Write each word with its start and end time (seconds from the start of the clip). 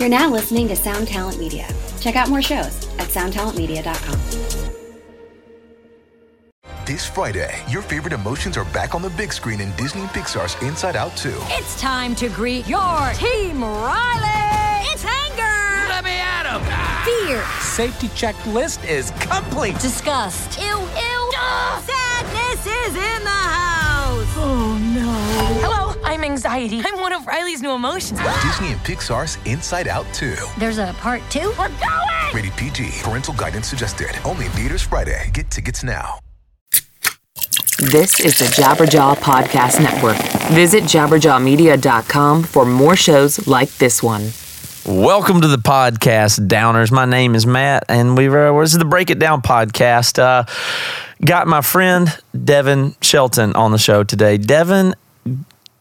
You're 0.00 0.08
now 0.08 0.30
listening 0.30 0.66
to 0.68 0.76
Sound 0.76 1.08
Talent 1.08 1.38
Media. 1.38 1.68
Check 2.00 2.16
out 2.16 2.30
more 2.30 2.40
shows 2.40 2.88
at 2.98 3.08
soundtalentmedia.com. 3.08 4.18
This 6.86 7.04
Friday, 7.06 7.54
your 7.68 7.82
favorite 7.82 8.14
emotions 8.14 8.56
are 8.56 8.64
back 8.64 8.94
on 8.94 9.02
the 9.02 9.10
big 9.10 9.30
screen 9.30 9.60
in 9.60 9.70
Disney 9.76 10.00
and 10.00 10.08
Pixar's 10.08 10.56
Inside 10.62 10.96
Out 10.96 11.14
2. 11.18 11.28
It's 11.48 11.78
time 11.78 12.14
to 12.14 12.30
greet 12.30 12.66
your 12.66 13.12
team, 13.12 13.62
Riley! 13.62 14.88
It's 14.90 15.04
anger! 15.04 15.88
Let 15.90 16.02
me 16.02 16.12
at 16.12 16.46
him! 16.46 16.62
Fear! 17.04 17.44
Safety 17.60 18.08
checklist 18.08 18.82
is 18.88 19.10
complete. 19.20 19.78
Disgust! 19.80 20.58
Ew, 20.58 20.64
ew! 20.64 21.30
Sadness 21.84 22.66
is 22.66 22.94
in 22.96 23.22
the 23.22 23.28
house! 23.28 24.34
Oh 24.38 24.78
no. 24.94 25.12
Hello, 25.60 25.79
I'm 26.10 26.24
anxiety. 26.24 26.82
I'm 26.84 26.98
one 27.00 27.12
of 27.12 27.24
Riley's 27.24 27.62
new 27.62 27.70
emotions. 27.70 28.18
Disney 28.42 28.72
and 28.72 28.80
Pixar's 28.80 29.38
Inside 29.46 29.86
Out 29.86 30.12
2. 30.12 30.34
There's 30.58 30.78
a 30.78 30.92
part 30.98 31.22
two? 31.30 31.52
We're 31.56 31.68
going! 31.68 32.34
Rated 32.34 32.52
PG. 32.56 32.90
Parental 33.04 33.32
guidance 33.34 33.68
suggested. 33.68 34.08
Only 34.24 34.46
in 34.46 34.50
theaters 34.50 34.82
Friday. 34.82 35.30
Get 35.32 35.52
tickets 35.52 35.84
now. 35.84 36.18
This 37.78 38.18
is 38.18 38.40
the 38.40 38.46
Jabberjaw 38.46 39.18
Podcast 39.18 39.80
Network. 39.80 40.16
Visit 40.52 40.82
jabberjawmedia.com 40.82 42.42
for 42.42 42.66
more 42.66 42.96
shows 42.96 43.46
like 43.46 43.70
this 43.76 44.02
one. 44.02 44.32
Welcome 44.84 45.42
to 45.42 45.46
the 45.46 45.58
podcast, 45.58 46.48
Downers. 46.48 46.90
My 46.90 47.04
name 47.04 47.36
is 47.36 47.46
Matt, 47.46 47.84
and 47.88 48.18
we 48.18 48.28
were 48.28 48.60
this 48.60 48.72
is 48.72 48.80
the 48.80 48.84
Break 48.84 49.10
It 49.10 49.20
Down 49.20 49.42
podcast. 49.42 50.18
Uh, 50.18 50.44
got 51.24 51.46
my 51.46 51.60
friend 51.60 52.08
Devin 52.44 52.96
Shelton 53.00 53.54
on 53.54 53.70
the 53.70 53.78
show 53.78 54.02
today. 54.02 54.38
Devin 54.38 54.96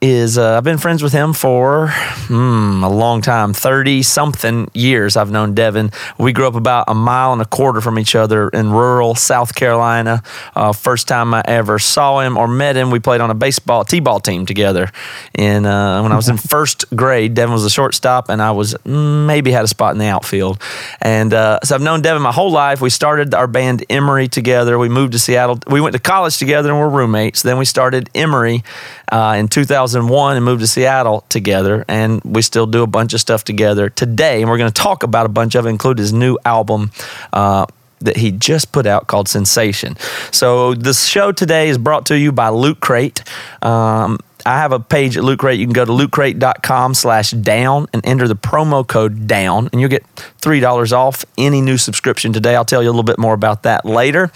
is 0.01 0.37
uh, 0.37 0.55
I've 0.55 0.63
been 0.63 0.77
friends 0.77 1.03
with 1.03 1.11
him 1.11 1.33
for 1.33 1.89
hmm, 1.91 2.83
a 2.83 2.89
long 2.89 3.21
time 3.21 3.53
30 3.53 4.01
something 4.03 4.71
years 4.73 5.17
I've 5.17 5.29
known 5.29 5.53
Devin. 5.53 5.91
We 6.17 6.31
grew 6.31 6.47
up 6.47 6.55
about 6.55 6.85
a 6.87 6.95
mile 6.95 7.33
and 7.33 7.41
a 7.41 7.45
quarter 7.45 7.81
from 7.81 7.99
each 7.99 8.15
other 8.15 8.47
in 8.49 8.71
rural 8.71 9.13
South 9.15 9.55
Carolina 9.55 10.23
uh, 10.55 10.71
first 10.71 11.09
time 11.09 11.33
I 11.33 11.41
ever 11.45 11.79
saw 11.79 12.21
him 12.21 12.37
or 12.37 12.47
met 12.47 12.77
him. 12.77 12.91
We 12.91 12.99
played 12.99 13.19
on 13.19 13.29
a 13.29 13.33
baseball 13.33 13.83
t-ball 13.83 14.21
team 14.21 14.45
together 14.45 14.89
and 15.35 15.65
uh, 15.65 15.99
when 16.01 16.13
I 16.13 16.15
was 16.15 16.29
in 16.29 16.37
first 16.49 16.85
grade. 16.95 17.33
Devin 17.33 17.51
was 17.51 17.65
a 17.65 17.69
shortstop 17.69 18.29
and 18.29 18.41
I 18.41 18.51
was 18.51 18.75
mm, 18.85 19.25
maybe 19.25 19.51
had 19.51 19.65
a 19.65 19.67
spot 19.69 19.91
in 19.91 19.97
the 19.97 20.07
outfield. 20.07 20.61
And 21.01 21.33
uh, 21.33 21.59
so 21.63 21.75
I've 21.75 21.81
known 21.81 22.01
Devin 22.01 22.21
my 22.21 22.31
whole 22.31 22.51
life. 22.51 22.79
We 22.79 22.89
started 22.89 23.33
our 23.33 23.47
band 23.47 23.83
Emery 23.89 24.29
together. 24.29 24.79
We 24.79 24.87
moved 24.87 25.11
to 25.11 25.19
Seattle. 25.19 25.59
We 25.67 25.81
went 25.81 25.93
to 25.93 25.99
college 25.99 26.37
together 26.37 26.69
and 26.69 26.79
we're 26.79 26.87
roommates. 26.87 27.41
Then 27.41 27.57
we 27.57 27.65
started 27.65 28.09
Emery 28.15 28.63
uh, 29.11 29.35
in 29.37 29.49
2001 29.91 30.35
and 30.35 30.45
moved 30.45 30.61
to 30.61 30.67
Seattle 30.67 31.25
together. 31.29 31.85
And 31.87 32.21
we 32.23 32.41
still 32.41 32.67
do 32.67 32.83
a 32.83 32.87
bunch 32.87 33.13
of 33.13 33.19
stuff 33.19 33.43
together 33.43 33.89
today. 33.89 34.41
And 34.41 34.49
we're 34.49 34.57
going 34.57 34.71
to 34.71 34.81
talk 34.81 35.03
about 35.03 35.25
a 35.25 35.29
bunch 35.29 35.55
of 35.55 35.65
it, 35.65 35.69
include 35.69 35.97
his 35.97 36.13
new 36.13 36.37
album. 36.45 36.91
Uh, 37.33 37.65
that 38.01 38.15
he 38.15 38.31
just 38.31 38.71
put 38.71 38.85
out 38.85 39.07
called 39.07 39.27
Sensation. 39.27 39.97
So, 40.31 40.73
the 40.73 40.93
show 40.93 41.33
today 41.33 41.67
is 41.67 41.77
brought 41.77 42.05
to 42.05 42.17
you 42.17 42.31
by 42.31 42.47
Loot 42.47 42.79
Crate. 42.79 43.21
Um, 43.61 44.19
I 44.45 44.57
have 44.59 44.71
a 44.71 44.79
page 44.79 45.17
at 45.17 45.23
Loot 45.25 45.39
Crate. 45.39 45.59
You 45.59 45.65
can 45.65 45.73
go 45.73 45.83
to 45.83 45.91
lootcrate.com 45.91 46.93
slash 46.93 47.31
down 47.31 47.87
and 47.91 48.05
enter 48.05 48.25
the 48.25 48.37
promo 48.37 48.87
code 48.87 49.27
down, 49.27 49.67
and 49.73 49.81
you'll 49.81 49.89
get 49.89 50.05
$3 50.41 50.93
off 50.93 51.25
any 51.37 51.59
new 51.59 51.77
subscription 51.77 52.31
today. 52.31 52.55
I'll 52.55 52.63
tell 52.63 52.81
you 52.81 52.87
a 52.87 52.91
little 52.91 53.03
bit 53.03 53.19
more 53.19 53.33
about 53.33 53.63
that 53.63 53.83
later. 53.83 54.31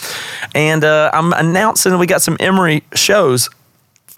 And 0.53 0.83
uh, 0.83 1.09
I'm 1.13 1.31
announcing 1.31 1.97
we 1.97 2.05
got 2.05 2.21
some 2.21 2.35
Emery 2.41 2.83
shows 2.93 3.49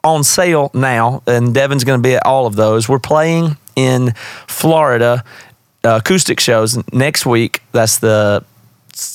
on 0.05 0.23
sale 0.23 0.71
now, 0.73 1.23
and 1.27 1.53
Devin's 1.53 1.83
going 1.83 2.01
to 2.01 2.07
be 2.07 2.15
at 2.15 2.25
all 2.25 2.45
of 2.45 2.55
those. 2.55 2.87
We're 2.87 2.99
playing 2.99 3.57
in 3.75 4.13
Florida 4.47 5.23
uh, 5.83 5.99
acoustic 6.01 6.39
shows 6.39 6.77
next 6.93 7.25
week. 7.25 7.61
That's 7.71 7.97
the 7.97 8.45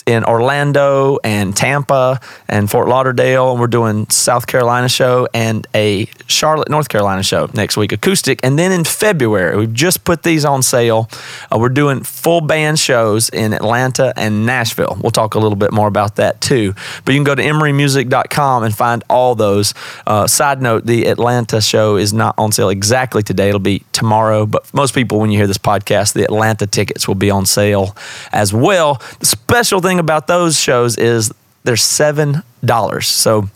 in 0.06 0.24
Orlando 0.24 1.18
and 1.24 1.56
Tampa 1.56 2.20
and 2.48 2.70
Fort 2.70 2.88
Lauderdale, 2.88 3.52
and 3.52 3.60
we're 3.60 3.66
doing 3.66 4.08
South 4.10 4.46
Carolina 4.46 4.88
show 4.88 5.26
and 5.32 5.66
a 5.74 6.06
Charlotte, 6.26 6.68
North 6.68 6.88
Carolina 6.88 7.22
show 7.22 7.48
next 7.54 7.76
week, 7.76 7.92
acoustic. 7.92 8.40
And 8.42 8.58
then 8.58 8.72
in 8.72 8.84
February, 8.84 9.56
we've 9.56 9.72
just 9.72 10.04
put 10.04 10.22
these 10.22 10.44
on 10.44 10.62
sale. 10.62 11.08
Uh, 11.50 11.58
we're 11.58 11.70
doing 11.70 12.02
full 12.02 12.40
band 12.40 12.78
shows 12.78 13.28
in 13.30 13.52
Atlanta 13.52 14.12
and 14.16 14.44
Nashville. 14.44 14.98
We'll 15.00 15.12
talk 15.12 15.34
a 15.34 15.38
little 15.38 15.56
bit 15.56 15.72
more 15.72 15.88
about 15.88 16.16
that 16.16 16.40
too. 16.40 16.74
But 17.04 17.12
you 17.12 17.18
can 17.18 17.24
go 17.24 17.34
to 17.34 17.42
emerymusic.com 17.42 18.64
and 18.64 18.74
find 18.74 19.02
all 19.08 19.34
those. 19.34 19.72
Uh, 20.06 20.26
side 20.26 20.60
note: 20.60 20.86
the 20.86 21.06
Atlanta 21.06 21.60
show 21.60 21.96
is 21.96 22.12
not 22.12 22.34
on 22.36 22.52
sale 22.52 22.68
exactly 22.68 23.22
today. 23.22 23.48
It'll 23.48 23.60
be 23.60 23.84
tomorrow. 23.92 24.46
But 24.46 24.72
most 24.74 24.94
people, 24.94 25.20
when 25.20 25.30
you 25.30 25.38
hear 25.38 25.46
this 25.46 25.58
podcast, 25.58 26.12
the 26.12 26.24
Atlanta 26.24 26.66
tickets 26.66 27.08
will 27.08 27.14
be 27.14 27.30
on 27.30 27.46
sale 27.46 27.96
as 28.32 28.52
well. 28.52 29.00
The 29.20 29.26
special 29.26 29.69
thing 29.78 30.00
about 30.00 30.26
those 30.26 30.58
shows 30.58 30.96
is 30.98 31.30
they're 31.62 31.76
seven 31.76 32.42
dollars. 32.64 33.06
So 33.06 33.48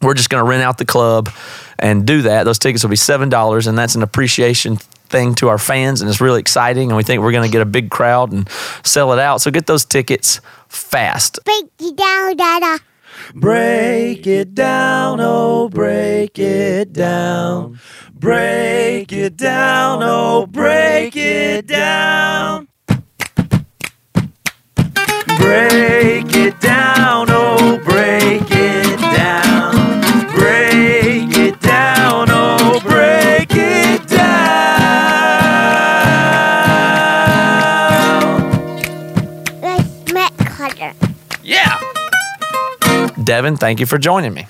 we're 0.00 0.14
just 0.14 0.30
going 0.30 0.44
to 0.44 0.48
rent 0.48 0.62
out 0.62 0.78
the 0.78 0.84
club 0.84 1.28
and 1.78 2.06
do 2.06 2.22
that. 2.22 2.44
Those 2.44 2.58
tickets 2.60 2.84
will 2.84 2.90
be 2.90 2.96
seven 2.96 3.28
dollars, 3.28 3.66
and 3.66 3.76
that's 3.76 3.96
an 3.96 4.02
appreciation 4.02 4.76
thing 4.76 5.34
to 5.34 5.48
our 5.48 5.58
fans, 5.58 6.00
and 6.00 6.08
it's 6.08 6.20
really 6.20 6.40
exciting. 6.40 6.90
And 6.90 6.96
we 6.96 7.02
think 7.02 7.20
we're 7.20 7.32
going 7.32 7.48
to 7.48 7.52
get 7.52 7.62
a 7.62 7.66
big 7.66 7.90
crowd 7.90 8.32
and 8.32 8.48
sell 8.84 9.12
it 9.12 9.18
out. 9.18 9.40
So 9.40 9.50
get 9.50 9.66
those 9.66 9.84
tickets 9.84 10.40
fast. 10.68 11.40
Break 11.44 11.64
it 11.80 11.96
down, 11.96 12.36
Dada. 12.36 12.78
Break 13.34 14.26
it 14.26 14.54
down, 14.54 15.18
oh, 15.20 15.68
break 15.68 16.38
it 16.38 16.92
down. 16.92 17.78
Break 18.14 19.12
it 19.12 19.36
down, 19.36 20.00
oh, 20.02 20.46
break 20.46 21.16
it 21.16 21.66
down. 21.66 22.69
Break 25.40 26.36
it 26.36 26.60
down, 26.60 27.26
oh, 27.30 27.78
break 27.84 28.42
it 28.50 29.00
down. 29.00 29.72
Break 30.34 31.36
it 31.36 31.60
down, 31.60 32.28
oh, 32.30 32.80
break 32.82 33.50
it 33.52 34.06
down. 34.06 34.30
Let's 39.62 40.12
Matt 40.12 40.36
Carter. 40.38 40.92
Yeah. 41.42 41.80
Devin, 43.24 43.56
thank 43.56 43.80
you 43.80 43.86
for 43.86 43.98
joining 43.98 44.34
me. 44.34 44.46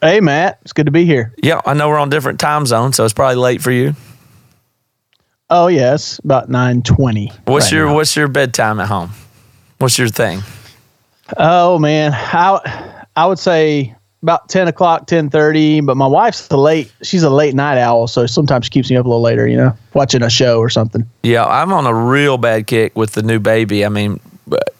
Hey, 0.00 0.20
Matt. 0.20 0.58
It's 0.62 0.72
good 0.72 0.86
to 0.86 0.92
be 0.92 1.04
here. 1.04 1.32
Yeah, 1.42 1.60
I 1.64 1.74
know 1.74 1.88
we're 1.88 1.98
on 1.98 2.10
different 2.10 2.40
time 2.40 2.66
zones, 2.66 2.96
so 2.96 3.04
it's 3.04 3.14
probably 3.14 3.36
late 3.36 3.62
for 3.62 3.70
you. 3.70 3.94
Oh, 5.48 5.68
yes. 5.68 6.18
About 6.24 6.48
920. 6.48 7.30
What's 7.44 7.66
right 7.66 7.72
your 7.72 7.86
now. 7.86 7.94
What's 7.94 8.16
your 8.16 8.26
bedtime 8.26 8.80
at 8.80 8.88
home? 8.88 9.10
What's 9.82 9.98
your 9.98 10.06
thing? 10.06 10.42
Oh, 11.36 11.76
man. 11.76 12.12
I, 12.14 13.04
I 13.16 13.26
would 13.26 13.40
say 13.40 13.96
about 14.22 14.48
10 14.48 14.68
o'clock, 14.68 15.00
1030, 15.00 15.80
but 15.80 15.96
my 15.96 16.06
wife's 16.06 16.48
a 16.50 16.56
late, 16.56 16.92
she's 17.02 17.24
a 17.24 17.30
late 17.30 17.52
night 17.52 17.78
owl. 17.78 18.06
So 18.06 18.26
sometimes 18.26 18.66
she 18.66 18.70
keeps 18.70 18.88
me 18.90 18.96
up 18.96 19.06
a 19.06 19.08
little 19.08 19.20
later, 19.20 19.48
you 19.48 19.56
know, 19.56 19.76
watching 19.92 20.22
a 20.22 20.30
show 20.30 20.60
or 20.60 20.70
something. 20.70 21.04
Yeah, 21.24 21.44
I'm 21.44 21.72
on 21.72 21.86
a 21.86 21.92
real 21.92 22.38
bad 22.38 22.68
kick 22.68 22.96
with 22.96 23.14
the 23.14 23.24
new 23.24 23.40
baby. 23.40 23.84
I 23.84 23.88
mean, 23.88 24.20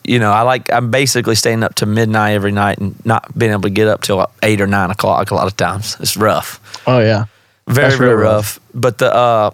you 0.05 0.21
know, 0.21 0.31
I 0.31 0.43
like 0.43 0.73
I'm 0.73 0.93
basically 0.93 1.35
staying 1.35 1.65
up 1.65 1.75
to 1.77 1.87
midnight 1.87 2.35
every 2.35 2.53
night 2.53 2.79
and 2.79 2.95
not 3.05 3.37
being 3.37 3.51
able 3.51 3.63
to 3.63 3.71
get 3.71 3.89
up 3.89 4.03
till 4.03 4.25
eight 4.45 4.61
or 4.61 4.69
nine 4.69 4.93
o'clock 4.93 5.33
a 5.33 5.35
lot 5.35 5.49
of 5.49 5.57
times. 5.57 5.97
It's 5.99 6.17
rough. 6.17 6.61
Oh, 6.87 7.01
yeah. 7.01 7.25
very 7.67 7.89
That's 7.89 7.99
very 7.99 8.15
real 8.15 8.23
rough. 8.23 8.61
But 8.73 8.99
the 8.99 9.13
uh, 9.13 9.51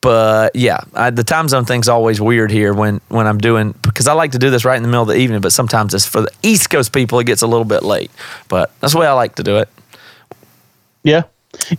but 0.00 0.54
yeah, 0.54 0.78
I, 0.94 1.10
the 1.10 1.24
time 1.24 1.48
zone 1.48 1.64
thing's 1.64 1.88
always 1.88 2.20
weird 2.20 2.50
here 2.50 2.72
when 2.72 3.00
when 3.08 3.26
I'm 3.26 3.38
doing 3.38 3.72
because 3.82 4.06
I 4.06 4.12
like 4.12 4.32
to 4.32 4.38
do 4.38 4.50
this 4.50 4.64
right 4.64 4.76
in 4.76 4.82
the 4.82 4.88
middle 4.88 5.02
of 5.02 5.08
the 5.08 5.16
evening, 5.16 5.40
but 5.40 5.52
sometimes 5.52 5.92
it's 5.94 6.06
for 6.06 6.20
the 6.20 6.32
East 6.42 6.70
Coast 6.70 6.92
people 6.92 7.18
it 7.18 7.24
gets 7.24 7.42
a 7.42 7.46
little 7.46 7.64
bit 7.64 7.82
late. 7.82 8.10
But 8.48 8.70
that's 8.80 8.92
the 8.92 9.00
way 9.00 9.06
I 9.06 9.12
like 9.12 9.34
to 9.36 9.42
do 9.42 9.58
it. 9.58 9.68
Yeah. 11.02 11.22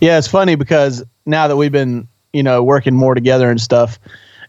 Yeah. 0.00 0.18
It's 0.18 0.26
funny 0.26 0.54
because 0.54 1.02
now 1.24 1.48
that 1.48 1.56
we've 1.56 1.72
been, 1.72 2.08
you 2.32 2.42
know, 2.42 2.62
working 2.62 2.94
more 2.94 3.14
together 3.14 3.50
and 3.50 3.60
stuff, 3.60 3.98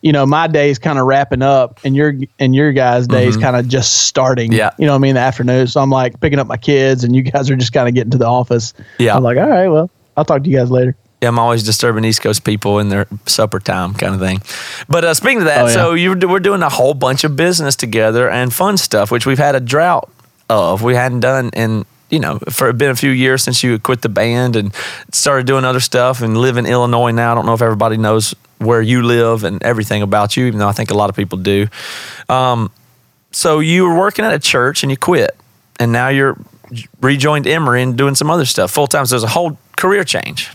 you 0.01 0.11
know, 0.11 0.25
my 0.25 0.47
day's 0.47 0.77
kind 0.79 0.99
of 0.99 1.05
wrapping 1.05 1.41
up 1.41 1.79
and 1.85 1.95
your 1.95 2.13
and 2.39 2.53
your 2.53 2.73
guys' 2.73 3.07
days 3.07 3.37
kind 3.37 3.55
of 3.55 3.67
just 3.67 4.07
starting. 4.07 4.49
Mm-hmm. 4.51 4.57
Yeah. 4.57 4.71
You 4.79 4.85
know 4.85 4.93
what 4.93 4.99
I 4.99 5.01
mean? 5.01 5.15
The 5.15 5.21
afternoon. 5.21 5.67
So 5.67 5.79
I'm 5.79 5.91
like 5.91 6.19
picking 6.19 6.39
up 6.39 6.47
my 6.47 6.57
kids 6.57 7.03
and 7.03 7.15
you 7.15 7.21
guys 7.21 7.49
are 7.49 7.55
just 7.55 7.71
kind 7.71 7.87
of 7.87 7.95
getting 7.95 8.11
to 8.11 8.17
the 8.17 8.25
office. 8.25 8.73
Yeah. 8.97 9.15
I'm 9.15 9.23
like, 9.23 9.37
all 9.37 9.47
right, 9.47 9.69
well, 9.69 9.89
I'll 10.17 10.25
talk 10.25 10.43
to 10.43 10.49
you 10.49 10.57
guys 10.57 10.71
later. 10.71 10.95
Yeah, 11.21 11.27
I'm 11.29 11.37
always 11.37 11.61
disturbing 11.63 12.03
East 12.03 12.21
Coast 12.21 12.43
people 12.43 12.79
in 12.79 12.89
their 12.89 13.05
supper 13.27 13.59
time 13.59 13.93
kind 13.93 14.15
of 14.15 14.19
thing. 14.19 14.41
But 14.89 15.05
uh, 15.05 15.13
speaking 15.13 15.39
of 15.39 15.45
that, 15.45 15.61
Oh, 15.65 15.67
yeah. 15.67 15.73
so 15.73 15.93
you 15.93 16.13
we're 16.27 16.39
doing 16.39 16.63
a 16.63 16.69
whole 16.69 16.95
bunch 16.95 17.23
of 17.23 17.35
business 17.35 17.75
together 17.75 18.27
and 18.27 18.51
fun 18.51 18.77
stuff, 18.77 19.11
which 19.11 19.27
we've 19.27 19.37
had 19.37 19.53
a 19.53 19.59
drought 19.59 20.09
of. 20.49 20.81
We 20.81 20.95
hadn't 20.95 21.19
done 21.19 21.51
in 21.53 21.85
you 22.09 22.19
know 22.19 22.39
for 22.49 22.73
been 22.73 22.89
a 22.89 22.95
few 22.95 23.11
years 23.11 23.43
since 23.43 23.61
you 23.63 23.77
quit 23.77 24.01
the 24.01 24.09
band 24.09 24.55
and 24.55 24.73
started 25.11 25.45
doing 25.45 25.63
other 25.63 25.79
stuff 25.79 26.21
and 26.23 26.37
live 26.37 26.57
in 26.57 26.65
Illinois 26.65 27.11
now. 27.11 27.33
I 27.33 27.35
don't 27.35 27.45
know 27.45 27.53
if 27.53 27.61
everybody 27.61 27.97
knows 27.97 28.33
where 28.57 28.81
you 28.81 29.03
live 29.03 29.43
and 29.43 29.61
everything 29.61 30.01
about 30.01 30.35
you, 30.35 30.45
even 30.47 30.59
though 30.59 30.67
I 30.67 30.71
think 30.73 30.89
a 30.89 30.95
lot 30.95 31.09
of 31.11 31.15
people 31.15 31.37
do. 31.37 31.67
Um, 32.29 32.71
so 33.31 33.59
you 33.59 33.83
were 33.87 33.95
working 33.97 34.25
at 34.25 34.33
a 34.33 34.39
church 34.39 34.81
and 34.83 34.89
you 34.89 34.97
quit, 34.97 35.37
and 35.79 35.91
now 35.91 36.07
you're 36.09 36.35
rejoined 36.99 37.45
Emery 37.45 37.83
and 37.83 37.95
doing 37.95 38.15
some 38.15 38.31
other 38.31 38.45
stuff 38.45 38.71
full 38.71 38.87
time. 38.87 39.05
So 39.05 39.13
there's 39.15 39.23
a 39.23 39.27
whole 39.27 39.59
career 39.77 40.03
change. 40.03 40.49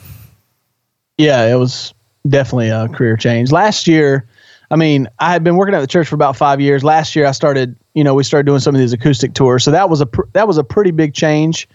Yeah, 1.18 1.46
it 1.46 1.54
was 1.54 1.94
definitely 2.28 2.68
a 2.68 2.88
career 2.88 3.16
change. 3.16 3.50
Last 3.52 3.86
year, 3.86 4.26
I 4.70 4.76
mean, 4.76 5.08
I 5.18 5.32
had 5.32 5.44
been 5.44 5.56
working 5.56 5.74
at 5.74 5.80
the 5.80 5.86
church 5.86 6.08
for 6.08 6.14
about 6.14 6.36
five 6.36 6.60
years. 6.60 6.84
Last 6.84 7.16
year, 7.16 7.26
I 7.26 7.30
started, 7.32 7.76
you 7.94 8.04
know, 8.04 8.14
we 8.14 8.24
started 8.24 8.46
doing 8.46 8.60
some 8.60 8.74
of 8.74 8.80
these 8.80 8.92
acoustic 8.92 9.32
tours. 9.32 9.64
So 9.64 9.70
that 9.70 9.88
was 9.88 10.00
a 10.00 10.06
pr- 10.06 10.28
that 10.32 10.46
was 10.46 10.58
a 10.58 10.64
pretty 10.64 10.90
big 10.90 11.14
change 11.14 11.68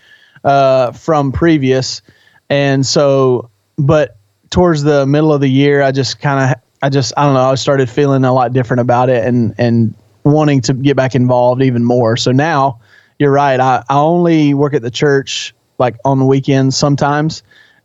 uh, 0.44 0.92
from 0.92 1.32
previous. 1.32 2.02
And 2.50 2.86
so, 2.86 3.50
but 3.78 4.18
towards 4.50 4.84
the 4.84 5.06
middle 5.08 5.34
of 5.34 5.42
the 5.42 5.50
year, 5.50 5.82
I 5.82 5.92
just 5.92 6.20
kind 6.20 6.52
of, 6.52 6.62
I 6.84 6.90
just, 6.90 7.14
I 7.18 7.24
don't 7.24 7.34
know, 7.34 7.50
I 7.52 7.56
started 7.56 7.90
feeling 7.90 8.26
a 8.26 8.34
lot 8.34 8.54
different 8.54 8.82
about 8.82 9.10
it 9.10 9.26
and 9.26 9.56
and 9.58 9.94
wanting 10.24 10.62
to 10.62 10.74
get 10.74 10.96
back 10.96 11.16
involved 11.16 11.64
even 11.64 11.84
more. 11.84 12.16
So 12.18 12.32
now, 12.32 12.80
you're 13.18 13.32
right. 13.32 13.60
I, 13.60 13.84
I 13.90 13.96
only 13.96 14.54
work 14.54 14.74
at 14.74 14.82
the 14.82 14.92
church 14.92 15.56
like 15.80 15.96
on 16.06 16.20
the 16.20 16.26
weekends 16.26 16.78
sometimes 16.78 17.42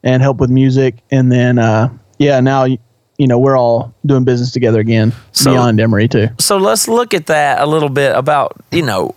and 0.06 0.22
help 0.22 0.38
with 0.38 0.48
music, 0.48 0.94
and 1.10 1.30
then 1.30 1.58
uh, 1.58 1.90
yeah, 2.18 2.40
now 2.40 2.64
you 2.64 2.78
know 3.26 3.38
we're 3.38 3.56
all 3.58 3.92
doing 4.06 4.24
business 4.24 4.52
together 4.52 4.80
again 4.80 5.12
So- 5.32 5.50
beyond 5.52 5.80
Emery 5.80 6.08
too. 6.08 6.28
So 6.38 6.56
let's 6.56 6.86
look 6.88 7.12
at 7.12 7.26
that 7.26 7.60
a 7.60 7.66
little 7.66 7.88
bit 7.90 8.14
about, 8.14 8.52
you 8.70 8.82
know, 8.82 9.14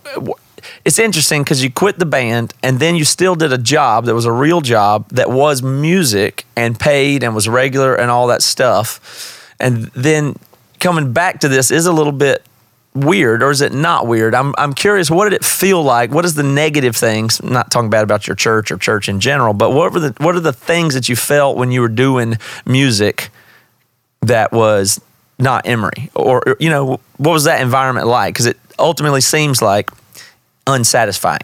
it's 0.84 0.98
interesting 0.98 1.42
because 1.44 1.62
you 1.62 1.70
quit 1.70 1.98
the 1.98 2.06
band 2.06 2.52
and 2.62 2.80
then 2.80 2.96
you 2.96 3.04
still 3.04 3.34
did 3.34 3.52
a 3.52 3.58
job 3.58 4.06
that 4.06 4.14
was 4.14 4.24
a 4.26 4.32
real 4.32 4.60
job 4.60 5.08
that 5.10 5.30
was 5.30 5.62
music 5.62 6.44
and 6.56 6.78
paid 6.78 7.22
and 7.22 7.34
was 7.34 7.48
regular 7.48 7.94
and 7.94 8.10
all 8.10 8.26
that 8.26 8.42
stuff. 8.42 9.54
And 9.60 9.84
then 9.94 10.34
coming 10.80 11.12
back 11.12 11.40
to 11.40 11.48
this 11.48 11.70
is 11.70 11.86
a 11.86 11.92
little 11.92 12.12
bit 12.12 12.42
weird 12.94 13.42
or 13.42 13.50
is 13.50 13.60
it 13.60 13.72
not 13.72 14.06
weird? 14.06 14.34
I'm, 14.34 14.54
I'm 14.58 14.72
curious, 14.72 15.10
what 15.10 15.24
did 15.24 15.34
it 15.34 15.44
feel 15.44 15.82
like? 15.82 16.10
What 16.10 16.24
is 16.24 16.34
the 16.34 16.42
negative 16.42 16.96
things? 16.96 17.40
I'm 17.40 17.52
not 17.52 17.70
talking 17.70 17.90
bad 17.90 18.02
about 18.02 18.26
your 18.26 18.36
church 18.36 18.70
or 18.70 18.78
church 18.78 19.08
in 19.08 19.20
general, 19.20 19.54
but 19.54 19.72
what 19.72 19.92
were 19.92 20.00
the, 20.00 20.14
what 20.18 20.34
are 20.34 20.40
the 20.40 20.52
things 20.52 20.94
that 20.94 21.08
you 21.08 21.16
felt 21.16 21.56
when 21.56 21.70
you 21.70 21.80
were 21.80 21.88
doing 21.88 22.36
music 22.66 23.30
that 24.22 24.52
was 24.52 25.00
not 25.38 25.66
Emery? 25.66 26.10
Or, 26.14 26.56
you 26.58 26.70
know, 26.70 27.00
what 27.16 27.32
was 27.32 27.44
that 27.44 27.60
environment 27.60 28.06
like? 28.06 28.34
Because 28.34 28.46
it 28.46 28.58
ultimately 28.78 29.20
seems 29.20 29.62
like 29.62 29.90
unsatisfying. 30.66 31.40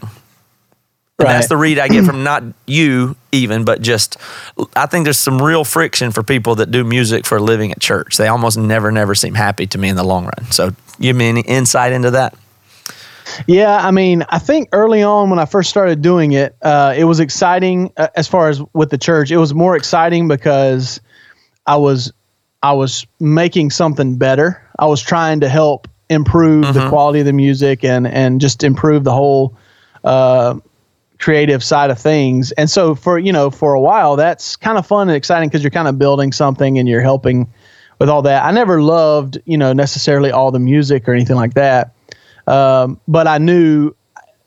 And 1.18 1.28
that's 1.28 1.48
the 1.48 1.56
read 1.56 1.78
I 1.78 1.88
get 1.88 2.04
from 2.06 2.24
not 2.24 2.42
you 2.66 3.16
even, 3.32 3.64
but 3.64 3.80
just 3.80 4.18
I 4.74 4.86
think 4.86 5.04
there's 5.04 5.18
some 5.18 5.40
real 5.40 5.64
friction 5.64 6.10
for 6.10 6.22
people 6.22 6.56
that 6.56 6.70
do 6.70 6.84
music 6.84 7.24
for 7.24 7.38
a 7.38 7.42
living 7.42 7.72
at 7.72 7.80
church. 7.80 8.16
They 8.16 8.28
almost 8.28 8.58
never, 8.58 8.92
never 8.92 9.14
seem 9.14 9.34
happy 9.34 9.66
to 9.68 9.78
me 9.78 9.88
in 9.88 9.96
the 9.96 10.04
long 10.04 10.24
run. 10.24 10.50
So, 10.50 10.74
give 11.00 11.16
me 11.16 11.28
any 11.28 11.40
insight 11.42 11.92
into 11.92 12.10
that? 12.12 12.34
Yeah, 13.46 13.76
I 13.76 13.90
mean, 13.90 14.24
I 14.28 14.38
think 14.38 14.68
early 14.72 15.02
on 15.02 15.30
when 15.30 15.38
I 15.38 15.44
first 15.44 15.68
started 15.68 16.00
doing 16.00 16.32
it, 16.32 16.56
uh, 16.62 16.94
it 16.96 17.04
was 17.04 17.20
exciting 17.20 17.92
uh, 17.96 18.08
as 18.14 18.28
far 18.28 18.48
as 18.48 18.62
with 18.72 18.90
the 18.90 18.98
church. 18.98 19.30
It 19.30 19.36
was 19.36 19.52
more 19.52 19.76
exciting 19.76 20.28
because 20.28 21.00
I 21.66 21.76
was 21.76 22.12
I 22.62 22.72
was 22.72 23.06
making 23.20 23.70
something 23.70 24.16
better. 24.16 24.62
I 24.78 24.86
was 24.86 25.02
trying 25.02 25.40
to 25.40 25.48
help 25.48 25.88
improve 26.08 26.72
the 26.72 26.88
quality 26.88 27.20
of 27.20 27.26
the 27.26 27.32
music 27.32 27.84
and 27.84 28.06
and 28.06 28.40
just 28.40 28.62
improve 28.62 29.04
the 29.04 29.12
whole 29.12 29.56
uh, 30.04 30.58
creative 31.18 31.64
side 31.64 31.90
of 31.90 31.98
things. 31.98 32.52
And 32.52 32.70
so 32.70 32.94
for 32.94 33.18
you 33.18 33.32
know 33.32 33.50
for 33.50 33.74
a 33.74 33.80
while, 33.80 34.16
that's 34.16 34.56
kind 34.56 34.78
of 34.78 34.86
fun 34.86 35.08
and 35.08 35.16
exciting 35.16 35.48
because 35.48 35.62
you're 35.62 35.70
kind 35.70 35.88
of 35.88 35.98
building 35.98 36.32
something 36.32 36.78
and 36.78 36.88
you're 36.88 37.02
helping 37.02 37.52
with 37.98 38.08
all 38.08 38.22
that. 38.22 38.44
I 38.44 38.50
never 38.50 38.82
loved 38.82 39.38
you 39.44 39.58
know 39.58 39.72
necessarily 39.72 40.30
all 40.30 40.50
the 40.50 40.58
music 40.58 41.08
or 41.08 41.14
anything 41.14 41.36
like 41.36 41.54
that 41.54 41.92
um, 42.46 43.00
but 43.08 43.26
I 43.26 43.38
knew 43.38 43.94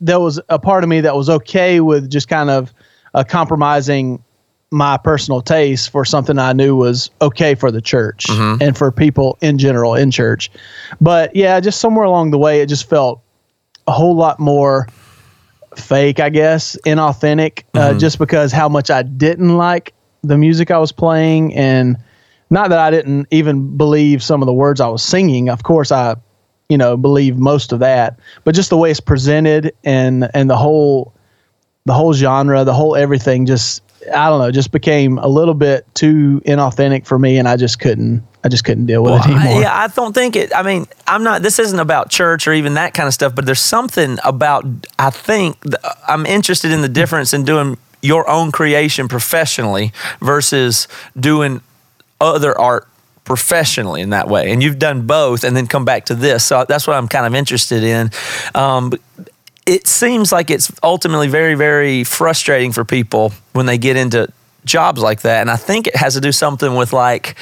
there 0.02 0.20
was 0.20 0.40
a 0.50 0.58
part 0.60 0.84
of 0.84 0.90
me 0.90 1.02
that 1.02 1.16
was 1.16 1.30
okay 1.30 1.82
with 1.82 2.10
just 2.10 2.28
kind 2.30 2.50
of 2.50 2.74
uh, 3.14 3.24
compromising 3.28 4.24
my 4.72 4.98
personal 4.98 5.42
taste 5.42 5.90
for 5.90 6.06
something 6.06 6.38
I 6.38 6.54
knew 6.54 6.76
was 6.76 7.10
okay 7.22 7.56
for 7.56 7.72
the 7.72 7.82
church 7.82 8.30
and 8.62 8.78
for 8.78 8.92
people 8.92 9.38
in 9.42 9.58
general 9.58 9.96
in 9.96 10.12
church. 10.12 10.52
But 11.02 11.36
yeah, 11.36 11.60
just 11.60 11.82
somewhere 11.82 12.06
along 12.06 12.32
the 12.32 12.38
way, 12.38 12.62
it 12.62 12.68
just 12.70 12.88
felt 12.88 13.22
a 13.88 13.92
whole 13.92 14.16
lot 14.16 14.40
more 14.40 14.88
fake, 15.76 16.20
I 16.20 16.30
guess, 16.30 16.78
inauthentic, 16.86 17.64
uh, 17.74 17.94
just 18.00 18.20
because 18.20 18.52
how 18.52 18.70
much 18.70 18.90
I 18.92 19.02
didn't 19.02 19.58
like 19.58 19.94
the 20.24 20.38
music 20.38 20.70
I 20.72 20.78
was 20.78 20.92
playing 20.92 21.56
and 21.56 21.98
not 22.50 22.70
that 22.70 22.80
I 22.80 22.90
didn't 22.92 23.28
even 23.32 23.78
believe 23.78 24.24
some 24.24 24.42
of 24.42 24.46
the 24.48 24.54
words 24.54 24.82
I 24.82 24.88
was 24.88 25.04
singing. 25.04 25.50
Of 25.50 25.64
course, 25.64 25.92
I, 25.92 26.16
you 26.70 26.78
know, 26.78 26.98
believe 26.98 27.38
most 27.38 27.72
of 27.72 27.80
that, 27.80 28.20
but 28.44 28.56
just 28.56 28.70
the 28.70 28.78
way 28.78 28.92
it's 28.92 29.00
presented 29.00 29.74
and 29.84 30.30
and 30.34 30.50
the 30.50 30.58
whole, 30.58 31.14
the 31.86 31.94
whole 31.94 32.14
genre, 32.14 32.64
the 32.64 32.74
whole 32.74 32.96
everything, 32.96 33.46
just 33.46 33.82
I 34.16 34.30
don't 34.30 34.40
know, 34.40 34.50
just 34.52 34.72
became 34.72 35.18
a 35.18 35.28
little 35.28 35.54
bit 35.54 35.86
too 35.94 36.42
inauthentic 36.46 37.06
for 37.06 37.20
me, 37.20 37.38
and 37.38 37.48
I 37.48 37.58
just 37.58 37.80
couldn't, 37.80 38.24
I 38.44 38.48
just 38.48 38.64
couldn't 38.64 38.86
deal 38.86 39.04
with 39.04 39.14
it 39.14 39.28
I- 39.28 39.32
anymore. 39.46 39.62
yeah, 39.62 39.76
I 39.78 39.88
don't 39.88 40.14
think 40.14 40.36
it. 40.36 40.56
I 40.56 40.64
mean, 40.64 40.86
I'm 41.06 41.24
not. 41.24 41.42
This 41.42 41.60
isn't 41.60 41.80
about 41.80 42.10
church 42.10 42.48
or 42.48 42.54
even 42.54 42.76
that 42.76 42.94
kind 42.94 43.08
of 43.08 43.14
stuff. 43.14 43.36
But 43.36 43.46
there's 43.46 43.60
something 43.62 44.18
about. 44.24 44.66
I 44.98 45.10
think 45.10 45.62
th- 45.64 45.76
I'm 46.08 46.26
interested 46.26 46.72
in 46.72 46.82
the 46.82 46.88
difference 46.90 47.34
in 47.34 47.44
doing 47.46 47.78
your 48.02 48.30
own 48.30 48.52
creation 48.52 49.08
professionally 49.10 49.92
versus 50.22 50.88
doing 51.20 51.62
other 52.20 52.58
art 52.58 52.88
professionally 53.24 54.02
in 54.02 54.10
that 54.10 54.28
way. 54.28 54.52
And 54.52 54.64
you've 54.64 54.80
done 54.80 55.06
both, 55.06 55.44
and 55.44 55.56
then 55.56 55.68
come 55.68 55.86
back 55.86 56.06
to 56.06 56.16
this. 56.16 56.46
So 56.46 56.66
that's 56.68 56.88
what 56.88 56.96
I'm 56.96 57.08
kind 57.08 57.26
of 57.26 57.36
interested 57.36 57.84
in. 57.84 58.12
Um, 58.56 58.92
it 59.66 59.86
seems 59.86 60.32
like 60.32 60.50
it's 60.50 60.72
ultimately 60.82 61.28
very, 61.28 61.54
very 61.54 62.04
frustrating 62.04 62.72
for 62.72 62.84
people 62.84 63.34
when 63.54 63.68
they 63.68 63.78
get 63.78 63.96
into 63.96 64.32
jobs 64.66 65.02
like 65.02 65.22
that. 65.22 65.42
And 65.42 65.52
I 65.52 65.58
think 65.58 65.88
it 65.88 65.96
has 65.96 66.16
to 66.16 66.22
do 66.22 66.32
something 66.32 66.76
with 66.76 66.92
like 66.92 67.36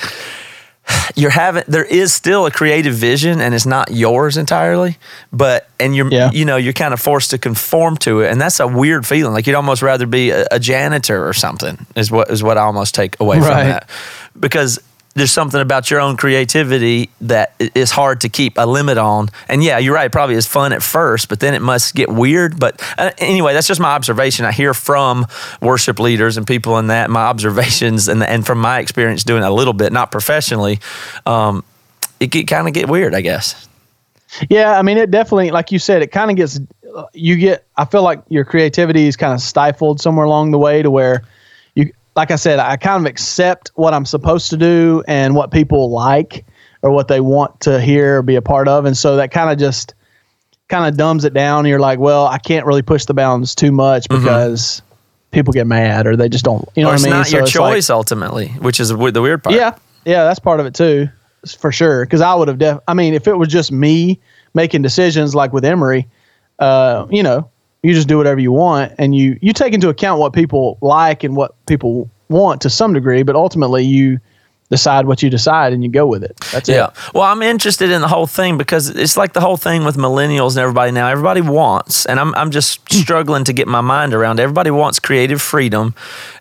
you're 1.16 1.31
having 1.31 1.63
there 1.68 1.84
is 1.86 2.13
still 2.13 2.45
a 2.45 2.51
creative 2.51 2.94
vision 2.94 3.42
and 3.42 3.54
it's 3.56 3.66
not 3.66 3.92
yours 3.92 4.38
entirely 4.38 4.98
but 5.34 5.69
and 5.80 5.95
you're 5.95 6.10
Yeah. 6.12 6.31
you 6.31 6.45
know 6.45 6.57
you're 6.57 6.74
kind 6.74 6.94
of 6.94 7.00
forced 7.00 7.31
to 7.31 7.38
conform 7.38 7.98
to 7.98 8.22
it 8.22 8.31
and 8.31 8.39
that's 8.39 8.60
a 8.60 8.68
weird 8.68 9.06
feeling 9.06 9.34
like 9.34 9.48
you'd 9.48 9.56
almost 9.56 9.81
rather 9.81 10.06
be 10.06 10.30
a, 10.31 10.45
a 10.51 10.60
janitor 10.60 11.28
or 11.28 11.34
something 11.34 11.86
is 11.95 12.12
what 12.12 12.30
is 12.30 12.42
what 12.44 12.57
I 12.57 12.62
almost 12.62 12.95
take 12.95 13.19
away 13.19 13.38
from 13.39 13.48
Right. 13.50 13.63
that 13.66 13.89
because 14.39 14.80
there's 15.18 15.31
something 15.31 15.60
about 15.60 15.90
your 15.90 16.00
own 16.00 16.16
creativity 16.16 17.10
that 17.22 17.56
is 17.60 17.90
hard 17.90 18.22
to 18.22 18.30
keep 18.30 18.56
a 18.60 18.68
limit 18.68 19.00
on. 19.00 19.30
And 19.50 19.64
yeah, 19.64 19.80
you're 19.80 19.96
right. 19.96 20.12
Probably 20.12 20.36
is 20.36 20.46
fun 20.46 20.74
at 20.74 20.84
first, 20.84 21.28
but 21.28 21.40
then 21.40 21.56
it 21.56 21.62
must 21.62 21.96
get 21.96 22.10
weird. 22.10 22.60
But 22.60 22.80
uh, 23.00 23.10
anyway, 23.18 23.54
that's 23.54 23.66
just 23.66 23.81
my 23.81 23.90
observation. 23.90 24.46
I 24.46 24.52
hear 24.52 24.75
from 24.75 25.25
worship 25.60 25.98
leaders 25.98 26.38
and 26.38 26.46
people 26.46 26.78
in 26.78 26.88
that, 26.88 27.10
my 27.10 27.22
observations, 27.34 28.08
and, 28.08 28.22
and 28.22 28.46
from 28.46 28.60
my 28.60 28.78
experience 28.78 29.24
doing 29.24 29.42
a 29.42 29.50
little 29.50 29.74
bit, 29.74 29.92
not 29.92 30.12
professionally, 30.12 30.80
um, 31.25 31.64
it 32.19 32.28
get, 32.28 32.48
kind 32.48 32.68
of 32.68 32.75
get 32.75 32.88
weird, 32.88 33.16
I 33.16 33.22
guess. 33.22 33.68
Yeah, 34.52 34.78
I 34.78 34.83
mean, 34.83 35.00
it 35.00 35.09
definitely, 35.09 35.50
like 35.50 35.71
you 35.71 35.80
said, 35.80 36.04
it 36.04 36.12
kind 36.12 36.30
of 36.30 36.38
gets, 36.38 36.59
you 37.14 37.38
get, 37.38 37.66
I 37.76 37.86
feel 37.86 38.04
like 38.04 38.21
your 38.30 38.45
creativity 38.45 39.07
is 39.07 39.18
kind 39.18 39.33
of 39.33 39.42
stifled 39.42 40.00
somewhere 40.00 40.28
along 40.28 40.52
the 40.52 40.59
way 40.59 40.83
to 40.83 40.92
where 40.92 41.24
like 42.18 42.31
I 42.31 42.36
said, 42.36 42.59
I 42.59 42.76
kind 42.78 43.00
of 43.06 43.09
accept 43.09 43.71
what 43.76 43.94
I'm 43.94 44.06
supposed 44.06 44.50
to 44.50 44.57
do 44.57 45.04
and 45.07 45.36
what 45.36 45.52
people 45.52 45.92
like 45.92 46.45
or 46.81 46.92
what 46.92 47.07
they 47.07 47.19
want 47.21 47.59
to 47.62 47.80
hear 47.80 48.18
or 48.18 48.21
be 48.24 48.36
a 48.36 48.42
part 48.42 48.68
of. 48.68 48.86
And 48.86 48.97
so 48.97 49.16
that 49.18 49.31
kind 49.31 49.52
of 49.52 49.57
just 49.59 49.94
kind 50.68 50.86
of 50.88 50.97
dumbs 50.97 51.24
it 51.26 51.33
down. 51.33 51.66
You're 51.66 51.80
like, 51.80 52.00
well, 52.00 52.26
I 52.26 52.40
can't 52.40 52.66
really 52.66 52.81
push 52.81 53.06
the 53.06 53.14
bounds 53.14 53.54
too 53.56 53.71
much 53.71 54.09
because 54.09 54.81
people 55.31 55.54
get 55.54 55.68
mad 55.68 56.07
or 56.07 56.16
they 56.16 56.28
just 56.28 56.44
don't, 56.44 56.68
you 56.76 56.83
know 56.83 56.90
or 56.90 56.94
what 56.94 57.02
I 57.02 57.09
mean? 57.09 57.14
It's 57.14 57.14
not 57.14 57.28
So 57.28 57.38
your 57.38 57.45
it's 57.45 57.56
like- 57.56 57.74
choice 57.76 57.90
ultimately, 57.92 58.47
which 58.62 58.80
is 58.80 58.90
the 58.90 59.12
the 59.12 59.21
weird 59.21 59.44
part. 59.44 59.56
yeah, 59.56 59.76
yeah, 60.06 60.24
that's 60.24 60.40
part 60.40 60.59
of 60.59 60.66
it 60.66 60.74
too, 60.74 61.07
for 61.59 61.71
sure. 61.71 62.04
Because 62.06 62.21
I 62.21 62.33
would 62.33 62.47
have 62.47 62.57
def. 62.57 62.80
I 62.88 62.95
mean, 62.95 63.14
if 63.14 63.28
it 63.28 63.38
was 63.38 63.47
just 63.50 63.71
me 63.71 64.19
making 64.56 64.81
decisions 64.81 65.36
like 65.36 65.54
with 65.54 65.64
Emery, 65.66 66.07
uh, 66.59 67.06
you 67.12 67.21
know, 67.21 67.47
you 67.84 67.94
just 67.94 68.07
do 68.07 68.18
whatever 68.18 68.40
you 68.40 68.52
want, 68.52 68.94
and 68.98 69.16
you 69.16 69.38
you 69.42 69.54
take 69.54 69.74
into 69.74 69.90
account 69.90 70.19
what 70.19 70.34
people 70.34 70.78
like 70.81 71.24
and 71.24 71.36
what 71.36 71.54
people 71.66 72.10
want 72.30 72.62
to 72.62 72.69
some 72.69 72.94
degree, 72.94 73.24
but 73.24 73.36
ultimately 73.36 73.84
you 73.84 74.19
decide 74.69 75.06
what 75.06 75.24
you 75.24 75.30
decide 75.30 75.72
and 75.72 75.84
you 75.84 75.90
go 75.90 76.06
with 76.06 76.24
it. 76.24 76.36
That's 76.52 76.68
Yeah. 76.68 76.88
it. 76.88 77.14
Well, 77.14 77.24
I'm 77.24 77.42
interested 77.42 77.90
in 77.90 78.02
the 78.02 78.07
whole 78.07 78.28
thing 78.28 78.57
because 78.57 78.90
it's 78.90 79.16
like 79.16 79.34
the 79.34 79.40
whole 79.40 79.56
thing 79.57 79.86
with 79.86 79.96
millennials 79.96 80.52
and 80.52 80.60
everybody 80.60 80.92
now. 80.92 81.07
Everybody 81.07 81.42
wants, 81.42 82.06
and 82.06 82.19
I'm, 82.19 82.36
I'm 82.36 82.52
just 82.52 82.81
hmm. 82.92 82.98
struggling 82.98 83.44
to 83.46 83.54
get 83.54 83.68
my 83.68 83.81
mind 83.81 84.14
around. 84.14 84.40
Everybody 84.40 84.72
wants 84.72 85.00
creative 85.00 85.42
freedom 85.42 85.96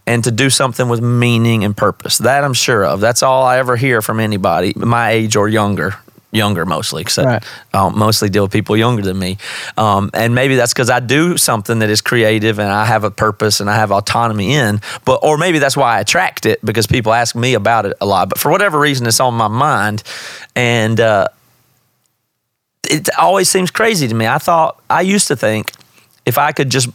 and 0.06 0.24
to 0.24 0.32
do 0.32 0.50
something 0.50 0.88
with 0.88 1.00
meaning 1.00 1.64
and 1.64 1.76
purpose. 1.76 2.18
That 2.18 2.42
I'm 2.42 2.54
sure 2.54 2.84
of. 2.84 3.00
That's 3.00 3.22
all 3.22 3.44
I 3.44 3.58
ever 3.58 3.76
hear 3.76 4.02
from 4.02 4.18
anybody 4.18 4.72
my 4.76 5.10
age 5.10 5.36
or 5.36 5.48
younger. 5.48 5.94
Younger 6.32 6.66
mostly, 6.66 7.02
because 7.02 7.18
Right. 7.18 7.42
I 7.72 7.86
um, 7.86 7.98
mostly 7.98 8.28
deal 8.28 8.42
with 8.42 8.52
people 8.52 8.76
younger 8.76 9.02
than 9.02 9.18
me. 9.18 9.38
Um, 9.76 10.10
and 10.12 10.34
maybe 10.34 10.56
that's 10.56 10.72
because 10.72 10.90
I 10.90 11.00
do 11.00 11.36
something 11.36 11.78
that 11.78 11.88
is 11.88 12.00
creative 12.00 12.58
and 12.58 12.68
I 12.68 12.84
have 12.84 13.04
a 13.04 13.10
purpose 13.10 13.60
and 13.60 13.70
I 13.70 13.76
have 13.76 13.92
autonomy 13.92 14.52
in. 14.54 14.80
But 15.04 15.20
or 15.22 15.38
maybe 15.38 15.58
that's 15.58 15.76
why 15.76 15.96
I 15.96 16.00
attract 16.00 16.44
it 16.44 16.64
because 16.64 16.86
people 16.86 17.12
ask 17.12 17.34
me 17.36 17.54
about 17.54 17.86
it 17.86 17.96
a 18.00 18.06
lot. 18.06 18.28
But 18.28 18.38
for 18.38 18.50
whatever 18.50 18.78
reason, 18.78 19.06
it's 19.06 19.20
on 19.20 19.34
my 19.34 19.48
mind, 19.48 20.02
and 20.54 21.00
uh, 21.00 21.28
it 22.90 23.08
always 23.18 23.48
seems 23.48 23.70
crazy 23.70 24.08
to 24.08 24.14
me. 24.14 24.26
I 24.26 24.38
thought 24.38 24.80
I 24.90 25.02
used 25.02 25.28
to 25.28 25.36
think 25.36 25.72
if 26.24 26.38
I 26.38 26.52
could 26.52 26.70
just 26.70 26.88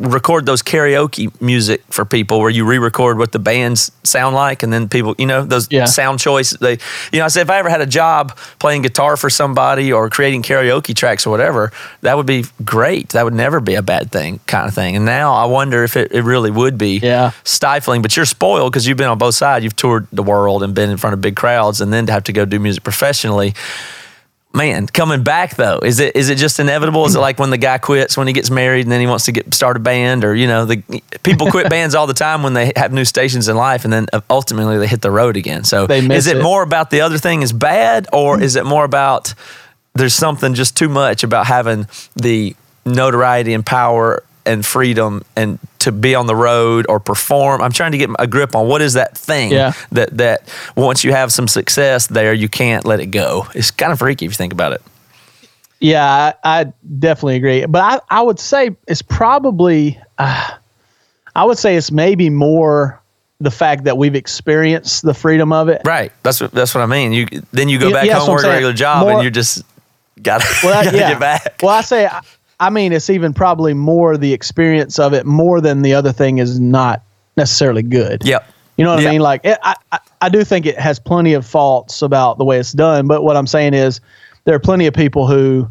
record 0.00 0.46
those 0.46 0.62
karaoke 0.62 1.28
music 1.42 1.82
for 1.90 2.06
people 2.06 2.40
where 2.40 2.48
you 2.48 2.64
re-record 2.64 3.18
what 3.18 3.32
the 3.32 3.38
bands 3.38 3.92
sound 4.02 4.34
like 4.34 4.62
and 4.62 4.72
then 4.72 4.88
people 4.88 5.14
you 5.18 5.26
know 5.26 5.44
those 5.44 5.68
Yeah. 5.70 5.84
sound 5.84 6.18
choice 6.18 6.50
they 6.52 6.78
you 7.12 7.18
know 7.18 7.26
i 7.26 7.28
said 7.28 7.42
if 7.42 7.50
i 7.50 7.58
ever 7.58 7.68
had 7.68 7.82
a 7.82 7.86
job 7.86 8.34
playing 8.58 8.80
guitar 8.80 9.18
for 9.18 9.28
somebody 9.28 9.92
or 9.92 10.08
creating 10.08 10.42
karaoke 10.42 10.94
tracks 10.96 11.26
or 11.26 11.30
whatever 11.30 11.70
that 12.00 12.16
would 12.16 12.24
be 12.26 12.44
great. 12.64 13.10
That 13.10 13.24
would 13.24 13.34
never 13.34 13.60
be 13.60 13.74
a 13.74 13.82
bad 13.82 14.10
thing 14.10 14.40
kind 14.46 14.66
of 14.66 14.74
thing. 14.74 14.96
And 14.96 15.04
now 15.04 15.34
i 15.34 15.44
wonder 15.44 15.84
if 15.84 15.96
it, 15.96 16.10
it 16.12 16.22
really 16.24 16.50
would 16.50 16.78
be 16.78 16.98
Yeah. 16.98 17.32
stifling 17.44 18.00
but 18.00 18.16
you're 18.16 18.24
spoiled 18.26 18.72
because 18.72 18.86
you've 18.86 18.96
been 18.98 19.08
on 19.08 19.18
both 19.18 19.34
sides. 19.34 19.64
You've 19.64 19.76
toured 19.76 20.06
the 20.12 20.22
world 20.22 20.62
and 20.62 20.74
been 20.74 20.88
in 20.90 20.96
front 20.96 21.12
of 21.14 21.20
big 21.20 21.36
crowds 21.36 21.80
and 21.82 21.92
then 21.92 22.06
to 22.06 22.12
have 22.12 22.24
to 22.24 22.32
go 22.32 22.44
do 22.46 22.58
music 22.58 22.82
professionally 22.84 23.52
man 24.52 24.86
coming 24.88 25.22
back 25.22 25.54
though 25.54 25.78
is 25.78 26.00
it 26.00 26.16
is 26.16 26.28
it 26.28 26.36
just 26.36 26.58
inevitable 26.58 27.06
is 27.06 27.14
it 27.14 27.20
like 27.20 27.38
when 27.38 27.50
the 27.50 27.56
guy 27.56 27.78
quits 27.78 28.16
when 28.16 28.26
he 28.26 28.32
gets 28.32 28.50
married 28.50 28.84
and 28.84 28.90
then 28.90 29.00
he 29.00 29.06
wants 29.06 29.24
to 29.24 29.32
get 29.32 29.54
start 29.54 29.76
a 29.76 29.80
band 29.80 30.24
or 30.24 30.34
you 30.34 30.48
know 30.48 30.64
the 30.64 30.82
people 31.22 31.48
quit 31.52 31.70
bands 31.70 31.94
all 31.94 32.08
the 32.08 32.14
time 32.14 32.42
when 32.42 32.52
they 32.52 32.72
have 32.74 32.92
new 32.92 33.04
stations 33.04 33.48
in 33.48 33.56
life 33.56 33.84
and 33.84 33.92
then 33.92 34.06
ultimately 34.28 34.76
they 34.76 34.88
hit 34.88 35.02
the 35.02 35.10
road 35.10 35.36
again 35.36 35.62
so 35.62 35.84
is 35.84 36.26
it, 36.26 36.38
it. 36.38 36.42
more 36.42 36.64
about 36.64 36.90
the 36.90 37.00
other 37.00 37.16
thing 37.16 37.42
is 37.42 37.52
bad 37.52 38.08
or 38.12 38.42
is 38.42 38.56
it 38.56 38.66
more 38.66 38.84
about 38.84 39.34
there's 39.94 40.14
something 40.14 40.54
just 40.54 40.76
too 40.76 40.88
much 40.88 41.22
about 41.22 41.46
having 41.46 41.86
the 42.16 42.56
notoriety 42.84 43.54
and 43.54 43.64
power 43.64 44.24
and 44.46 44.64
freedom 44.64 45.22
and 45.36 45.58
to 45.80 45.92
be 45.92 46.14
on 46.14 46.26
the 46.26 46.34
road 46.34 46.86
or 46.88 46.98
perform 47.00 47.60
i'm 47.62 47.72
trying 47.72 47.92
to 47.92 47.98
get 47.98 48.10
a 48.18 48.26
grip 48.26 48.54
on 48.54 48.66
what 48.68 48.80
is 48.82 48.94
that 48.94 49.16
thing 49.16 49.50
Yeah. 49.52 49.72
that 49.92 50.16
that 50.18 50.48
once 50.76 51.04
you 51.04 51.12
have 51.12 51.32
some 51.32 51.46
success 51.48 52.06
there 52.06 52.32
you 52.32 52.48
can't 52.48 52.84
let 52.84 53.00
it 53.00 53.06
go 53.06 53.46
it's 53.54 53.70
kind 53.70 53.92
of 53.92 53.98
freaky 53.98 54.24
if 54.26 54.32
you 54.32 54.36
think 54.36 54.52
about 54.52 54.72
it 54.72 54.82
Yeah, 55.80 56.04
I, 56.44 56.60
I 56.60 56.72
definitely 56.98 57.36
agree. 57.36 57.64
But 57.64 57.80
I, 58.10 58.18
I 58.18 58.20
would 58.22 58.38
say 58.38 58.76
it's 58.86 59.00
probably, 59.00 59.98
uh, 60.18 60.50
I 61.34 61.44
would 61.46 61.56
say 61.56 61.74
it's 61.76 61.90
maybe 61.90 62.28
more 62.28 63.00
the 63.40 63.50
fact 63.50 63.84
that 63.84 63.96
we've 63.96 64.14
experienced 64.14 65.02
the 65.02 65.14
freedom 65.14 65.50
of 65.54 65.70
it. 65.70 65.80
right 65.86 66.12
that's 66.22 66.38
what 66.42 66.52
that's 66.52 66.74
what 66.74 66.82
i 66.82 66.86
mean 66.86 67.12
you 67.14 67.26
then 67.52 67.70
you 67.70 67.78
go 67.78 67.90
back 67.90 68.04
yeah, 68.04 68.18
home 68.18 68.28
work 68.28 68.44
a 68.44 68.48
regular 68.48 68.74
job 68.74 69.00
More- 69.06 69.12
and 69.12 69.22
you 69.24 69.30
just 69.30 69.62
gotta, 70.22 70.44
Well, 70.62 70.84
yeah. 70.84 71.12
get 71.12 71.18
back 71.20 71.54
Well, 71.62 71.70
I 71.72 71.80
say, 71.80 72.04
I, 72.06 72.20
I 72.60 72.70
mean, 72.70 72.92
it's 72.92 73.10
even 73.10 73.32
probably 73.34 73.74
more 73.74 74.16
the 74.16 74.32
experience 74.32 74.98
of 74.98 75.14
it 75.14 75.26
more 75.26 75.60
than 75.60 75.82
the 75.82 75.94
other 75.94 76.12
thing 76.12 76.38
is 76.38 76.60
not 76.60 77.02
necessarily 77.36 77.82
good. 77.82 78.22
yep 78.24 78.46
You 78.76 78.84
know 78.84 78.94
what 78.94 79.02
Yeah. 79.02 79.08
I 79.08 79.12
mean? 79.12 79.20
Like, 79.22 79.40
it, 79.44 79.58
I, 79.62 79.74
I, 79.92 79.98
I 80.20 80.28
do 80.28 80.44
think 80.44 80.66
it 80.66 80.78
has 80.78 80.98
plenty 80.98 81.32
of 81.32 81.46
faults 81.46 82.02
about 82.02 82.38
the 82.38 82.44
way 82.44 82.58
it's 82.58 82.72
done. 82.72 83.06
But 83.08 83.24
what 83.24 83.36
I'm 83.36 83.46
saying 83.46 83.74
is, 83.74 84.00
there 84.44 84.54
are 84.54 84.60
plenty 84.60 84.86
of 84.86 84.94
people 84.94 85.26
who 85.26 85.70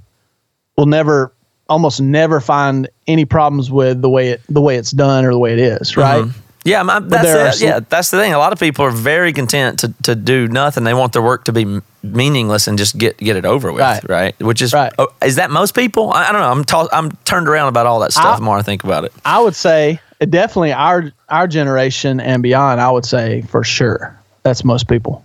will 0.78 0.86
never, 0.88 1.32
almost 1.70 2.02
never 2.02 2.40
find 2.40 2.90
any 3.08 3.26
problems 3.26 3.70
with 3.72 4.02
the 4.02 4.10
way 4.10 4.30
it, 4.30 4.42
the 4.50 4.62
way 4.62 4.76
it's 4.76 4.92
done 4.92 5.26
or 5.26 5.32
the 5.32 5.40
way 5.40 5.54
it 5.54 5.60
is. 5.60 5.96
Right? 5.96 6.24
Mm-hmm. 6.24 6.40
Yeah, 6.66 6.84
my, 6.84 7.00
there 7.00 7.20
are 7.20 7.44
that's 7.46 7.62
it. 7.62 7.66
yeah, 7.66 7.80
that's 7.88 8.12
the 8.12 8.18
thing. 8.20 8.34
A 8.34 8.38
lot 8.38 8.52
of 8.52 8.60
people 8.60 8.84
are 8.86 8.92
very 8.92 9.32
content 9.32 9.80
to, 9.80 9.94
to 10.04 10.14
do 10.16 10.48
nothing. 10.48 10.84
They 10.84 10.94
want 10.94 11.14
their 11.14 11.22
work 11.22 11.46
to 11.46 11.54
be 11.54 11.80
meaningless 12.04 12.68
and 12.68 12.78
just 12.78 12.98
get 12.98 13.18
get 13.18 13.38
it 13.38 13.46
over 13.46 13.72
with, 13.72 13.82
right? 13.82 14.04
Right. 14.10 14.40
Which 14.42 14.62
is 14.62 14.74
Right. 14.74 14.92
oh, 15.00 15.08
is 15.24 15.38
that 15.38 15.52
most 15.52 15.74
people? 15.74 16.12
I, 16.12 16.28
I 16.28 16.32
don't 16.34 16.42
know. 16.42 16.52
I'm 16.52 16.64
ta- 16.66 16.90
I'm 16.92 17.12
turned 17.24 17.48
around 17.48 17.70
about 17.70 17.86
all 17.86 18.00
that 18.02 18.12
stuff. 18.12 18.26
I- 18.26 18.36
the 18.36 18.44
more 18.44 18.58
I 18.58 18.62
think 18.62 18.84
about 18.84 19.06
it. 19.06 19.14
I 19.24 19.40
would 19.40 19.56
say 19.56 20.02
definitely 20.20 20.74
our 20.74 21.12
our 21.30 21.48
generation 21.48 22.20
and 22.20 22.44
beyond. 22.44 22.82
I 22.82 22.92
would 22.92 23.06
say 23.06 23.42
for 23.44 23.64
sure 23.64 24.20
that's 24.44 24.66
most 24.66 24.88
people. 24.90 25.24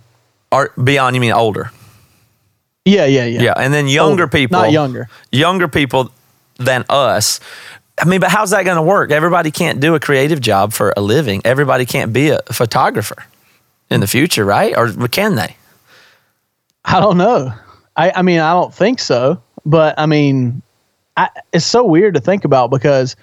Are 0.53 0.71
beyond, 0.81 1.15
you 1.15 1.21
mean 1.21 1.33
older? 1.33 1.69
Yeah, 2.85 3.05
yeah, 3.05 3.25
yeah. 3.25 3.41
Yeah, 3.41 3.53
and 3.57 3.73
then 3.73 3.87
younger 3.87 4.23
Older, 4.23 4.27
people, 4.27 4.61
not 4.61 4.71
younger. 4.71 5.09
younger 5.31 5.67
people 5.67 6.11
than 6.57 6.85
us. 6.87 7.39
I 7.99 8.05
mean, 8.05 8.19
but 8.19 8.29
how's 8.29 8.49
that 8.51 8.63
going 8.65 8.75
to 8.75 8.81
work? 8.81 9.11
Everybody 9.11 9.51
can't 9.51 9.79
do 9.79 9.95
a 9.95 9.99
creative 9.99 10.41
job 10.41 10.73
for 10.73 10.93
a 10.97 11.01
living. 11.01 11.41
Everybody 11.45 11.85
can't 11.85 12.11
be 12.11 12.29
a 12.29 12.39
photographer 12.51 13.25
in 13.89 14.01
the 14.01 14.07
future, 14.07 14.43
right? 14.43 14.75
Or 14.75 14.91
can 15.07 15.35
they? 15.35 15.55
I 16.83 16.99
don't 16.99 17.17
know. 17.17 17.53
I, 17.95 18.11
I 18.11 18.21
mean, 18.21 18.39
I 18.39 18.51
don't 18.53 18.73
think 18.73 18.99
so. 18.99 19.41
But 19.65 19.97
I 19.97 20.05
mean, 20.05 20.61
I, 21.17 21.29
it's 21.53 21.65
so 21.65 21.83
weird 21.85 22.13
to 22.15 22.19
think 22.19 22.43
about 22.45 22.69
because 22.69 23.15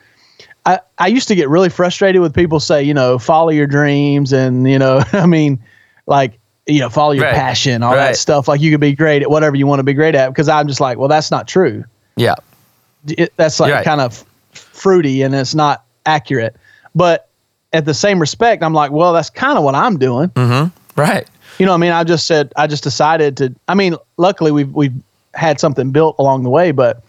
I, 0.64 0.80
I 0.98 1.08
used 1.08 1.28
to 1.28 1.34
get 1.34 1.48
really 1.48 1.68
frustrated 1.68 2.20
with 2.22 2.34
people 2.34 2.58
say, 2.58 2.82
you 2.82 2.94
know, 2.94 3.18
follow 3.18 3.50
your 3.50 3.66
dreams 3.66 4.32
and, 4.32 4.68
you 4.68 4.78
know, 4.78 5.02
I 5.12 5.26
mean, 5.26 5.62
like, 6.06 6.38
you 6.66 6.80
know, 6.80 6.88
follow 6.88 7.12
your 7.12 7.24
Right. 7.24 7.34
passion, 7.34 7.82
all 7.82 7.90
Right. 7.94 8.08
that 8.08 8.16
stuff. 8.16 8.48
Like 8.48 8.60
you 8.60 8.70
could 8.70 8.80
be 8.80 8.94
great 8.94 9.22
at 9.22 9.30
whatever 9.30 9.54
you 9.56 9.66
want 9.66 9.80
to 9.80 9.84
be 9.84 9.92
great 9.94 10.14
at. 10.14 10.28
Because 10.30 10.48
I'm 10.48 10.66
just 10.66 10.80
like, 10.80 10.96
well, 10.96 11.08
that's 11.08 11.30
not 11.30 11.46
true. 11.46 11.84
Yeah, 12.16 12.34
It, 13.06 13.32
that's 13.36 13.60
like 13.60 13.72
Right. 13.72 13.84
kind 13.84 14.00
of 14.00 14.24
fruity 14.52 15.22
and 15.22 15.34
it's 15.34 15.54
not 15.54 15.84
accurate. 16.06 16.56
But 16.94 17.28
at 17.72 17.84
the 17.84 17.94
same 17.94 18.18
respect, 18.18 18.62
I'm 18.62 18.74
like, 18.74 18.90
well, 18.90 19.12
that's 19.12 19.30
kind 19.30 19.58
of 19.58 19.64
what 19.64 19.74
I'm 19.74 19.98
doing. 19.98 20.28
Mm-hmm. 20.30 21.00
right. 21.00 21.26
You 21.58 21.66
know, 21.66 21.74
I 21.74 21.76
mean, 21.76 21.92
I 21.92 22.02
just 22.02 22.26
said 22.26 22.52
I 22.56 22.66
just 22.66 22.82
decided 22.82 23.36
to. 23.36 23.54
I 23.68 23.74
mean, 23.74 23.94
luckily 24.16 24.52
we've 24.52 24.72
we've 24.72 24.94
had 25.34 25.60
something 25.60 25.90
built 25.90 26.16
along 26.18 26.44
the 26.44 26.50
way, 26.50 26.72
but 26.72 27.04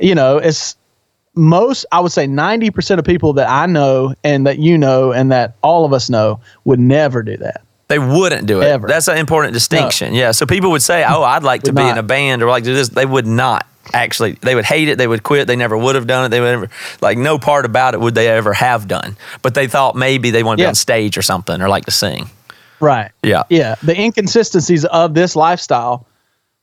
you 0.00 0.14
know, 0.14 0.38
it's 0.38 0.76
most. 1.34 1.86
I 1.92 2.00
would 2.00 2.10
say 2.10 2.26
ninety 2.26 2.70
percent 2.70 2.98
of 2.98 3.06
people 3.06 3.32
that 3.34 3.48
I 3.48 3.66
know 3.66 4.14
and 4.24 4.44
that 4.46 4.58
you 4.58 4.76
know 4.76 5.12
and 5.12 5.30
that 5.30 5.54
all 5.62 5.84
of 5.84 5.92
us 5.92 6.10
know 6.10 6.40
would 6.64 6.80
never 6.80 7.22
do 7.22 7.36
that. 7.36 7.62
They 7.88 8.00
wouldn't 8.00 8.48
do 8.48 8.60
it. 8.60 8.64
Ever. 8.64 8.88
That's 8.88 9.06
an 9.06 9.18
important 9.18 9.54
distinction. 9.54 10.12
Yeah. 10.12 10.32
So 10.32 10.46
people 10.46 10.72
would 10.72 10.82
say, 10.82 11.04
"Oh, 11.06 11.22
I'd 11.22 11.44
like 11.44 11.62
to 11.62 11.72
be 11.72 11.82
in 11.82 11.96
a 11.98 12.02
band 12.02 12.42
or 12.42 12.50
like 12.50 12.64
do 12.64 12.74
this." 12.74 12.88
They 12.88 13.06
would 13.06 13.26
not 13.26 13.66
actually. 13.92 14.32
They 14.32 14.54
would 14.54 14.64
hate 14.64 14.88
it. 14.88 14.98
They 14.98 15.06
would 15.06 15.22
quit. 15.22 15.46
They 15.46 15.56
never 15.56 15.76
would 15.76 15.94
have 15.94 16.06
done 16.06 16.26
it. 16.26 16.28
They 16.28 16.40
would 16.40 16.46
never 16.46 16.70
like 17.00 17.18
no 17.18 17.38
part 17.38 17.64
about 17.64 17.94
it 17.94 18.00
would 18.00 18.14
they 18.14 18.28
ever 18.28 18.52
have 18.52 18.88
done. 18.88 19.16
But 19.42 19.54
they 19.54 19.68
thought 19.68 19.96
maybe 19.96 20.30
they 20.30 20.42
want 20.42 20.58
to 20.58 20.64
be 20.64 20.68
on 20.68 20.74
stage 20.74 21.16
or 21.18 21.22
something 21.22 21.60
or 21.60 21.68
like 21.68 21.84
to 21.86 21.90
sing. 21.90 22.30
Right. 22.80 23.10
Yeah. 23.22 23.44
Yeah. 23.48 23.76
The 23.82 23.98
inconsistencies 23.98 24.84
of 24.84 25.14
this 25.14 25.36
lifestyle. 25.36 26.06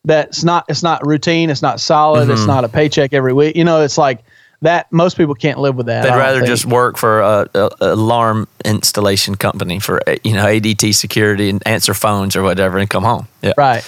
That's 0.05 0.43
not. 0.43 0.65
It's 0.67 0.83
not 0.83 1.05
routine. 1.05 1.49
It's 1.49 1.61
not 1.61 1.79
solid. 1.79 2.23
Mm-hmm. 2.23 2.33
It's 2.33 2.45
not 2.45 2.65
a 2.65 2.69
paycheck 2.69 3.13
every 3.13 3.31
week. 3.31 3.55
You 3.55 3.63
know, 3.63 3.81
it's 3.81 3.97
like 3.97 4.23
that. 4.61 4.91
Most 4.91 5.15
people 5.15 5.33
can't 5.33 5.59
live 5.59 5.75
with 5.75 5.85
that. 5.85 6.03
They'd 6.03 6.09
rather 6.09 6.39
think. 6.39 6.47
just 6.47 6.65
work 6.65 6.97
for 6.97 7.21
a, 7.21 7.49
a, 7.53 7.69
a 7.79 7.93
alarm 7.93 8.49
installation 8.65 9.35
company 9.35 9.79
for 9.79 10.01
you 10.25 10.33
know 10.33 10.43
ADT 10.43 10.93
security 10.95 11.49
and 11.49 11.65
answer 11.65 11.93
phones 11.93 12.35
or 12.35 12.43
whatever 12.43 12.79
and 12.79 12.89
come 12.89 13.03
home. 13.03 13.29
Yeah. 13.41 13.53
right. 13.57 13.83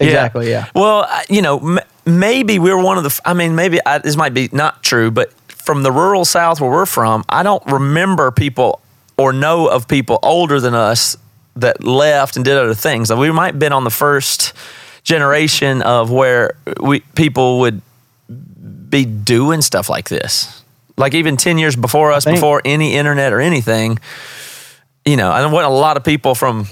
Exactly. 0.00 0.50
Yeah. 0.50 0.66
Well, 0.74 1.08
you 1.28 1.42
know, 1.42 1.58
m- 1.58 1.78
maybe 2.04 2.58
we're 2.58 2.80
one 2.82 2.98
of 2.98 3.04
the. 3.04 3.20
I 3.24 3.34
mean, 3.34 3.54
maybe 3.54 3.78
I, 3.84 3.98
this 3.98 4.16
might 4.16 4.34
be 4.34 4.48
not 4.52 4.82
true, 4.82 5.10
but 5.10 5.32
from 5.48 5.82
the 5.82 5.90
rural 5.92 6.24
South 6.24 6.60
where 6.60 6.70
we're 6.70 6.86
from, 6.86 7.24
I 7.28 7.42
don't 7.42 7.64
remember 7.66 8.30
people 8.30 8.80
or 9.16 9.32
know 9.32 9.66
of 9.68 9.88
people 9.88 10.18
older 10.22 10.60
than 10.60 10.74
us 10.74 11.16
that 11.56 11.82
left 11.82 12.36
and 12.36 12.44
did 12.44 12.56
other 12.56 12.74
things. 12.74 13.08
Like, 13.10 13.18
we 13.18 13.32
might 13.32 13.52
have 13.54 13.58
been 13.58 13.72
on 13.72 13.84
the 13.84 13.90
first 13.90 14.52
generation 15.02 15.80
of 15.82 16.10
where 16.10 16.54
we 16.80 17.00
people 17.00 17.60
would 17.60 17.80
be 18.90 19.04
doing 19.04 19.62
stuff 19.62 19.88
like 19.88 20.08
this. 20.08 20.62
Like 20.98 21.14
even 21.14 21.36
ten 21.36 21.58
years 21.58 21.76
before 21.76 22.12
us, 22.12 22.24
before 22.34 22.62
any 22.64 22.94
internet 22.94 23.32
or 23.32 23.40
anything, 23.40 23.98
you 25.04 25.16
know, 25.16 25.30
I 25.30 25.44
want 25.46 25.66
a 25.66 25.70
lot 25.70 25.96
of 25.96 26.04
people 26.04 26.34
from 26.34 26.66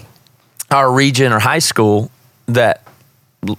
our 0.71 0.91
region 0.93 1.33
or 1.33 1.39
high 1.39 1.59
school 1.59 2.11
that 2.49 2.84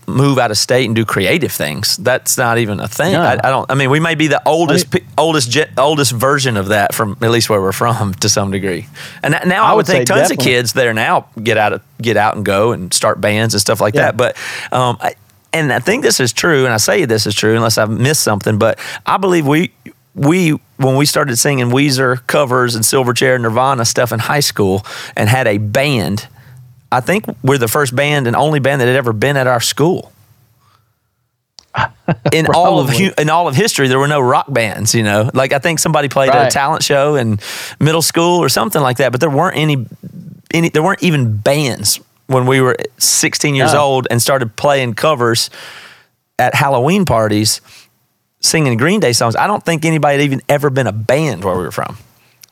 move 0.08 0.38
out 0.38 0.52
of 0.52 0.58
state 0.58 0.86
and 0.86 0.96
do 0.96 1.06
creative 1.06 1.52
things. 1.52 1.98
That's 1.98 2.38
not 2.38 2.58
even 2.58 2.80
a 2.80 2.88
thing. 2.88 3.14
No. 3.14 3.22
I, 3.22 3.34
I 3.44 3.50
don't. 3.50 3.70
I 3.72 3.76
mean, 3.76 3.90
we 3.90 4.00
may 4.00 4.16
be 4.16 4.28
the 4.28 4.42
oldest, 4.46 4.94
oldest, 5.18 5.52
ge- 5.52 5.68
oldest 5.78 6.12
version 6.12 6.58
of 6.58 6.68
that 6.70 6.94
from 6.94 7.18
at 7.22 7.32
least 7.32 7.50
where 7.50 7.62
we're 7.62 7.72
from 7.72 8.14
to 8.16 8.30
some 8.30 8.52
degree. 8.52 8.88
And 9.24 9.34
that- 9.34 9.48
now 9.48 9.64
I, 9.64 9.68
I 9.68 9.74
would 9.74 9.78
would 9.78 9.88
think 9.88 10.08
tons 10.08 10.22
definitely. 10.30 10.54
of 10.54 10.58
kids 10.58 10.74
there 10.74 10.94
now 10.94 11.28
get 11.42 11.58
out 11.58 11.74
of 11.74 11.82
get 12.02 12.18
out 12.18 12.36
and 12.36 12.46
go 12.46 12.72
and 12.72 12.94
start 12.94 13.20
bands 13.22 13.54
and 13.54 13.62
stuff 13.62 13.80
like 13.82 13.94
Yeah. 13.96 14.12
that. 14.12 14.18
But 14.18 14.38
um, 14.72 14.98
I, 15.02 15.16
and 15.54 15.72
I 15.72 15.80
think 15.80 16.04
this 16.04 16.20
is 16.20 16.34
true, 16.34 16.66
and 16.66 16.74
I 16.74 16.78
say 16.78 17.06
this 17.06 17.26
is 17.26 17.34
true 17.36 17.56
unless 17.56 17.78
I've 17.78 17.90
missed 17.90 18.22
something. 18.24 18.58
But 18.58 18.78
I 19.06 19.18
believe 19.18 19.48
we 19.48 19.72
we 20.14 20.52
when 20.78 20.96
we 20.98 21.06
started 21.06 21.38
singing 21.38 21.68
Weezer 21.68 22.26
covers 22.28 22.76
and 22.76 22.84
Silverchair, 22.84 23.40
Nirvana 23.40 23.86
stuff 23.86 24.12
in 24.12 24.20
high 24.20 24.40
school, 24.42 24.86
and 25.16 25.30
had 25.30 25.48
a 25.48 25.58
band. 25.58 26.28
I 26.92 27.02
think 27.02 27.26
we're 27.44 27.58
the 27.58 27.68
first 27.68 27.96
band 27.96 28.28
and 28.28 28.36
only 28.36 28.60
band 28.60 28.82
that 28.82 28.86
had 28.88 28.96
ever 28.96 29.14
been 29.14 29.38
at 29.38 29.48
our 29.48 29.60
school. 29.62 30.12
In 32.32 32.48
all 32.54 32.80
of 32.80 32.90
in 33.18 33.30
all 33.30 33.48
of 33.48 33.56
history, 33.56 33.88
there 33.88 34.00
were 34.00 34.08
no 34.08 34.22
rock 34.22 34.46
bands. 34.48 34.94
You 34.96 35.04
know, 35.04 35.30
like 35.34 35.52
I 35.52 35.60
think 35.60 35.80
somebody 35.80 36.08
played 36.08 36.30
at 36.30 36.48
a 36.48 36.52
talent 36.52 36.84
show 36.84 37.16
in 37.16 37.40
middle 37.80 38.02
school 38.04 38.40
or 38.42 38.48
something 38.48 38.82
like 38.82 38.98
that, 38.98 39.12
but 39.12 39.20
there 39.20 39.30
weren't 39.30 39.58
any 39.58 39.86
any. 40.54 40.70
There 40.70 40.84
weren't 40.84 41.04
even 41.04 41.36
bands 41.38 42.00
when 42.28 42.46
we 42.46 42.62
were 42.62 42.78
16 43.00 43.56
years 43.56 43.74
No. 43.74 43.82
old 43.82 44.08
and 44.10 44.22
started 44.22 44.56
playing 44.56 44.94
covers 44.94 45.50
at 46.40 46.54
Halloween 46.56 47.06
parties, 47.06 47.60
singing 48.40 48.78
Green 48.78 49.00
Day 49.00 49.12
songs. 49.12 49.36
I 49.36 49.48
don't 49.48 49.64
think 49.66 49.84
anybody 49.84 50.18
had 50.18 50.26
even 50.26 50.42
ever 50.48 50.70
been 50.70 50.88
a 50.88 50.94
band 50.94 51.44
where 51.44 51.56
we 51.58 51.64
were 51.64 51.72
from, 51.72 51.98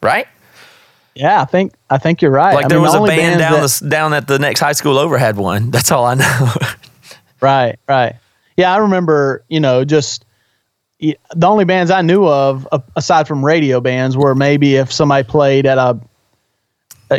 right? 0.02 0.28
Yeah, 1.16 1.42
I 1.42 1.46
think 1.46 1.74
I 1.94 2.00
think 2.00 2.24
you're 2.24 2.32
right. 2.32 2.56
Like 2.56 2.66
I 2.66 2.68
there 2.70 2.80
mean, 2.80 2.84
was 2.86 2.94
the 2.94 3.04
a 3.04 3.08
band 3.08 3.40
down 3.40 3.62
that- 3.62 3.70
the, 3.70 3.90
down 3.90 4.14
at 4.14 4.28
the 4.28 4.40
next 4.40 4.60
high 4.60 4.72
school 4.72 4.98
over 4.98 5.18
had 5.20 5.38
one. 5.38 5.70
That's 5.76 5.92
all 5.92 6.06
I 6.06 6.16
know. 6.16 6.54
Right, 7.40 7.78
right. 7.88 8.16
Yeah, 8.58 8.74
I 8.74 8.78
remember, 8.78 9.44
you 9.50 9.60
know, 9.60 9.86
just 9.86 10.26
the 11.00 11.18
only 11.44 11.66
bands 11.66 11.92
I 11.92 12.02
knew 12.02 12.26
of 12.26 12.68
aside 12.96 13.28
from 13.28 13.44
radio 13.46 13.80
bands 13.82 14.18
were 14.18 14.34
maybe 14.34 14.76
if 14.76 14.92
somebody 14.92 15.28
played 15.28 15.66
at 15.68 15.78
a, 15.78 16.00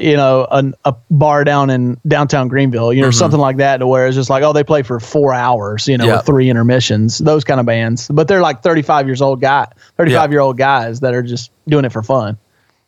you 0.01 0.17
know 0.17 0.49
a, 0.51 0.73
a 0.87 0.95
bar 1.11 1.45
down 1.45 1.71
in 1.71 2.01
downtown 2.09 2.49
Greenville, 2.49 2.93
you 2.93 3.01
know, 3.01 3.09
mm-hmm. 3.09 3.19
something 3.19 3.39
like 3.39 3.59
that, 3.59 3.77
to 3.77 3.87
where 3.87 4.09
it's 4.09 4.17
just 4.17 4.31
like 4.31 4.43
oh 4.43 4.53
they 4.53 4.65
play 4.65 4.83
for 4.83 4.99
four 4.99 5.33
hours, 5.33 5.87
you 5.87 5.97
know, 5.97 6.07
Yeah. 6.07 6.17
with 6.17 6.27
three 6.27 6.51
intermissions, 6.51 7.19
those 7.19 7.45
kind 7.45 7.61
of 7.61 7.67
bands. 7.67 8.09
But 8.09 8.27
they're 8.27 8.41
like 8.41 8.63
thirty 8.63 8.83
five 8.83 9.07
years 9.07 9.23
old 9.23 9.41
guy, 9.41 9.69
thirty 9.97 10.13
five 10.13 10.33
year 10.33 10.41
old 10.41 10.59
guys 10.59 10.99
that 11.01 11.15
are 11.15 11.23
just 11.23 11.53
doing 11.69 11.85
it 11.85 11.93
for 11.93 12.03
fun. 12.03 12.39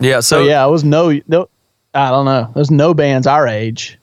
Yeah. 0.01 0.21
So 0.21 0.41
So, 0.41 0.45
yeah, 0.45 0.67
it 0.67 0.71
was 0.71 0.83
no, 0.83 1.21
no 1.29 1.49
I 1.97 2.11
don't 2.11 2.25
know, 2.27 2.51
there's 2.55 2.71
no 2.71 2.95
bands 2.95 3.27
our 3.27 3.49
age. 3.49 3.99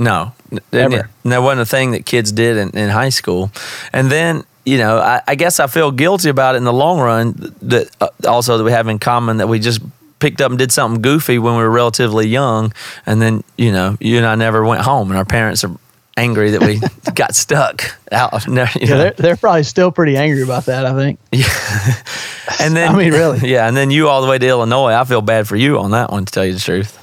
No, 0.00 0.32
Ever. 0.72 1.08
and 1.22 1.32
that 1.32 1.38
wasn't 1.42 1.60
a 1.60 1.66
thing 1.66 1.92
that 1.92 2.04
kids 2.04 2.32
did 2.32 2.56
in, 2.56 2.70
in 2.70 2.90
high 2.90 3.10
school. 3.10 3.52
And 3.92 4.10
then, 4.10 4.42
you 4.66 4.76
know, 4.76 4.98
I, 4.98 5.22
I 5.28 5.36
guess 5.36 5.60
I 5.60 5.68
feel 5.68 5.92
guilty 5.92 6.28
about 6.30 6.56
it 6.56 6.58
in 6.58 6.64
the 6.64 6.72
long 6.72 6.98
run. 6.98 7.54
That 7.62 7.88
uh, 8.00 8.08
also 8.26 8.58
that 8.58 8.64
we 8.64 8.72
have 8.72 8.88
in 8.88 8.98
common 8.98 9.36
that 9.36 9.46
we 9.46 9.60
just 9.60 9.80
picked 10.18 10.40
up 10.40 10.50
and 10.50 10.58
did 10.58 10.72
something 10.72 11.00
goofy 11.00 11.38
when 11.38 11.56
we 11.56 11.62
were 11.62 11.70
relatively 11.70 12.26
young, 12.26 12.72
and 13.06 13.22
then 13.22 13.44
you 13.56 13.70
know, 13.70 13.96
you 14.00 14.16
and 14.16 14.26
I 14.26 14.34
never 14.34 14.64
went 14.64 14.82
home, 14.82 15.10
and 15.10 15.16
our 15.18 15.24
parents 15.24 15.62
are 15.62 15.70
angry 16.16 16.50
that 16.50 16.62
we 16.62 16.80
got 17.14 17.36
stuck 17.36 17.96
out. 18.10 18.46
You 18.46 18.52
know, 18.54 18.66
Yeah, 18.80 18.96
they're, 18.96 19.10
they're 19.12 19.36
probably 19.36 19.62
still 19.62 19.92
pretty 19.92 20.16
angry 20.16 20.42
about 20.42 20.64
that. 20.66 20.86
I 20.86 20.94
think. 20.94 21.20
and 22.60 22.74
then 22.76 22.92
I 22.94 22.96
mean, 22.98 23.12
really. 23.12 23.48
yeah, 23.48 23.68
and 23.68 23.76
then 23.76 23.92
you 23.92 24.08
all 24.08 24.22
the 24.22 24.28
way 24.28 24.38
to 24.38 24.46
Illinois. 24.48 24.92
I 24.92 25.04
feel 25.04 25.22
bad 25.22 25.46
for 25.46 25.54
you 25.54 25.78
on 25.78 25.92
that 25.92 26.10
one, 26.10 26.24
to 26.24 26.32
tell 26.32 26.44
you 26.44 26.54
the 26.54 26.60
truth. 26.60 26.98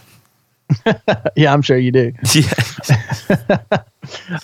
Yeah, 1.36 1.54
I'm 1.54 1.62
sure 1.62 1.78
you 1.78 1.92
do. 1.92 2.14
Yeah. 2.34 2.54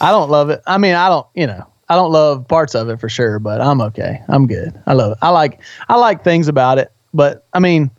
I 0.01 0.11
don't 0.11 0.29
love 0.29 0.49
it. 0.49 0.61
I 0.67 0.77
mean, 0.77 0.95
I 0.95 1.09
don't, 1.09 1.25
you 1.33 1.47
know, 1.47 1.65
I 1.89 1.95
don't 1.95 2.11
love 2.11 2.47
parts 2.47 2.75
of 2.75 2.89
it 2.89 2.99
for 2.99 3.09
sure, 3.09 3.39
but 3.39 3.59
I'm 3.59 3.81
okay. 3.81 4.21
I'm 4.27 4.47
good. 4.47 4.79
I 4.85 4.93
love 4.93 5.13
it. 5.13 5.17
I 5.21 5.29
like, 5.29 5.59
I 5.89 5.95
like 5.97 6.23
things 6.23 6.47
about 6.47 6.77
it, 6.77 6.91
but 7.13 7.45
I 7.53 7.59
mean, 7.59 7.91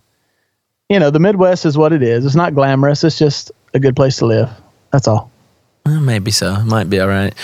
you 0.88 0.98
know, 0.98 1.10
the 1.10 1.18
Midwest 1.18 1.66
is 1.66 1.76
what 1.76 1.92
it 1.92 2.02
is. 2.02 2.24
It's 2.24 2.34
not 2.34 2.54
glamorous. 2.54 3.04
It's 3.04 3.18
just 3.18 3.52
a 3.74 3.80
good 3.80 3.96
place 3.96 4.16
to 4.18 4.26
live. 4.26 4.50
That's 4.92 5.08
all. 5.08 5.30
Maybe 5.84 6.30
so. 6.30 6.62
Might 6.64 6.88
be 6.88 7.00
all 7.00 7.08
right. 7.08 7.34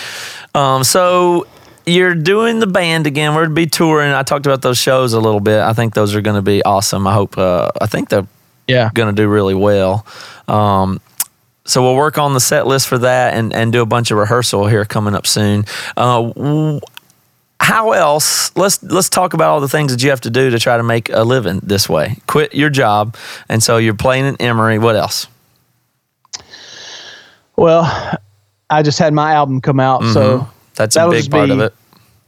Um, 0.53 0.83
so 0.83 1.47
you're 1.85 2.15
doing 2.15 2.59
the 2.59 2.67
band 2.67 3.07
again. 3.07 3.35
We're 3.35 3.45
to 3.45 3.51
be 3.51 3.67
touring. 3.67 4.11
I 4.11 4.23
talked 4.23 4.45
about 4.45 4.61
those 4.61 4.77
shows 4.77 5.13
a 5.13 5.19
little 5.19 5.39
bit. 5.39 5.59
I 5.59 5.73
think 5.73 5.93
those 5.93 6.15
are 6.15 6.21
going 6.21 6.35
to 6.35 6.41
be 6.41 6.63
awesome. 6.63 7.05
I 7.07 7.13
hope. 7.13 7.37
Uh, 7.37 7.69
I 7.79 7.87
think 7.87 8.09
they're 8.09 8.27
Yeah. 8.67 8.89
going 8.93 9.13
to 9.15 9.21
do 9.21 9.27
really 9.27 9.53
well. 9.55 10.05
Um, 10.47 10.99
so 11.65 11.81
we'll 11.81 11.95
work 11.95 12.17
on 12.17 12.33
the 12.33 12.39
set 12.39 12.67
list 12.67 12.87
for 12.87 12.97
that 12.99 13.33
and, 13.33 13.53
and 13.53 13.71
do 13.71 13.81
a 13.81 13.85
bunch 13.85 14.11
of 14.11 14.17
rehearsal 14.17 14.67
here 14.67 14.85
coming 14.85 15.15
up 15.15 15.25
soon. 15.25 15.65
Uh, 15.97 16.79
how 17.59 17.93
else? 17.93 18.55
Let's 18.55 18.83
let's 18.83 19.09
talk 19.09 19.33
about 19.33 19.49
all 19.49 19.59
the 19.61 19.67
things 19.69 19.91
that 19.91 20.03
you 20.03 20.11
have 20.11 20.21
to 20.21 20.29
do 20.29 20.51
to 20.51 20.59
try 20.59 20.77
to 20.77 20.83
make 20.83 21.09
a 21.09 21.23
living 21.23 21.59
this 21.63 21.89
way. 21.89 22.17
Quit 22.27 22.53
your 22.53 22.69
job, 22.69 23.15
and 23.49 23.63
so 23.63 23.77
you're 23.77 23.95
playing 23.95 24.25
in 24.25 24.35
Emery. 24.39 24.77
What 24.77 24.95
else? 24.95 25.25
Well, 27.55 27.83
I 28.69 28.83
just 28.83 28.99
had 28.99 29.13
my 29.13 29.33
album 29.33 29.61
come 29.61 29.79
out, 29.79 30.03
so 30.13 30.47
That's 30.75 30.95
a 30.95 30.99
That'll 30.99 31.11
big 31.11 31.19
just 31.21 31.31
part 31.31 31.49
of 31.49 31.59
it. 31.59 31.73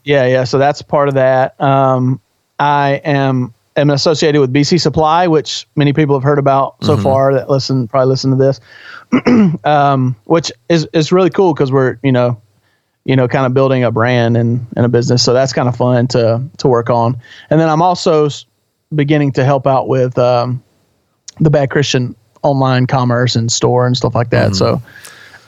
yeah, 0.04 0.26
yeah. 0.26 0.44
So 0.46 0.58
that's 0.58 0.82
part 0.82 1.10
of 1.10 1.16
that. 1.16 1.60
Um, 1.62 2.20
I 2.58 3.02
am 3.04 3.54
am 3.78 3.90
associated 3.90 4.42
with 4.42 4.52
BC 4.54 4.82
Supply, 4.82 5.28
which 5.28 5.68
many 5.76 5.94
people 5.94 6.16
have 6.16 6.24
heard 6.24 6.40
about 6.40 6.76
so 6.84 6.94
Mm-hmm. 6.94 7.04
far 7.04 7.34
that 7.34 7.50
listen 7.50 7.88
probably 7.88 8.08
listen 8.10 8.32
to 8.32 8.38
this, 8.38 8.60
um, 9.64 10.16
which 10.26 10.52
is 10.70 10.88
is 10.94 11.12
really 11.12 11.30
cool 11.30 11.54
because 11.54 11.72
we're 11.72 11.98
you 12.04 12.12
know 12.12 12.42
you 13.06 13.16
know 13.16 13.28
kind 13.28 13.46
of 13.46 13.54
building 13.54 13.84
a 13.84 13.92
brand 13.92 14.36
and, 14.38 14.66
and 14.76 14.86
a 14.86 14.90
business. 14.90 15.24
So 15.24 15.34
that's 15.34 15.54
kind 15.54 15.68
of 15.70 15.76
fun 15.76 16.08
to 16.10 16.44
to 16.58 16.68
work 16.68 16.90
on. 16.90 17.18
And 17.50 17.60
then 17.60 17.70
I'm 17.70 17.82
also 17.82 18.30
beginning 18.96 19.32
to 19.34 19.44
help 19.46 19.68
out 19.68 19.88
with 19.88 20.18
um, 20.18 20.64
the 21.40 21.50
Bad 21.50 21.70
Christian 21.70 22.16
online 22.44 22.88
commerce 22.88 23.36
and 23.36 23.52
store 23.52 23.86
and 23.86 23.96
stuff 23.96 24.16
like 24.16 24.30
Mm-hmm. 24.30 24.50
that. 24.52 24.56
So 24.56 24.82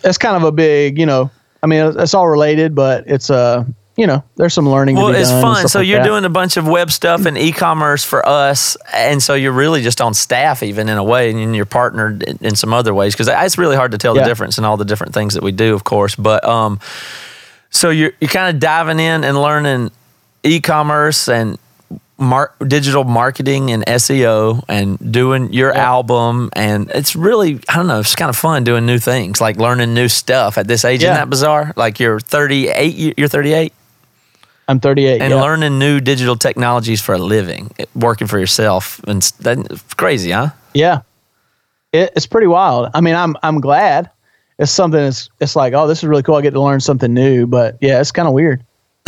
it's 0.04 0.18
kind 0.18 0.36
of 0.36 0.44
a 0.44 0.52
big 0.52 0.98
you 0.98 1.06
know. 1.06 1.30
I 1.62 1.68
mean, 1.68 1.94
it's, 2.00 2.14
all 2.14 2.30
related, 2.30 2.74
but 2.74 3.04
it's 3.06 3.30
uh 3.30 3.66
you 4.00 4.08
know 4.08 4.24
there's 4.38 4.54
some 4.54 4.68
learning. 4.68 4.96
Well, 4.96 5.08
to 5.08 5.14
be 5.14 5.20
it's 5.20 5.30
fun. 5.30 5.68
So 5.68 5.80
like 5.80 5.88
you're 5.90 6.00
that. 6.00 6.06
doing 6.06 6.24
a 6.24 6.30
bunch 6.30 6.56
of 6.56 6.66
web 6.66 6.90
stuff 6.90 7.26
and 7.26 7.38
e-commerce 7.38 8.06
for 8.06 8.26
us, 8.26 8.78
and 8.94 9.22
so 9.22 9.34
you're 9.34 9.52
really 9.52 9.82
just 9.82 10.00
on 10.00 10.14
staff, 10.14 10.64
even 10.64 10.88
in 10.88 10.98
a 10.98 11.04
way, 11.04 11.30
and 11.32 11.54
you're 11.54 11.66
partnered 11.66 12.24
in, 12.24 12.56
some 12.56 12.74
other 12.74 12.94
ways 12.94 13.14
because 13.14 13.28
it's 13.28 13.58
really 13.58 13.76
hard 13.76 13.92
to 13.92 13.98
tell 13.98 14.14
the 14.14 14.24
difference 14.24 14.58
in 14.58 14.64
all 14.64 14.78
the 14.78 14.86
different 14.86 15.14
things 15.14 15.34
that 15.34 15.44
we 15.44 15.52
do, 15.52 15.76
of 15.76 15.84
course. 15.84 16.16
But 16.16 16.46
um, 16.46 16.80
so 17.72 17.90
you're 17.90 18.14
you're 18.22 18.30
kind 18.30 18.56
of 18.56 18.62
diving 18.62 19.00
in 19.00 19.26
and 19.26 19.40
learning 19.42 19.92
e-commerce 20.44 21.28
and 21.28 21.58
mar- 22.18 22.54
digital 22.66 23.04
marketing 23.04 23.72
and 23.72 23.86
SEO 23.86 24.64
and 24.70 25.12
doing 25.12 25.52
your 25.52 25.74
album, 25.74 26.52
and 26.54 26.90
it's 26.92 27.18
really 27.18 27.60
I 27.68 27.76
don't 27.76 27.88
know, 27.88 28.00
it's 28.00 28.16
kind 28.16 28.30
of 28.30 28.38
fun 28.38 28.64
doing 28.64 28.86
new 28.86 28.98
things, 28.98 29.42
like 29.42 29.58
learning 29.58 29.94
new 29.94 30.08
stuff 30.08 30.58
at 30.58 30.70
this 30.70 30.86
age. 30.86 31.04
Isn't 31.04 31.16
that 31.16 31.30
bizarre? 31.30 31.74
Like 31.76 32.00
you're 32.00 32.22
38, 32.22 33.18
you're 33.18 33.28
38 33.28 33.74
I'm 34.70 34.80
38. 34.80 35.20
and 35.20 35.32
yeah. 35.32 35.42
learning 35.42 35.80
new 35.80 36.00
digital 36.00 36.36
technologies 36.36 37.02
for 37.02 37.16
a 37.16 37.18
living, 37.18 37.72
working 37.96 38.28
for 38.28 38.38
yourself, 38.38 39.02
and 39.08 39.24
that's 39.40 39.94
crazy, 39.96 40.30
huh? 40.30 40.50
Yeah, 40.76 41.02
it, 41.92 42.14
it's 42.16 42.28
pretty 42.28 42.46
wild. 42.46 42.92
I 42.94 43.02
mean, 43.02 43.16
I'm 43.16 43.36
I'm 43.42 43.62
glad. 43.62 44.12
It's 44.60 44.72
something. 44.72 45.00
It's 45.00 45.28
it's 45.40 45.56
like, 45.56 45.74
oh, 45.74 45.88
this 45.88 45.98
is 45.98 46.04
really 46.04 46.22
cool. 46.22 46.36
I 46.36 46.42
get 46.42 46.52
to 46.52 46.62
learn 46.62 46.82
something 46.82 47.12
new. 47.12 47.48
But 47.48 47.80
yeah, 47.82 48.00
it's 48.00 48.12
kind 48.12 48.28
of 48.28 48.36
weird. 48.36 48.64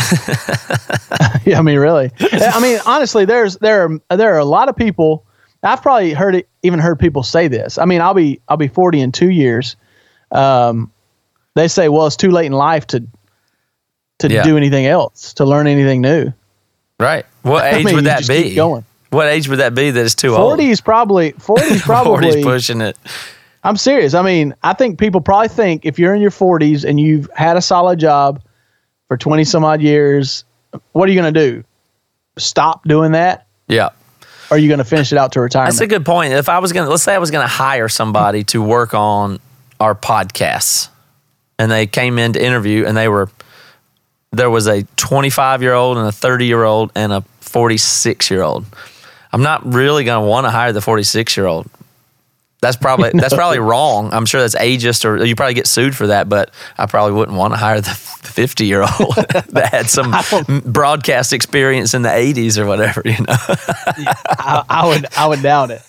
yeah, 1.44 1.60
I 1.60 1.62
mean, 1.62 1.78
really. 1.78 2.10
I 2.20 2.60
mean, 2.60 2.80
honestly, 2.84 3.24
there's 3.24 3.56
there 3.58 3.84
are 3.84 4.16
there 4.16 4.34
are 4.34 4.40
a 4.40 4.44
lot 4.44 4.68
of 4.68 4.74
people. 4.74 5.24
I've 5.62 5.80
probably 5.80 6.12
heard 6.12 6.34
it, 6.34 6.48
even 6.64 6.80
heard 6.80 6.98
people 6.98 7.22
say 7.22 7.46
this. 7.46 7.78
I 7.78 7.84
mean, 7.84 8.00
I'll 8.00 8.14
be 8.14 8.40
I'll 8.48 8.56
be 8.56 8.66
40 8.66 9.00
in 9.00 9.12
two 9.12 9.30
years. 9.30 9.76
Um, 10.32 10.90
they 11.54 11.68
say, 11.68 11.88
well, 11.88 12.08
it's 12.08 12.16
too 12.16 12.32
late 12.32 12.46
in 12.46 12.52
life 12.52 12.88
to 12.88 13.06
to 14.28 14.34
Yeah. 14.34 14.42
do 14.42 14.56
anything 14.56 14.86
else, 14.86 15.34
to 15.34 15.44
learn 15.44 15.66
anything 15.66 16.00
new. 16.00 16.32
Right. 16.98 17.24
What 17.42 17.64
I 17.64 17.76
age 17.76 17.84
mean, 17.84 17.94
would 17.96 18.04
that 18.04 18.26
be? 18.26 18.54
going. 18.54 18.84
What 19.10 19.28
age 19.28 19.48
would 19.48 19.58
that 19.58 19.74
be 19.74 19.90
that 19.90 20.00
is 20.04 20.14
too 20.14 20.30
old? 20.34 20.52
40 20.58 20.70
is 20.70 20.80
probably 20.80 21.32
40 21.32 21.62
is 21.64 21.70
40's 21.72 21.82
probably 21.82 22.42
pushing 22.42 22.80
it. 22.80 22.96
I'm 23.64 23.76
serious. 23.76 24.14
I 24.14 24.22
mean, 24.22 24.54
I 24.62 24.72
think 24.72 24.98
people 24.98 25.20
probably 25.20 25.48
think 25.48 25.84
if 25.84 25.98
you're 25.98 26.14
in 26.14 26.20
your 26.22 26.30
40s 26.30 26.84
and 26.88 26.98
you've 26.98 27.28
had 27.36 27.56
a 27.56 27.60
solid 27.62 27.98
job 28.00 28.40
for 29.08 29.16
20 29.16 29.44
some 29.44 29.64
odd 29.64 29.80
years, 29.82 30.44
what 30.92 31.08
are 31.08 31.12
you 31.12 31.20
going 31.20 31.32
to 31.32 31.40
do? 31.50 31.64
Stop 32.38 32.84
doing 32.84 33.12
that? 33.12 33.46
Yeah. 33.68 33.90
Or 34.50 34.56
are 34.56 34.58
you 34.58 34.68
going 34.68 34.78
to 34.78 34.84
finish 34.84 35.12
it 35.12 35.18
out 35.18 35.32
to 35.32 35.40
retirement? 35.40 35.74
That's 35.74 35.80
a 35.82 35.86
good 35.86 36.04
point. 36.06 36.32
If 36.32 36.48
I 36.48 36.58
was 36.58 36.72
going 36.72 36.86
to, 36.86 36.90
let's 36.90 37.02
say 37.02 37.14
I 37.14 37.18
was 37.18 37.30
going 37.30 37.44
to 37.44 37.52
hire 37.52 37.88
somebody 37.88 38.42
to 38.44 38.62
work 38.62 38.94
on 38.94 39.38
our 39.78 39.94
podcasts 39.94 40.88
and 41.58 41.70
they 41.70 41.86
came 41.86 42.18
in 42.18 42.32
to 42.32 42.42
interview 42.44 42.84
and 42.86 42.96
they 42.96 43.08
were, 43.08 43.28
there 44.32 44.50
was 44.50 44.66
a 44.66 44.82
25 44.96 45.62
year 45.62 45.74
old 45.74 45.98
and 45.98 46.08
a 46.08 46.12
30 46.12 46.46
year 46.46 46.64
old 46.64 46.90
and 46.94 47.12
a 47.12 47.20
46 47.40 48.30
year 48.30 48.42
old. 48.42 48.64
I'm 49.32 49.42
not 49.42 49.72
really 49.72 50.04
going 50.04 50.22
to 50.22 50.28
want 50.28 50.46
to 50.46 50.50
hire 50.50 50.72
the 50.72 50.80
46 50.80 51.36
year 51.36 51.46
old. 51.46 51.68
That's 52.60 52.76
probably 52.76 53.10
that's 53.14 53.34
probably 53.34 53.58
wrong. 53.58 54.12
I'm 54.12 54.24
sure 54.24 54.40
that's 54.40 54.54
ageist, 54.54 55.04
or 55.04 55.22
you 55.24 55.34
probably 55.34 55.54
get 55.54 55.66
sued 55.66 55.96
for 55.96 56.06
that. 56.06 56.28
But 56.28 56.50
I 56.78 56.86
probably 56.86 57.12
wouldn't 57.12 57.36
want 57.36 57.52
to 57.54 57.58
hire 57.58 57.80
the 57.80 57.90
50 57.90 58.66
year 58.66 58.82
old 58.82 59.14
that 59.48 59.68
had 59.72 59.90
some 59.90 60.14
broadcast 60.64 61.32
experience 61.32 61.92
in 61.92 62.02
the 62.02 62.08
80s 62.08 62.58
or 62.58 62.66
whatever. 62.66 63.02
You 63.04 63.18
know, 63.18 63.36
I, 64.38 64.64
I 64.68 64.86
would 64.86 65.06
I 65.16 65.26
would 65.26 65.42
doubt 65.42 65.72
it. 65.72 65.82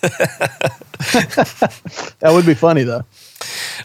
that 2.18 2.30
would 2.32 2.44
be 2.44 2.54
funny 2.54 2.82
though. 2.82 3.04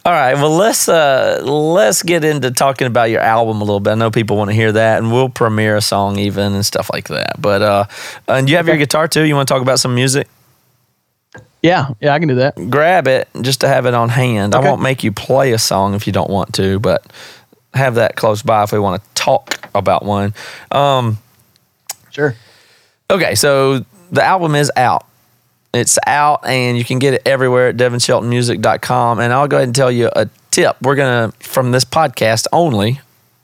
All 0.06 0.14
right, 0.14 0.36
well 0.36 0.56
let's 0.56 0.88
uh 0.90 1.42
let's 1.44 2.04
get 2.04 2.24
into 2.24 2.52
talking 2.52 2.88
about 2.88 3.10
your 3.10 3.22
album 3.22 3.58
a 3.58 3.64
little 3.64 3.80
bit. 3.80 3.92
I 3.92 3.96
know 3.96 4.12
people 4.12 4.38
want 4.38 4.50
to 4.50 4.56
hear 4.56 4.72
that, 4.72 5.00
and 5.00 5.12
we'll 5.12 5.30
premiere 5.30 5.76
a 5.76 5.82
song 5.82 6.18
even 6.20 6.54
and 6.54 6.66
stuff 6.66 6.90
like 6.92 7.08
that. 7.10 7.42
But 7.42 7.62
uh, 7.62 7.86
and 8.28 8.50
you 8.50 8.58
have 8.58 8.68
your 8.68 8.78
guitar 8.78 9.08
too. 9.08 9.24
You 9.24 9.36
want 9.36 9.48
to 9.48 9.54
talk 9.54 9.62
about 9.62 9.80
some 9.80 9.96
music? 9.96 10.28
Yeah, 11.62 11.90
yeah, 12.00 12.14
I 12.14 12.20
can 12.20 12.30
do 12.30 12.36
that. 12.36 12.56
Grab 12.70 13.08
it 13.08 13.28
just 13.42 13.62
to 13.62 13.68
have 13.68 13.86
it 13.86 13.94
on 13.94 14.08
hand. 14.10 14.56
I 14.56 14.60
won't 14.60 14.82
make 14.82 15.04
you 15.04 15.12
play 15.12 15.52
a 15.52 15.58
song 15.60 15.94
if 15.94 16.08
you 16.08 16.14
don't 16.14 16.30
want 16.30 16.54
to, 16.56 16.80
but 16.80 17.06
have 17.74 17.96
that 17.96 18.16
close 18.16 18.42
by 18.42 18.64
if 18.64 18.72
we 18.72 18.80
want 18.80 19.04
to 19.04 19.10
talk 19.16 19.70
about 19.76 20.06
one. 20.06 20.34
Um, 20.72 21.18
Sure. 22.12 22.36
Okay, 23.12 23.36
so 23.36 23.86
the 24.12 24.24
album 24.24 24.56
is 24.56 24.72
out. 24.76 25.06
It's 25.74 26.00
out 26.08 26.46
and 26.46 26.78
you 26.78 26.84
can 26.84 27.00
get 27.00 27.14
it 27.14 27.22
everywhere 27.26 27.70
at 27.70 27.78
devinsheltonmusic.com. 27.78 29.20
And 29.20 29.32
I'll 29.32 29.48
go 29.48 29.58
ahead 29.58 29.68
and 29.68 29.76
tell 29.76 29.92
you 29.92 30.10
a 30.16 30.30
tip. 30.52 30.78
We're 30.82 30.96
going 30.96 31.32
to, 31.32 31.38
from 31.48 31.72
this 31.72 31.86
podcast 31.86 32.48
only, 32.52 33.02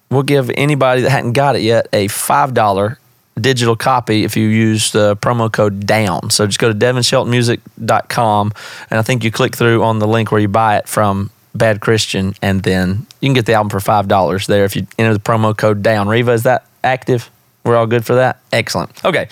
we'll 0.10 0.24
give 0.24 0.50
anybody 0.56 1.02
that 1.02 1.12
hadn't 1.12 1.34
got 1.34 1.56
it 1.56 1.62
yet 1.62 1.88
a 1.94 2.08
$5 2.08 2.98
digital 3.40 3.76
copy 3.76 4.24
if 4.24 4.38
you 4.38 4.48
use 4.48 4.92
the 4.92 5.16
promo 5.18 5.52
code 5.52 5.86
DOWN. 5.86 6.30
So 6.30 6.48
just 6.48 6.60
go 6.60 6.72
to 6.72 6.78
devinsheltonmusic.com 6.78 8.54
and 8.90 9.00
I 9.00 9.02
think 9.02 9.24
you 9.24 9.32
click 9.32 9.56
through 9.56 9.84
on 9.84 10.00
the 10.00 10.08
link 10.08 10.32
where 10.32 10.42
you 10.42 10.48
buy 10.48 10.78
it 10.78 10.88
from 10.88 11.30
Bad 11.54 11.80
Christian 11.80 12.34
and 12.42 12.64
then 12.64 13.06
you 13.22 13.28
can 13.28 13.34
get 13.34 13.46
the 13.46 13.54
album 13.54 13.70
for 13.70 13.80
$5 13.80 14.48
there 14.48 14.66
if 14.66 14.76
you 14.76 14.88
enter 14.98 15.14
the 15.14 15.20
promo 15.20 15.56
code 15.56 15.84
DOWN. 15.84 16.08
Reva, 16.08 16.32
is 16.32 16.44
that 16.44 16.66
active? 16.84 17.30
We're 17.64 17.76
all 17.76 17.88
good 17.88 18.06
for 18.06 18.16
that. 18.16 18.40
Excellent. 18.52 19.04
Okay, 19.04 19.28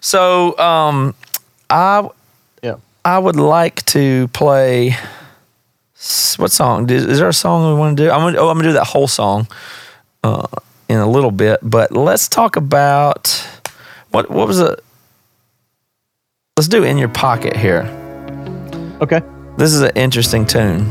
so 0.00 0.56
um, 0.58 1.14
I. 1.70 2.08
I 3.04 3.18
would 3.18 3.36
like 3.36 3.84
to 3.86 4.28
play. 4.28 4.96
What 6.36 6.52
song? 6.52 6.88
Is 6.90 7.18
there 7.18 7.28
a 7.28 7.34
song 7.34 7.74
we 7.74 7.78
want 7.78 7.96
to 7.96 8.04
do? 8.04 8.10
I'm 8.10 8.20
gonna, 8.20 8.38
oh, 8.38 8.48
I'm 8.48 8.56
gonna 8.56 8.68
do 8.68 8.72
that 8.74 8.86
whole 8.86 9.06
song 9.06 9.46
uh, 10.22 10.46
in 10.88 10.98
a 10.98 11.08
little 11.08 11.30
bit. 11.30 11.60
But 11.62 11.92
let's 11.92 12.28
talk 12.28 12.56
about 12.56 13.46
what 14.10 14.30
what 14.30 14.46
was 14.46 14.58
it? 14.58 14.82
Let's 16.56 16.68
do 16.68 16.82
"In 16.82 16.96
Your 16.96 17.08
Pocket" 17.08 17.56
here. 17.56 17.82
Okay. 19.00 19.20
This 19.58 19.72
is 19.72 19.82
an 19.82 19.92
interesting 19.94 20.46
tune. 20.46 20.90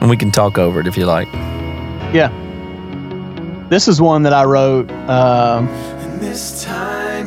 And 0.00 0.08
we 0.08 0.16
can 0.16 0.30
talk 0.30 0.56
over 0.56 0.80
it 0.80 0.86
if 0.86 0.96
you 0.96 1.06
like. 1.06 1.28
Yeah. 2.12 2.30
This 3.68 3.88
is 3.88 4.00
one 4.00 4.22
that 4.22 4.32
I 4.32 4.44
wrote 4.44 4.90
um, 5.08 5.68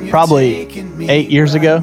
probably 0.10 0.68
eight 1.10 1.30
years 1.30 1.54
ago. 1.56 1.78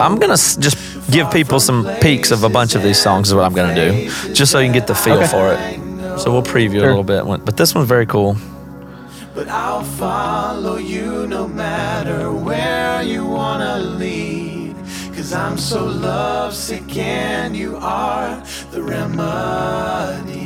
I'm 0.00 0.16
going 0.16 0.34
to 0.36 0.60
just 0.60 0.76
give 1.10 1.30
people 1.30 1.60
some 1.60 1.88
peeks 2.00 2.30
of 2.30 2.42
a 2.44 2.48
bunch 2.48 2.74
of 2.74 2.82
these 2.82 2.98
songs, 3.00 3.28
is 3.28 3.34
what 3.34 3.44
I'm 3.44 3.54
going 3.54 3.74
to 3.74 3.80
do, 3.92 4.34
just 4.34 4.50
so 4.52 4.58
you 4.58 4.66
can 4.66 4.72
get 4.74 4.86
the 4.86 4.94
feel 4.94 5.16
Okay. 5.18 5.26
for 5.26 5.52
it. 5.52 6.18
So 6.20 6.30
we'll 6.32 6.42
preview 6.42 6.76
it 6.76 6.78
a 6.78 6.80
Sure. 6.80 6.88
little 7.02 7.04
bit. 7.04 7.24
But 7.44 7.56
this 7.56 7.74
one's 7.74 7.88
very 7.88 8.06
cool. 8.06 8.36
But 9.34 9.48
I'll 9.48 9.82
follow 9.82 10.76
you 10.76 11.26
no 11.26 11.48
matter 11.48 12.30
where 12.30 13.02
you 13.02 13.24
wanna 13.24 13.78
lead. 13.78 14.74
Cause 15.16 15.32
I'm 15.32 15.56
so 15.56 15.84
lovesick 15.84 16.96
and 16.98 17.56
you 17.56 17.76
are 17.80 18.42
the 18.72 18.82
remedy. 18.82 20.41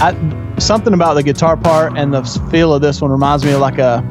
I, 0.00 0.54
something 0.58 0.94
about 0.94 1.14
the 1.14 1.22
guitar 1.22 1.56
part 1.56 1.96
and 1.96 2.12
the 2.14 2.22
feel 2.50 2.72
of 2.74 2.80
this 2.82 3.00
one 3.00 3.10
reminds 3.10 3.44
me 3.44 3.52
of 3.52 3.60
like 3.60 3.78
a 3.78 4.02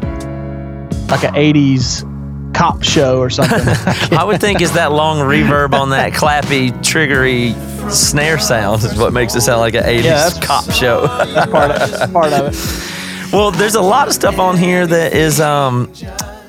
like 1.10 1.23
a 1.23 1.28
80s 1.36 2.06
cop 2.54 2.84
show 2.84 3.19
or 3.19 3.30
something. 3.30 3.60
I 4.17 4.23
would 4.23 4.39
think 4.41 4.62
is 4.62 4.73
that 4.73 4.91
long 4.91 5.17
reverb 5.19 5.73
on 5.73 5.89
that 5.91 6.13
clappy, 6.13 6.71
triggery 6.84 7.54
snare 7.91 8.38
sound 8.38 8.84
is 8.84 8.97
what 8.99 9.13
makes 9.13 9.36
it 9.36 9.41
sound 9.41 9.60
like 9.62 9.73
an 9.75 9.84
80s 9.84 10.04
Yeah, 10.04 10.30
that's- 10.30 10.45
cop 10.45 10.69
show. 10.71 11.08
part, 11.08 11.71
of, 11.71 12.13
part 12.13 12.34
of 12.34 12.54
it. 12.54 12.95
Well, 13.32 13.52
there's 13.52 13.75
a 13.75 13.82
lot 13.82 14.08
of 14.08 14.15
stuff 14.15 14.39
on 14.39 14.58
here 14.58 14.88
that 14.88 15.13
is, 15.13 15.39
um, 15.39 15.93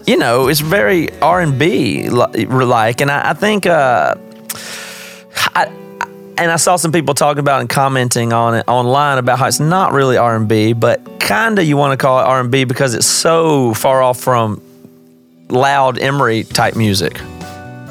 you 0.07 0.17
know, 0.17 0.49
it's 0.49 0.61
very 0.61 1.11
R 1.21 1.43
and 1.43 1.59
B 1.59 2.09
like, 2.09 3.03
and 3.03 3.11
I, 3.11 3.31
I 3.31 3.33
think, 3.35 3.67
uh, 3.67 4.15
I, 5.55 5.67
and 6.39 6.51
I 6.51 6.57
saw 6.57 6.77
some 6.77 6.93
people 6.93 7.15
talking 7.15 7.41
about 7.41 7.61
and 7.61 7.69
commenting 7.69 8.33
on 8.33 8.55
it 8.55 8.65
online 8.67 9.19
about 9.19 9.39
how 9.39 9.47
it's 9.47 9.61
not 9.61 9.93
really 9.93 10.17
R 10.17 10.37
and 10.37 10.49
B, 10.49 10.73
but 10.73 11.21
kind 11.21 11.59
of 11.59 11.65
you 11.67 11.77
want 11.77 11.93
to 11.99 12.03
call 12.03 12.19
it 12.21 12.23
R 12.25 12.41
and 12.41 12.51
B 12.51 12.65
because 12.65 12.95
it's 12.95 13.07
so 13.07 13.75
far 13.75 14.03
off 14.03 14.19
from 14.19 14.61
loud 15.49 15.99
Emery 15.99 16.45
type 16.45 16.77
music, 16.77 17.21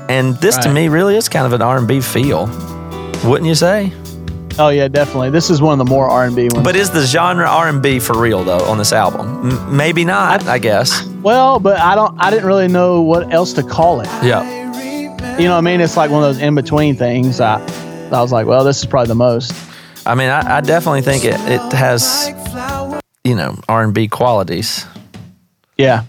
and 0.10 0.36
this 0.38 0.58
to 0.58 0.72
me 0.74 0.88
really 0.88 1.16
is 1.16 1.30
kind 1.30 1.46
of 1.46 1.54
an 1.54 1.62
R 1.62 1.78
and 1.78 1.88
B 1.88 2.02
feel, 2.02 2.48
wouldn't 3.24 3.46
you 3.48 3.56
say? 3.56 3.92
Oh 4.58 4.68
yeah, 4.70 4.90
definitely. 4.90 5.30
This 5.30 5.50
is 5.50 5.62
one 5.62 5.80
of 5.80 5.86
the 5.88 5.90
more 5.90 6.10
R&B 6.10 6.50
ones. 6.52 6.66
But 6.66 6.76
is 6.76 6.90
the 6.90 7.06
genre 7.06 7.46
R 7.48 7.70
and 7.70 7.82
B 7.82 7.98
for 7.98 8.20
real 8.20 8.44
though 8.44 8.60
on 8.66 8.78
this 8.78 8.92
album? 8.92 9.52
M- 9.52 9.78
maybe 9.78 10.04
not, 10.04 10.48
I 10.48 10.60
guess. 10.60 11.06
well, 11.22 11.60
but 11.60 11.80
I 11.80 11.96
don't. 11.96 12.14
I 12.20 12.30
didn't 12.30 12.46
really 12.46 12.68
know 12.68 13.02
what 13.02 13.32
else 13.32 13.54
to 13.54 13.64
call 13.64 14.02
it. 14.02 14.08
Yeah. 14.22 14.44
You 15.38 15.46
know, 15.46 15.52
what 15.52 15.60
I 15.60 15.62
mean, 15.62 15.80
it's 15.80 15.96
like 15.96 16.12
one 16.12 16.24
of 16.24 16.34
those 16.34 16.42
in 16.42 16.56
between 16.56 16.98
things. 16.98 17.40
I, 17.40 17.66
I 18.12 18.22
was 18.22 18.32
like, 18.32 18.48
well, 18.48 18.64
this 18.64 18.80
is 18.80 18.86
probably 18.86 19.08
the 19.08 19.16
most. 19.16 19.54
I 20.06 20.16
mean, 20.16 20.30
I, 20.30 20.58
I 20.58 20.62
definitely 20.62 21.02
think 21.02 21.26
it, 21.26 21.36
it 21.36 21.74
has, 21.74 22.30
you 23.24 23.36
know, 23.36 23.60
R 23.68 23.84
and 23.84 23.94
B 23.94 24.08
qualities. 24.08 24.86
Yeah. 25.78 26.06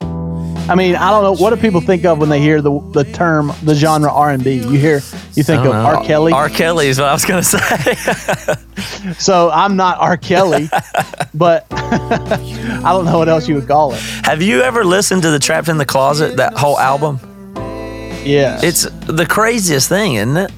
I 0.00 0.76
mean, 0.76 0.94
I 0.94 1.10
don't 1.10 1.24
know. 1.24 1.34
What 1.34 1.52
do 1.52 1.60
people 1.60 1.80
think 1.80 2.04
of 2.04 2.18
when 2.18 2.28
they 2.28 2.40
hear 2.40 2.62
the 2.62 2.78
the 2.92 3.02
term, 3.02 3.52
the 3.64 3.74
genre 3.74 4.12
R 4.12 4.30
and 4.30 4.44
B? 4.44 4.54
You 4.54 4.78
hear, 4.78 5.00
you 5.34 5.42
think 5.42 5.64
of 5.64 5.72
know. 5.72 5.72
R. 5.72 6.04
Kelly. 6.04 6.32
R. 6.32 6.48
Kelly 6.48 6.86
is 6.86 7.00
what 7.00 7.08
I 7.08 7.12
was 7.12 7.24
gonna 7.24 7.42
say. 7.42 7.94
so 9.18 9.50
I'm 9.50 9.74
not 9.74 9.98
R. 9.98 10.16
Kelly, 10.16 10.68
but 11.34 11.66
I 11.72 12.82
don't 12.84 13.04
know 13.04 13.18
what 13.18 13.28
else 13.28 13.48
you 13.48 13.56
would 13.56 13.66
call 13.66 13.94
it. 13.94 14.00
Have 14.22 14.42
you 14.42 14.60
ever 14.60 14.84
listened 14.84 15.22
to 15.22 15.30
the 15.32 15.40
Trapped 15.40 15.68
in 15.68 15.76
the 15.76 15.86
Closet 15.86 16.36
that 16.36 16.54
whole 16.54 16.78
album? 16.78 17.18
Yeah. 18.24 18.60
It's 18.62 18.82
the 18.82 19.26
craziest 19.26 19.88
thing, 19.88 20.14
isn't 20.14 20.36
it? 20.36 20.52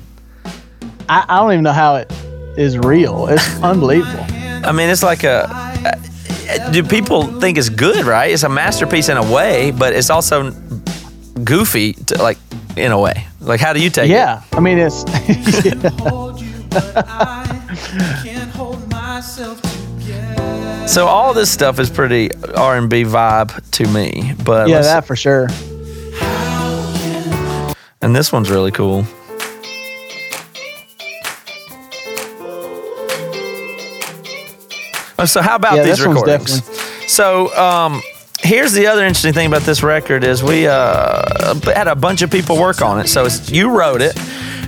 I, 1.12 1.26
I 1.28 1.36
don't 1.40 1.52
even 1.52 1.64
know 1.64 1.72
how 1.72 1.96
it 1.96 2.10
is 2.56 2.78
real. 2.78 3.26
It's 3.26 3.62
unbelievable. 3.62 4.24
I 4.64 4.72
mean, 4.72 4.88
it's 4.88 5.02
like 5.02 5.24
a. 5.24 5.60
Do 6.72 6.82
people 6.82 7.38
think 7.38 7.58
it's 7.58 7.68
good? 7.68 8.06
Right? 8.06 8.32
It's 8.32 8.44
a 8.44 8.48
masterpiece 8.48 9.10
in 9.10 9.18
a 9.18 9.32
way, 9.32 9.72
but 9.72 9.92
it's 9.92 10.08
also 10.08 10.52
goofy, 11.44 11.92
to, 11.92 12.22
like 12.22 12.38
in 12.78 12.92
a 12.92 12.98
way. 12.98 13.26
Like, 13.40 13.60
how 13.60 13.74
do 13.74 13.82
you 13.82 13.90
take 13.90 14.08
it? 14.08 14.14
Yeah. 14.14 14.42
I 14.52 14.60
mean, 14.60 14.78
it's. 14.78 15.04
So 20.86 21.06
all 21.06 21.32
this 21.32 21.50
stuff 21.50 21.78
is 21.78 21.88
pretty 21.88 22.30
R 22.54 22.76
and 22.76 22.90
B 22.90 23.04
vibe 23.04 23.70
to 23.72 23.86
me, 23.86 24.34
but 24.44 24.68
yeah, 24.68 24.82
that 24.82 25.06
for 25.06 25.14
sure. 25.16 25.48
and 28.02 28.16
this 28.16 28.32
one's 28.32 28.50
really 28.50 28.72
cool. 28.72 29.06
So 35.26 35.42
how 35.42 35.56
about 35.56 35.76
Yeah, 35.76 35.84
these 35.84 36.04
recordings? 36.04 36.62
So 37.06 37.54
um, 37.56 38.02
here's 38.40 38.72
the 38.72 38.86
other 38.86 39.04
interesting 39.04 39.32
thing 39.32 39.46
about 39.46 39.62
this 39.62 39.82
record 39.82 40.24
is 40.24 40.42
we 40.42 40.66
uh, 40.66 41.54
had 41.64 41.88
a 41.88 41.94
bunch 41.94 42.22
of 42.22 42.30
people 42.30 42.58
work 42.58 42.82
on 42.82 43.00
it. 43.00 43.08
So 43.08 43.24
it's, 43.24 43.50
you 43.50 43.70
wrote 43.70 44.02
it, 44.02 44.16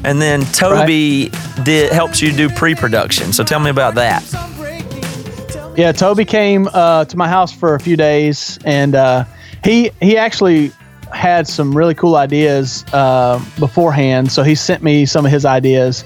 and 0.05 0.21
then 0.21 0.43
Toby 0.47 1.31
did 1.65 1.93
helps 1.93 2.21
you 2.21 2.33
do 2.33 2.49
pre-production. 2.49 3.33
So 3.33 3.45
tell 3.45 3.61
me 3.61 3.71
about 3.71 3.95
that. 3.95 4.23
Yeah, 5.77 5.91
Toby 5.91 6.25
came 6.25 6.69
uh, 6.73 7.05
to 7.07 7.17
my 7.17 7.29
house 7.29 7.53
for 7.53 7.75
a 7.75 7.81
few 7.81 7.97
days, 7.97 8.59
and 8.65 8.95
uh, 8.95 9.25
he 9.65 9.91
he 10.01 10.17
actually 10.17 10.71
had 11.13 11.47
some 11.49 11.77
really 11.77 11.95
cool 11.95 12.17
ideas 12.17 12.85
uh, 12.93 13.45
beforehand. 13.59 14.31
So 14.31 14.43
he 14.43 14.55
sent 14.55 14.83
me 14.83 15.07
some 15.07 15.25
of 15.25 15.33
his 15.33 15.45
ideas 15.45 16.05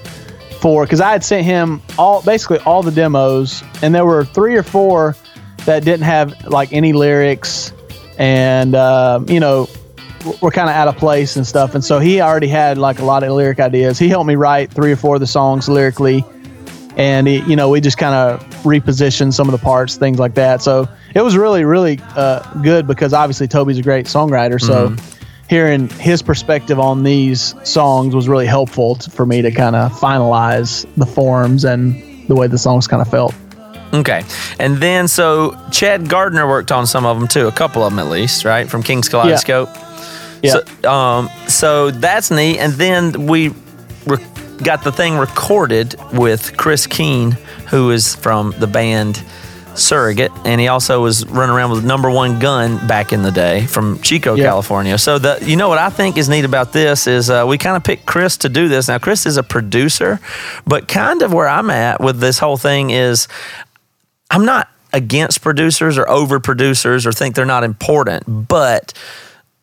for 0.59 0.85
because 0.85 1.01
I 1.01 1.11
had 1.11 1.23
sent 1.23 1.45
him 1.45 1.81
all 1.97 2.21
basically 2.21 2.59
all 2.59 2.83
the 2.83 2.91
demos, 2.91 3.63
and 3.81 3.93
there 3.93 4.05
were 4.05 4.25
three 4.25 4.55
or 4.55 4.63
four 4.63 5.15
that 5.65 5.83
didn't 5.83 6.05
have 6.05 6.47
like 6.47 6.73
any 6.73 6.93
lyrics, 6.93 7.73
and 8.17 8.75
uh, 8.75 9.23
you 9.27 9.39
know 9.39 9.67
were 10.41 10.51
kind 10.51 10.69
of 10.69 10.75
out 10.75 10.87
of 10.87 10.97
place 10.97 11.37
and 11.37 11.47
stuff. 11.47 11.75
And 11.75 11.83
so 11.83 11.99
he 11.99 12.19
already 12.19 12.49
had 12.49 12.77
like 12.77 12.99
a 12.99 13.05
lot 13.05 13.23
of 13.23 13.31
lyric 13.31 13.59
ideas. 13.59 13.97
He 13.97 14.09
helped 14.09 14.27
me 14.27 14.35
write 14.35 14.71
three 14.71 14.91
or 14.91 14.97
four 14.97 15.15
of 15.15 15.21
the 15.21 15.27
songs 15.27 15.69
lyrically 15.69 16.25
and 16.99 17.27
he, 17.27 17.39
you 17.43 17.55
know 17.55 17.69
we 17.69 17.79
just 17.79 17.97
kind 17.97 18.13
of 18.13 18.41
repositioned 18.63 19.33
some 19.33 19.47
of 19.47 19.53
the 19.53 19.63
parts 19.63 19.95
things 19.95 20.19
like 20.19 20.33
that 20.33 20.61
so 20.61 20.87
it 21.15 21.21
was 21.21 21.37
really 21.37 21.63
really 21.63 21.99
uh, 22.15 22.39
good 22.61 22.85
because 22.85 23.13
obviously 23.13 23.47
toby's 23.47 23.77
a 23.77 23.81
great 23.81 24.05
songwriter 24.05 24.61
so 24.61 24.95
hearing 25.49 25.89
his 25.89 26.21
perspective 26.21 26.79
on 26.79 27.03
these 27.03 27.55
songs 27.67 28.15
was 28.15 28.29
really 28.29 28.45
helpful 28.45 28.95
t- 28.95 29.09
for 29.11 29.25
me 29.25 29.41
to 29.41 29.51
kind 29.51 29.75
of 29.75 29.91
finalize 29.91 30.85
the 30.95 31.05
forms 31.05 31.65
and 31.65 31.95
the 32.27 32.35
way 32.35 32.47
the 32.47 32.57
songs 32.57 32.87
kind 32.87 33.01
of 33.01 33.07
felt 33.09 33.33
Okay. 33.91 34.23
And 34.59 34.77
then 34.77 35.07
so 35.07 35.57
Chad 35.71 36.09
Gardner 36.09 36.47
worked 36.47 36.71
on 36.71 36.85
some 36.85 37.05
of 37.07 37.17
them 37.19 37.27
too, 37.27 37.47
a 37.47 37.51
couple 37.51 37.83
of 37.83 37.91
them 37.91 37.97
at 37.99 38.11
least, 38.11 38.45
right? 38.45 38.69
From 38.69 38.83
King's 38.83 39.09
Kaleidoscope. 39.09 39.69
yeah 40.43 40.57
So, 40.83 40.89
um, 40.89 41.27
so 41.47 41.89
that's 41.89 42.29
neat. 42.29 42.59
And 42.59 42.73
then 42.73 43.25
we 43.25 43.49
re- 44.05 44.23
got 44.63 44.83
the 44.83 44.91
thing 44.91 45.17
recorded 45.17 45.95
with 46.13 46.55
Chris 46.55 46.85
Keene, 46.85 47.31
who 47.67 47.89
is 47.89 48.13
from 48.13 48.53
the 48.59 48.67
band 48.67 49.23
Surrogate, 49.79 50.31
and 50.45 50.59
he 50.61 50.67
also 50.67 51.01
was 51.01 51.25
running 51.27 51.55
around 51.55 51.71
with 51.71 51.83
number 51.85 52.09
one 52.09 52.39
gun 52.39 52.85
back 52.87 53.11
in 53.13 53.23
the 53.23 53.31
day 53.31 53.65
from 53.67 53.99
Chico, 54.01 54.35
Yeah. 54.35 54.45
California. 54.45 54.97
So 54.97 55.17
the 55.19 55.39
you 55.41 55.55
know 55.55 55.69
what 55.69 55.77
I 55.79 55.89
think 55.89 56.17
is 56.17 56.29
neat 56.29 56.45
about 56.45 56.73
this 56.73 57.07
is 57.07 57.29
uh, 57.29 57.45
we 57.47 57.57
kind 57.57 57.75
of 57.77 57.83
picked 57.83 58.05
Chris 58.05 58.37
to 58.37 58.49
do 58.49 58.67
this. 58.67 58.87
Now 58.87 58.97
Chris 58.99 59.25
is 59.25 59.37
a 59.37 59.43
producer, 59.43 60.19
but 60.67 60.87
kind 60.87 61.21
of 61.21 61.33
where 61.33 61.47
I'm 61.47 61.69
at 61.69 62.01
with 62.01 62.19
this 62.19 62.39
whole 62.39 62.57
thing 62.57 62.89
is 62.91 63.27
I'm 64.29 64.45
not 64.45 64.67
against 64.93 65.41
producers 65.41 65.97
or 65.97 66.09
over 66.09 66.39
producers 66.39 67.05
or 67.05 67.11
think 67.11 67.35
they're 67.35 67.45
not 67.45 67.63
important, 67.63 68.47
but 68.47 68.93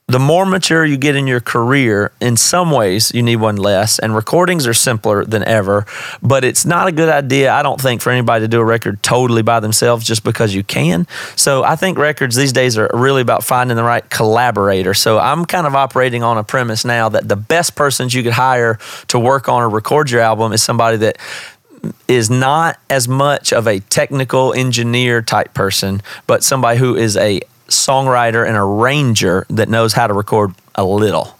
the 0.09 0.21
more 0.21 0.47
mature 0.47 0.85
you 0.85 0.97
get 0.97 1.17
in 1.17 1.27
your 1.27 1.41
career, 1.41 2.13
in 2.21 2.37
some 2.37 2.71
ways 2.71 3.11
you 3.13 3.25
need 3.25 3.37
one 3.37 3.57
less, 3.57 3.99
and 3.99 4.15
recordings 4.15 4.65
are 4.65 4.75
simpler 4.75 5.25
than 5.25 5.43
ever. 5.43 5.85
But 6.23 6.45
it's 6.45 6.65
not 6.65 6.87
a 6.87 6.93
good 6.93 7.09
idea, 7.09 7.53
I 7.53 7.65
don't 7.65 7.81
think, 7.81 8.01
for 8.01 8.11
anybody 8.11 8.45
to 8.45 8.49
do 8.49 8.61
a 8.61 8.65
record 8.65 9.03
totally 9.03 9.43
by 9.43 9.59
themselves 9.59 10.07
just 10.07 10.23
because 10.23 10.55
you 10.55 10.63
can. 10.63 11.09
So 11.35 11.65
I 11.65 11.75
think 11.75 11.99
records 11.99 12.37
these 12.37 12.53
days 12.53 12.79
are 12.79 12.89
really 12.95 13.21
about 13.21 13.43
finding 13.43 13.77
the 13.77 13.83
right 13.83 14.09
collaborator. 14.09 14.95
So 14.95 15.19
I'm 15.19 15.45
kind 15.45 15.67
of 15.67 15.75
operating 15.75 16.23
on 16.23 16.39
a 16.39 16.45
premise 16.45 16.85
now 16.85 17.09
that 17.09 17.29
the 17.29 17.37
best 17.37 17.75
persons 17.75 18.15
you 18.15 18.23
could 18.23 18.35
hire 18.35 18.79
to 19.09 19.19
work 19.19 19.49
on 19.49 19.61
or 19.61 19.69
record 19.69 20.13
your 20.13 20.21
album 20.21 20.53
is 20.53 20.63
somebody 20.63 20.99
that 20.99 21.19
is 22.07 22.31
not 22.31 22.79
as 22.89 23.09
much 23.09 23.53
of 23.53 23.67
a 23.67 23.81
technical 23.81 24.53
engineer 24.53 25.21
type 25.21 25.53
person, 25.53 26.01
but 26.29 26.45
somebody 26.45 26.79
who 26.79 26.95
is 26.95 27.17
a 27.17 27.41
songwriter 27.69 28.47
and 28.47 28.57
arranger 28.57 29.47
that 29.51 29.69
knows 29.69 29.93
how 29.93 30.07
to 30.07 30.15
record 30.15 30.55
a 30.75 30.85
little. 30.85 31.37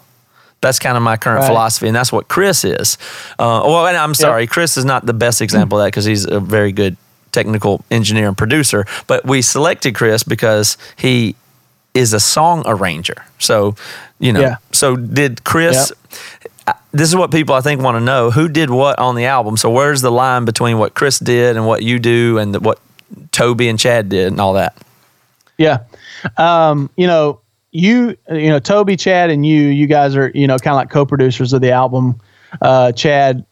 That's 0.61 0.79
kind 0.79 0.97
of 0.97 1.03
my 1.03 1.17
current 1.17 1.41
Right. 1.41 1.47
philosophy, 1.49 1.87
and 1.87 1.95
that's 1.95 2.11
what 2.11 2.29
Chris 2.29 2.65
is. 2.65 2.99
Uh, 3.39 3.63
well, 3.65 3.87
and 3.87 3.97
I'm 3.97 4.15
sorry, 4.15 4.47
Chris 4.47 4.77
is 4.77 4.85
not 4.85 5.07
the 5.07 5.13
best 5.13 5.41
example 5.43 5.79
of 5.79 5.85
that 5.85 5.89
because 5.89 6.05
he's 6.07 6.25
a 6.27 6.41
very 6.41 6.73
good 6.73 6.97
technical 7.33 7.85
engineer 7.91 8.29
and 8.29 8.37
producer. 8.37 8.87
But 9.07 9.27
we 9.27 9.43
selected 9.43 9.95
Chris 9.95 10.23
because 10.23 10.79
he 10.97 11.37
is 11.95 12.13
a 12.15 12.21
song 12.21 12.63
arranger. 12.67 13.25
So, 13.39 13.75
you 14.19 14.33
know, 14.33 14.41
Yeah. 14.41 14.57
so 14.73 14.97
did 14.97 15.45
Chris? 15.45 15.93
I- 16.67 16.75
This 16.93 17.09
is 17.09 17.15
what 17.17 17.31
people 17.31 17.55
I 17.55 17.61
think 17.61 17.81
want 17.83 17.97
to 17.99 18.01
know: 18.03 18.31
who 18.31 18.49
did 18.49 18.71
what 18.71 18.99
on 18.99 19.15
the 19.15 19.27
album. 19.27 19.57
So, 19.59 19.69
where's 19.71 20.01
the 20.01 20.11
line 20.11 20.45
between 20.47 20.79
what 20.79 20.95
Chris 20.95 21.19
did 21.19 21.57
and 21.57 21.67
what 21.67 21.83
you 21.83 21.99
do, 21.99 22.39
and 22.39 22.57
what 22.65 22.79
Toby 23.33 23.69
and 23.69 23.79
Chad 23.79 24.09
did, 24.09 24.29
and 24.29 24.41
all 24.41 24.55
that? 24.55 24.75
Yeah. 25.59 25.79
Um, 26.37 26.91
you 26.97 27.07
know, 27.07 27.41
you 27.73 28.17
you 28.31 28.49
know, 28.49 28.59
Toby, 28.59 28.97
Chad, 28.97 29.31
and 29.31 29.45
you, 29.45 29.63
you 29.63 29.87
guys 29.87 30.17
are, 30.17 30.31
you 30.35 30.47
know, 30.47 30.57
kind 30.59 30.75
of 30.75 30.79
like 30.79 30.91
co-producers 30.91 31.53
of 31.53 31.61
the 31.61 31.73
album. 31.73 32.21
Uh, 32.63 32.93
Chad 32.93 33.45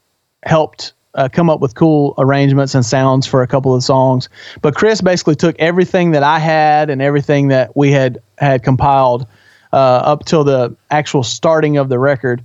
helped 0.44 0.92
uh, 1.14 1.28
come 1.28 1.50
up 1.50 1.60
with 1.60 1.74
cool 1.74 2.14
arrangements 2.18 2.74
and 2.74 2.84
sounds 2.84 3.26
for 3.26 3.42
a 3.42 3.46
couple 3.46 3.74
of 3.74 3.82
songs. 3.82 4.28
But 4.62 4.74
Chris 4.74 5.00
basically 5.00 5.36
took 5.36 5.58
everything 5.58 6.12
that 6.12 6.22
I 6.22 6.38
had 6.38 6.90
and 6.90 7.00
everything 7.02 7.48
that 7.48 7.76
we 7.76 7.92
had 7.92 8.18
had 8.38 8.62
compiled 8.62 9.26
uh, 9.72 9.76
up 9.76 10.24
till 10.24 10.44
the 10.44 10.76
actual 10.90 11.22
starting 11.22 11.76
of 11.76 11.88
the 11.88 11.98
record, 11.98 12.44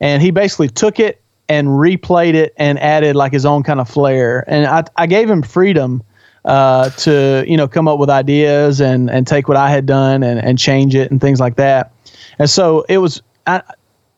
and 0.00 0.22
he 0.22 0.30
basically 0.30 0.68
took 0.68 1.00
it 1.00 1.20
and 1.48 1.68
replayed 1.68 2.34
it 2.34 2.52
and 2.56 2.78
added 2.80 3.14
like 3.14 3.32
his 3.32 3.46
own 3.46 3.62
kind 3.62 3.80
of 3.80 3.88
flair. 3.88 4.44
And 4.48 4.66
I, 4.66 4.84
I 4.96 5.06
gave 5.06 5.30
him 5.30 5.42
freedom 5.42 6.02
uh, 6.46 6.90
to 6.90 7.44
you 7.46 7.56
know 7.56 7.68
come 7.68 7.88
up 7.88 7.98
with 7.98 8.08
ideas 8.08 8.80
and 8.80 9.10
and 9.10 9.26
take 9.26 9.48
what 9.48 9.56
I 9.56 9.68
had 9.70 9.84
done 9.84 10.22
and 10.22 10.40
and 10.40 10.58
change 10.58 10.94
it 10.94 11.10
and 11.10 11.20
things 11.20 11.40
like 11.40 11.56
that. 11.56 11.92
And 12.38 12.48
so 12.48 12.84
it 12.88 12.98
was, 12.98 13.22
I, 13.46 13.62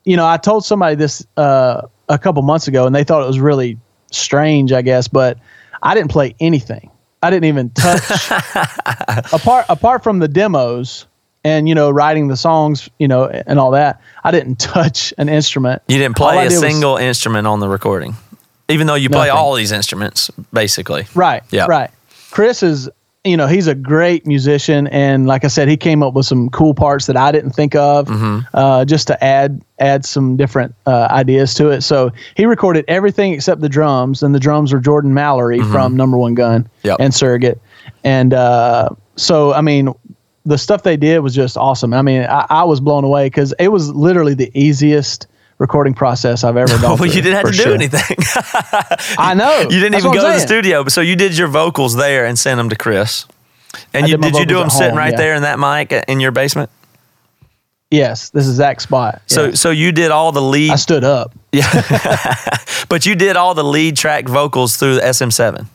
you 0.04 0.16
know, 0.16 0.26
I 0.26 0.36
told 0.36 0.64
somebody 0.64 0.96
this 0.96 1.26
uh, 1.36 1.82
a 2.08 2.18
couple 2.18 2.42
months 2.42 2.68
ago, 2.68 2.86
and 2.86 2.94
they 2.94 3.04
thought 3.04 3.22
it 3.22 3.26
was 3.26 3.40
really 3.40 3.78
strange, 4.10 4.72
I 4.72 4.82
guess. 4.82 5.08
But 5.08 5.38
I 5.82 5.94
didn't 5.94 6.10
play 6.10 6.34
anything. 6.40 6.90
I 7.22 7.30
didn't 7.30 7.46
even 7.46 7.70
touch 7.70 8.30
apart 9.32 9.66
apart 9.68 10.04
from 10.04 10.20
the 10.20 10.28
demos 10.28 11.06
and 11.44 11.68
you 11.68 11.74
know 11.74 11.90
writing 11.90 12.28
the 12.28 12.36
songs, 12.36 12.88
you 12.98 13.08
know, 13.08 13.26
and 13.26 13.58
all 13.58 13.70
that. 13.72 14.00
I 14.22 14.30
didn't 14.30 14.56
touch 14.60 15.14
an 15.18 15.28
instrument. 15.28 15.82
You 15.88 15.98
didn't 15.98 16.16
play 16.16 16.38
a 16.46 16.48
did 16.48 16.60
was- 16.60 16.60
single 16.60 16.96
instrument 16.96 17.46
on 17.46 17.60
the 17.60 17.68
recording, 17.68 18.14
even 18.68 18.86
though 18.86 18.94
you 18.94 19.08
play 19.08 19.28
Nothing. 19.28 19.38
all 19.38 19.54
these 19.54 19.72
instruments, 19.72 20.30
basically. 20.52 21.06
Right. 21.14 21.42
Yeah. 21.50 21.66
Right. 21.68 21.90
Chris 22.38 22.62
is, 22.62 22.88
you 23.24 23.36
know, 23.36 23.48
he's 23.48 23.66
a 23.66 23.74
great 23.74 24.24
musician, 24.24 24.86
and 24.88 25.26
like 25.26 25.42
I 25.44 25.48
said, 25.48 25.66
he 25.66 25.76
came 25.76 26.04
up 26.04 26.14
with 26.14 26.24
some 26.24 26.48
cool 26.50 26.72
parts 26.72 27.06
that 27.06 27.16
I 27.16 27.32
didn't 27.32 27.50
think 27.50 27.74
of, 27.74 28.06
Mm-hmm. 28.06 28.38
uh, 28.54 28.84
just 28.84 29.08
to 29.08 29.24
add 29.24 29.60
add 29.80 30.04
some 30.04 30.36
different 30.36 30.72
uh, 30.86 31.08
ideas 31.10 31.52
to 31.54 31.70
it. 31.70 31.80
So 31.82 32.12
he 32.36 32.44
recorded 32.46 32.84
everything 32.86 33.32
except 33.32 33.60
the 33.60 33.68
drums, 33.68 34.22
and 34.22 34.32
the 34.36 34.38
drums 34.38 34.72
were 34.72 34.78
Jordan 34.78 35.14
Mallory 35.14 35.58
from 35.60 35.96
Number 35.96 36.16
One 36.16 36.34
Gun 36.34 36.62
Mm-hmm. 36.62 36.86
Yep. 36.86 36.96
and 37.00 37.12
Surrogate, 37.12 37.60
and 38.04 38.32
uh, 38.34 38.90
so 39.16 39.52
I 39.52 39.60
mean. 39.60 39.92
The 40.46 40.56
stuff 40.56 40.82
they 40.82 40.96
did 40.96 41.18
was 41.18 41.34
just 41.34 41.58
awesome. 41.58 41.92
I 41.92 42.00
mean, 42.00 42.22
I, 42.22 42.46
I 42.48 42.64
was 42.64 42.80
blown 42.80 43.04
away 43.04 43.26
because 43.26 43.52
it 43.58 43.68
was 43.68 43.90
literally 43.94 44.32
the 44.32 44.50
easiest 44.54 45.26
recording 45.58 45.94
process 45.94 46.44
I've 46.44 46.56
ever 46.56 46.78
done. 46.78 46.98
well, 46.98 47.06
you 47.06 47.20
didn't 47.22 47.34
have 47.34 47.46
to 47.46 47.52
do 47.52 47.62
sure. 47.62 47.74
anything. 47.74 48.16
I 49.18 49.34
know. 49.34 49.60
You 49.60 49.68
didn't 49.68 49.92
That's 49.92 50.04
even 50.04 50.16
go 50.16 50.26
to 50.26 50.34
the 50.34 50.40
studio, 50.40 50.88
so 50.88 51.00
you 51.00 51.16
did 51.16 51.36
your 51.36 51.48
vocals 51.48 51.96
there 51.96 52.26
and 52.26 52.38
sent 52.38 52.58
them 52.58 52.68
to 52.70 52.76
Chris. 52.76 53.26
And 53.92 54.06
I 54.06 54.08
you 54.08 54.16
did 54.16 54.32
did 54.32 54.40
you 54.40 54.46
do 54.46 54.58
them 54.58 54.70
sitting 54.70 54.90
home, 54.90 54.98
right 54.98 55.12
yeah. 55.12 55.18
there 55.18 55.34
in 55.34 55.42
that 55.42 55.58
mic 55.58 55.92
in 56.08 56.20
your 56.20 56.30
basement? 56.30 56.70
Yes, 57.90 58.30
this 58.30 58.46
is 58.46 58.54
exact 58.54 58.82
spot. 58.82 59.22
So 59.26 59.46
Yeah. 59.46 59.54
so 59.54 59.70
you 59.70 59.92
did 59.92 60.10
all 60.10 60.32
the 60.32 60.42
lead 60.42 60.70
I 60.70 60.76
stood 60.76 61.04
up. 61.04 61.32
Yeah. 61.52 62.56
but 62.88 63.06
you 63.06 63.14
did 63.14 63.36
all 63.36 63.54
the 63.54 63.64
lead 63.64 63.96
track 63.96 64.28
vocals 64.28 64.76
through 64.76 64.96
the 64.96 65.00
SM7 65.00 65.66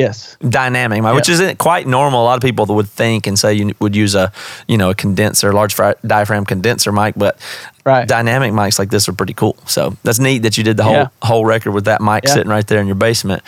Yes. 0.00 0.36
dynamic 0.48 1.02
mic, 1.02 1.14
which 1.14 1.28
isn't 1.28 1.58
quite 1.58 1.86
normal. 1.86 2.22
A 2.22 2.24
lot 2.24 2.36
of 2.36 2.42
people 2.42 2.66
would 2.74 2.88
think 2.88 3.26
and 3.26 3.38
say 3.38 3.54
you 3.54 3.74
would 3.80 3.94
use 3.94 4.14
a, 4.14 4.32
you 4.66 4.76
know, 4.76 4.90
a 4.90 4.94
condenser, 4.94 5.52
large 5.52 5.74
diaphragm 6.06 6.44
condenser 6.44 6.92
mic, 6.92 7.14
but 7.16 7.38
Right. 7.84 8.06
dynamic 8.06 8.52
mics 8.52 8.78
like 8.78 8.90
this 8.90 9.08
are 9.08 9.12
pretty 9.12 9.34
cool. 9.34 9.56
So 9.66 9.96
that's 10.04 10.18
neat 10.18 10.42
that 10.42 10.58
you 10.58 10.64
did 10.64 10.76
the 10.76 10.82
whole 10.84 10.92
Yeah. 10.94 11.08
whole 11.22 11.44
record 11.44 11.72
with 11.72 11.84
that 11.86 12.00
mic 12.00 12.24
Yeah. 12.26 12.34
sitting 12.34 12.50
right 12.50 12.66
there 12.66 12.80
in 12.80 12.86
your 12.86 12.96
basement. 12.96 13.42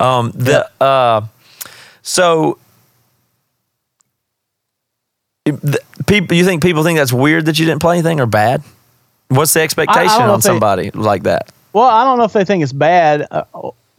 Um, 0.00 0.32
the 0.34 0.68
uh, 0.80 1.22
so 2.02 2.58
the, 5.44 5.80
people, 6.06 6.36
you 6.36 6.44
think 6.44 6.62
people 6.62 6.84
think 6.84 6.98
that's 6.98 7.12
weird 7.12 7.46
that 7.46 7.58
you 7.58 7.66
didn't 7.66 7.80
play 7.80 7.94
anything 7.98 8.20
or 8.20 8.26
bad? 8.26 8.62
What's 9.28 9.52
the 9.54 9.60
expectation 9.62 10.18
know 10.18 10.32
on 10.32 10.38
if 10.38 10.42
they- 10.44 10.48
somebody 10.48 10.90
like 10.92 11.24
that? 11.24 11.48
Well, 11.72 11.88
I 11.88 12.04
don't 12.04 12.18
know 12.18 12.24
if 12.24 12.32
they 12.34 12.44
think 12.44 12.62
it's 12.62 12.72
bad. 12.72 13.26
Uh, 13.30 13.44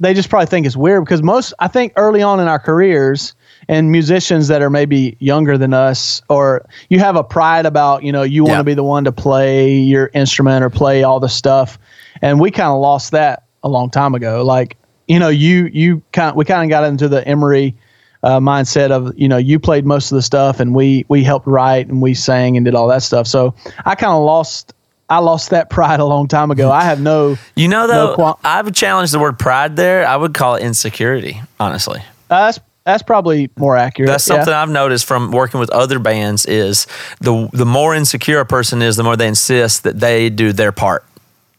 they 0.04 0.14
just 0.14 0.30
probably 0.30 0.46
think 0.48 0.66
it's 0.66 0.76
weird 0.78 1.04
because 1.06 1.24
most, 1.24 1.54
I 1.60 1.68
think, 1.68 1.94
early 1.96 2.22
on 2.22 2.40
in 2.40 2.48
our 2.48 2.60
careers, 2.60 3.34
and 3.70 3.92
musicians 3.92 4.50
that 4.50 4.62
are 4.62 4.70
maybe 4.70 5.16
younger 5.20 5.58
than 5.58 5.74
us, 5.74 6.22
or 6.30 6.66
you 6.90 7.00
have 7.00 7.16
a 7.16 7.24
pride 7.24 7.66
about, 7.66 8.04
you 8.04 8.12
know, 8.12 8.24
you 8.24 8.44
want 8.44 8.54
Yeah. 8.54 8.58
to 8.60 8.64
be 8.66 8.74
the 8.74 8.84
one 8.84 9.06
to 9.06 9.12
play 9.12 9.72
your 9.72 10.10
instrument 10.14 10.64
or 10.64 10.70
play 10.70 11.04
all 11.04 11.20
the 11.20 11.30
stuff, 11.30 11.80
and 12.22 12.40
we 12.40 12.52
kind 12.52 12.70
of 12.70 12.80
lost 12.82 13.12
that 13.12 13.44
a 13.64 13.70
long 13.70 13.90
time 13.90 14.14
ago. 14.16 14.44
Like, 14.44 14.78
you 15.08 15.18
know, 15.20 15.30
you 15.30 15.70
you 15.74 16.02
kind 16.12 16.36
we 16.36 16.46
kind 16.46 16.64
of 16.64 16.70
got 16.70 16.84
into 16.84 17.08
the 17.08 17.26
Emery. 17.28 17.76
Uh, 18.26 18.40
mindset 18.40 18.90
of 18.90 19.12
you 19.18 19.28
know 19.28 19.36
you 19.36 19.60
played 19.60 19.86
most 19.86 20.10
of 20.10 20.16
the 20.16 20.22
stuff 20.22 20.62
and 20.62 20.74
we 20.74 21.04
we 21.10 21.26
helped 21.26 21.46
write 21.46 21.90
and 21.90 22.02
we 22.02 22.14
sang 22.14 22.56
and 22.56 22.64
did 22.64 22.74
all 22.74 22.88
that 22.88 23.04
stuff 23.04 23.28
so 23.28 23.54
I 23.84 23.96
kind 23.96 24.14
of 24.14 24.24
lost 24.24 24.72
I 25.10 25.20
lost 25.20 25.50
that 25.52 25.70
pride 25.70 26.00
a 26.00 26.06
long 26.06 26.28
time 26.28 26.50
ago 26.52 26.72
I 26.72 26.84
have 26.84 27.00
no 27.02 27.38
You 27.56 27.68
know, 27.68 27.88
though, 27.88 28.08
No 28.10 28.16
qual- 28.16 28.40
I 28.44 28.62
would 28.62 28.74
challenge 28.76 29.12
the 29.12 29.20
word 29.20 29.38
pride 29.38 29.76
there. 29.76 30.08
I 30.08 30.16
would 30.16 30.34
call 30.34 30.56
it 30.56 30.64
insecurity, 30.64 31.42
honestly. 31.60 32.00
Uh, 32.30 32.46
that's 32.46 32.60
that's 32.86 33.04
probably 33.04 33.50
more 33.58 33.78
accurate. 33.78 34.10
That's 34.10 34.28
yeah. 34.28 34.36
something 34.36 34.54
I've 34.54 34.70
noticed 34.70 35.06
from 35.06 35.32
working 35.32 35.60
with 35.60 35.70
other 35.70 36.00
bands 36.00 36.46
is 36.46 36.86
the 37.22 37.50
the 37.54 37.66
more 37.66 37.94
insecure 37.96 38.40
a 38.40 38.46
person 38.46 38.82
is, 38.82 38.96
the 38.98 39.04
more 39.04 39.16
they 39.16 39.28
insist 39.28 39.84
that 39.84 40.00
they 40.00 40.30
do 40.30 40.52
their 40.54 40.72
part. 40.72 41.04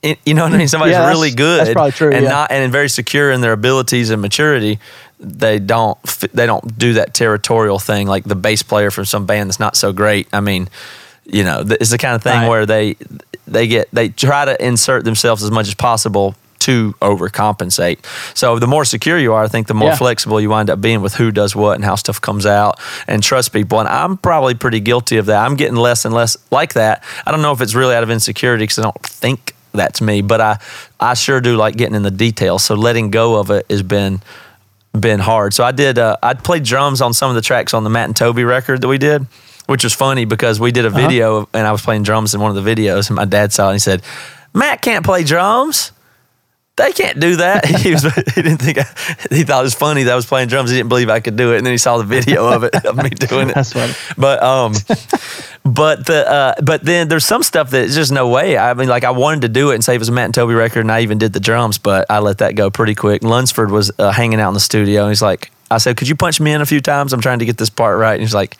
It- 0.02 0.18
you 0.26 0.34
know 0.34 0.42
what 0.44 0.52
I 0.52 0.58
mean? 0.58 0.68
Somebody's 0.68 0.94
Yeah, 0.96 1.08
really 1.08 1.30
good 1.30 1.60
that's 1.60 1.72
probably 1.72 1.92
true, 1.92 2.12
and 2.12 2.24
yeah. 2.24 2.30
not 2.30 2.50
and 2.50 2.70
very 2.72 2.88
secure 2.90 3.30
in 3.30 3.40
their 3.40 3.52
abilities 3.52 4.10
and 4.10 4.20
maturity. 4.20 4.78
They 5.20 5.58
don't 5.58 5.96
they 6.32 6.44
don't 6.44 6.76
do 6.78 6.94
that 6.94 7.14
territorial 7.14 7.78
thing 7.78 8.06
like 8.06 8.24
the 8.24 8.34
bass 8.36 8.62
player 8.62 8.90
from 8.90 9.04
some 9.06 9.24
band 9.26 9.48
that's 9.48 9.60
not 9.60 9.76
so 9.76 9.92
great. 9.92 10.26
I 10.32 10.40
mean, 10.40 10.68
you 11.24 11.44
know, 11.44 11.64
it's 11.66 11.90
the 11.90 11.96
kind 11.98 12.14
of 12.16 12.22
thing 12.22 12.40
Right. 12.42 12.48
where 12.48 12.66
they 12.66 12.96
they 13.46 13.66
get 13.66 13.88
they 13.92 14.08
try 14.08 14.44
to 14.44 14.64
insert 14.64 15.04
themselves 15.04 15.42
as 15.42 15.50
much 15.50 15.68
as 15.68 15.74
possible 15.74 16.34
to 16.60 16.94
overcompensate. 17.02 17.98
So 18.34 18.58
the 18.58 18.66
more 18.66 18.86
secure 18.86 19.18
you 19.18 19.34
are, 19.34 19.44
I 19.44 19.48
think 19.48 19.66
the 19.66 19.74
more 19.74 19.90
Yeah. 19.90 19.96
flexible 19.96 20.40
you 20.40 20.48
wind 20.48 20.70
up 20.70 20.80
being 20.80 21.02
with 21.02 21.14
who 21.14 21.30
does 21.30 21.54
what 21.54 21.74
and 21.74 21.84
how 21.84 21.94
stuff 21.94 22.20
comes 22.20 22.46
out 22.46 22.80
and 23.06 23.22
trust 23.22 23.52
people. 23.52 23.80
And 23.80 23.88
I'm 23.88 24.16
probably 24.16 24.54
pretty 24.54 24.80
guilty 24.80 25.18
of 25.18 25.26
that. 25.26 25.44
I'm 25.44 25.56
getting 25.56 25.76
less 25.76 26.06
and 26.06 26.14
less 26.14 26.38
like 26.50 26.72
that. 26.72 27.02
I 27.26 27.32
don't 27.32 27.42
know 27.42 27.52
if 27.52 27.60
it's 27.60 27.74
really 27.74 27.94
out 27.94 28.02
of 28.02 28.10
insecurity 28.10 28.62
because 28.64 28.78
I 28.78 28.82
don't 28.82 29.02
think 29.02 29.54
that's 29.72 30.00
me, 30.00 30.22
but 30.22 30.40
I 30.40 30.58
I 31.00 31.12
sure 31.14 31.40
do 31.40 31.56
like 31.56 31.76
getting 31.76 31.94
in 31.96 32.02
the 32.02 32.10
details. 32.10 32.64
So 32.64 32.74
letting 32.74 33.10
go 33.10 33.36
of 33.36 33.50
it 33.50 33.66
has 33.68 33.82
been 33.82 34.22
been 34.98 35.18
hard. 35.20 35.52
So 35.52 35.64
I 35.64 35.72
did. 35.72 35.98
Uh, 35.98 36.16
I 36.22 36.32
played 36.34 36.62
drums 36.62 37.00
on 37.02 37.12
some 37.12 37.28
of 37.28 37.34
the 37.34 37.42
tracks 37.42 37.74
on 37.74 37.84
the 37.84 37.90
Matt 37.90 38.06
and 38.06 38.16
Toby 38.16 38.44
record 38.44 38.80
that 38.80 38.88
we 38.88 38.96
did, 38.96 39.26
which 39.66 39.84
was 39.84 39.94
funny 39.94 40.24
because 40.24 40.60
we 40.60 40.72
did 40.72 40.84
a 40.84 40.90
video 40.90 41.36
of- 41.36 41.48
and 41.54 41.66
I 41.66 41.72
was 41.72 41.82
playing 41.82 42.02
drums 42.02 42.34
in 42.34 42.40
one 42.40 42.56
of 42.56 42.62
the 42.64 42.74
videos, 42.74 43.08
and 43.08 43.16
my 43.16 43.24
dad 43.24 43.52
saw 43.52 43.66
it 43.66 43.70
and 43.70 43.74
he 43.76 43.80
said, 43.80 44.02
"Matt 44.52 44.82
can't 44.82 45.04
play 45.04 45.24
drums." 45.24 45.92
They 46.76 46.90
can't 46.90 47.20
do 47.20 47.36
that. 47.36 47.64
He 47.84 47.92
was. 47.92 48.02
He 48.02 48.42
didn't 48.42 48.56
think. 48.58 48.78
I, 48.78 48.84
he 49.30 49.44
thought 49.44 49.60
it 49.60 49.62
was 49.62 49.76
funny 49.76 50.02
that 50.02 50.12
I 50.12 50.16
was 50.16 50.26
playing 50.26 50.48
drums. 50.48 50.70
He 50.70 50.76
didn't 50.76 50.88
believe 50.88 51.08
I 51.08 51.20
could 51.20 51.36
do 51.36 51.52
it, 51.52 51.58
and 51.58 51.64
then 51.66 51.72
he 51.72 51.78
saw 51.78 51.98
the 51.98 52.04
video 52.04 52.48
of 52.48 52.64
it 52.64 52.74
of 52.84 52.96
me 52.96 53.10
doing 53.30 53.48
it. 53.50 53.54
That's 53.54 53.72
funny. 53.72 53.92
But 54.18 54.42
um, 54.42 54.72
but 55.64 56.04
the 56.06 56.28
uh, 56.28 56.54
but 56.62 56.84
then 56.84 57.06
there's 57.06 57.24
some 57.24 57.44
stuff 57.44 57.70
that 57.70 57.84
it's 57.84 57.94
just 57.94 58.10
no 58.10 58.28
way. 58.28 58.58
I 58.58 58.74
mean, 58.74 58.88
like 58.88 59.04
I 59.04 59.12
wanted 59.12 59.42
to 59.42 59.48
do 59.48 59.70
it 59.70 59.76
and 59.76 59.84
say 59.84 59.94
it 59.94 59.98
was 59.98 60.08
a 60.08 60.12
Matt 60.12 60.24
and 60.26 60.34
Toby 60.34 60.54
record, 60.54 60.80
and 60.80 60.90
I 60.90 61.00
even 61.02 61.18
did 61.18 61.32
the 61.32 61.38
drums, 61.38 61.78
but 61.78 62.06
I 62.10 62.18
let 62.18 62.38
that 62.38 62.56
go 62.56 62.70
pretty 62.70 62.96
quick. 62.96 63.22
Lunsford 63.22 63.70
was 63.70 63.92
uh, 64.00 64.10
hanging 64.10 64.40
out 64.40 64.48
in 64.48 64.54
the 64.54 64.60
studio, 64.60 65.02
and 65.02 65.10
he's 65.12 65.22
like, 65.22 65.52
I 65.70 65.78
said, 65.78 65.96
"Could 65.96 66.08
you 66.08 66.16
punch 66.16 66.40
me 66.40 66.52
in 66.52 66.60
a 66.60 66.66
few 66.66 66.80
times? 66.80 67.12
I'm 67.12 67.20
trying 67.20 67.38
to 67.38 67.44
get 67.44 67.56
this 67.56 67.70
part 67.70 68.00
right." 68.00 68.14
And 68.14 68.20
he's 68.22 68.34
like, 68.34 68.56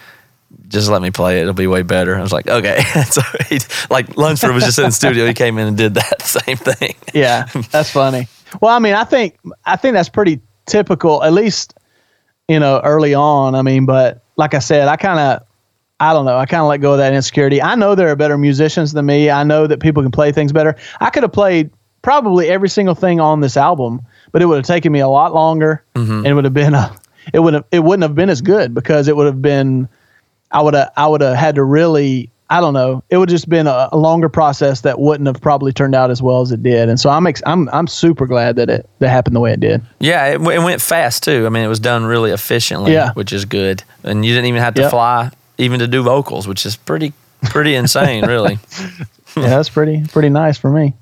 just 0.69 0.89
let 0.89 1.03
me 1.03 1.11
play 1.11 1.39
it. 1.39 1.43
It'll 1.43 1.55
be 1.55 1.67
way 1.67 1.83
better. 1.83 2.17
I 2.17 2.23
was 2.23 2.33
like, 2.33 2.49
okay. 2.49 2.83
so 3.11 3.21
he, 3.49 3.59
like 3.91 4.17
Lunsford 4.17 4.55
was 4.55 4.65
just 4.65 4.79
in 4.79 4.87
the 4.87 4.93
studio. 4.93 5.27
He 5.27 5.35
came 5.35 5.59
in 5.59 5.69
and 5.69 5.77
did 5.77 5.95
that 5.95 6.23
same 6.23 6.57
thing. 6.57 6.95
Yeah, 7.13 7.47
that's 7.71 7.91
funny. 7.91 8.29
Well, 8.61 8.75
I 8.75 8.79
mean, 8.79 8.95
I 8.95 9.05
think 9.05 9.39
I 9.65 9.77
think 9.77 9.95
that's 9.95 10.09
pretty 10.09 10.41
typical, 10.67 11.23
at 11.23 11.33
least 11.33 11.75
you 12.49 12.59
know 12.59 12.81
early 12.83 13.15
on. 13.15 13.55
I 13.55 13.63
mean, 13.63 13.87
but 13.87 14.23
like 14.37 14.55
I 14.55 14.59
said, 14.61 14.89
I 14.89 14.97
kind 14.97 15.19
of 15.19 15.47
I 16.01 16.13
don't 16.13 16.25
know. 16.25 16.37
I 16.37 16.47
kind 16.47 16.61
of 16.61 16.69
let 16.69 16.79
go 16.79 16.93
of 16.93 16.99
that 16.99 17.13
insecurity. 17.13 17.63
I 17.63 17.75
know 17.75 17.95
there 17.95 18.09
are 18.09 18.17
better 18.17 18.37
musicians 18.37 18.93
than 18.93 19.07
me. 19.07 19.31
I 19.31 19.45
know 19.45 19.67
that 19.67 19.81
people 19.81 20.03
can 20.03 20.13
play 20.13 20.33
things 20.33 20.53
better. 20.53 20.77
I 21.01 21.11
could 21.11 21.23
have 21.23 21.33
played 21.33 21.71
probably 22.03 22.49
every 22.49 22.69
single 22.69 22.95
thing 22.95 23.21
on 23.21 23.41
this 23.41 23.57
album, 23.57 24.03
but 24.33 24.43
it 24.43 24.47
would 24.47 24.57
have 24.57 24.67
taken 24.67 24.93
me 24.93 25.01
a 25.01 25.09
lot 25.09 25.33
longer, 25.33 25.85
mm-hmm. 25.95 26.13
and 26.13 26.27
it 26.27 26.35
would 26.35 26.45
have 26.45 26.55
been 26.55 26.75
a 26.75 26.95
it 27.33 27.39
would 27.39 27.55
have 27.55 27.65
it 27.71 27.81
wouldn't 27.81 28.03
have 28.03 28.15
been 28.15 28.29
as 28.29 28.41
good 28.41 28.75
because 28.75 29.09
it 29.09 29.17
would 29.17 29.27
have 29.27 29.41
been 29.41 29.89
I 30.55 30.63
would 30.63 30.73
have 30.73 30.91
I 30.97 31.07
would 31.07 31.21
have 31.21 31.37
had 31.37 31.57
to 31.57 31.65
really 31.65 32.31
I 32.51 32.61
don't 32.61 32.75
know. 32.75 33.03
It 33.09 33.17
would 33.17 33.31
just 33.31 33.49
been 33.49 33.67
a, 33.67 33.89
a 33.91 33.97
longer 33.97 34.29
process 34.29 34.83
that 34.83 35.01
wouldn't 35.01 35.27
have 35.27 35.41
probably 35.41 35.73
turned 35.73 35.95
out 35.95 36.11
as 36.11 36.23
well 36.23 36.43
as 36.43 36.53
it 36.53 36.63
did. 36.63 36.89
And 36.91 37.01
so 37.01 37.11
I'm 37.11 37.27
ex- 37.27 37.43
I'm 37.47 37.69
I'm 37.71 37.87
super 37.87 38.27
glad 38.27 38.57
that 38.57 38.69
it 38.71 38.89
that 39.01 39.09
happened 39.09 39.35
the 39.35 39.41
way 39.41 39.53
it 39.53 39.61
did. 39.61 39.83
Yeah, 39.99 40.27
it, 40.27 40.33
w- 40.39 40.59
it 40.61 40.63
went 40.63 40.81
fast 40.83 41.23
too. 41.25 41.47
I 41.47 41.49
mean, 41.49 41.65
it 41.65 41.69
was 41.69 41.81
done 41.81 42.05
really 42.05 42.31
efficiently, 42.31 42.93
Yeah. 42.93 43.13
which 43.15 43.33
is 43.33 43.45
good. 43.47 43.83
And 44.05 44.25
you 44.25 44.33
didn't 44.33 44.47
even 44.47 44.61
have 44.61 44.75
to 44.75 44.83
Yep. 44.83 44.91
fly 44.91 45.31
even 45.59 45.81
to 45.81 45.87
do 45.89 46.03
vocals, 46.03 46.47
which 46.47 46.65
is 46.67 46.77
pretty 46.77 47.13
pretty 47.45 47.75
insane, 47.83 48.27
really. 48.27 48.59
yeah, 49.37 49.49
that's 49.49 49.71
pretty 49.71 50.05
pretty 50.13 50.29
nice 50.29 50.59
for 50.59 50.71
me. 50.71 50.95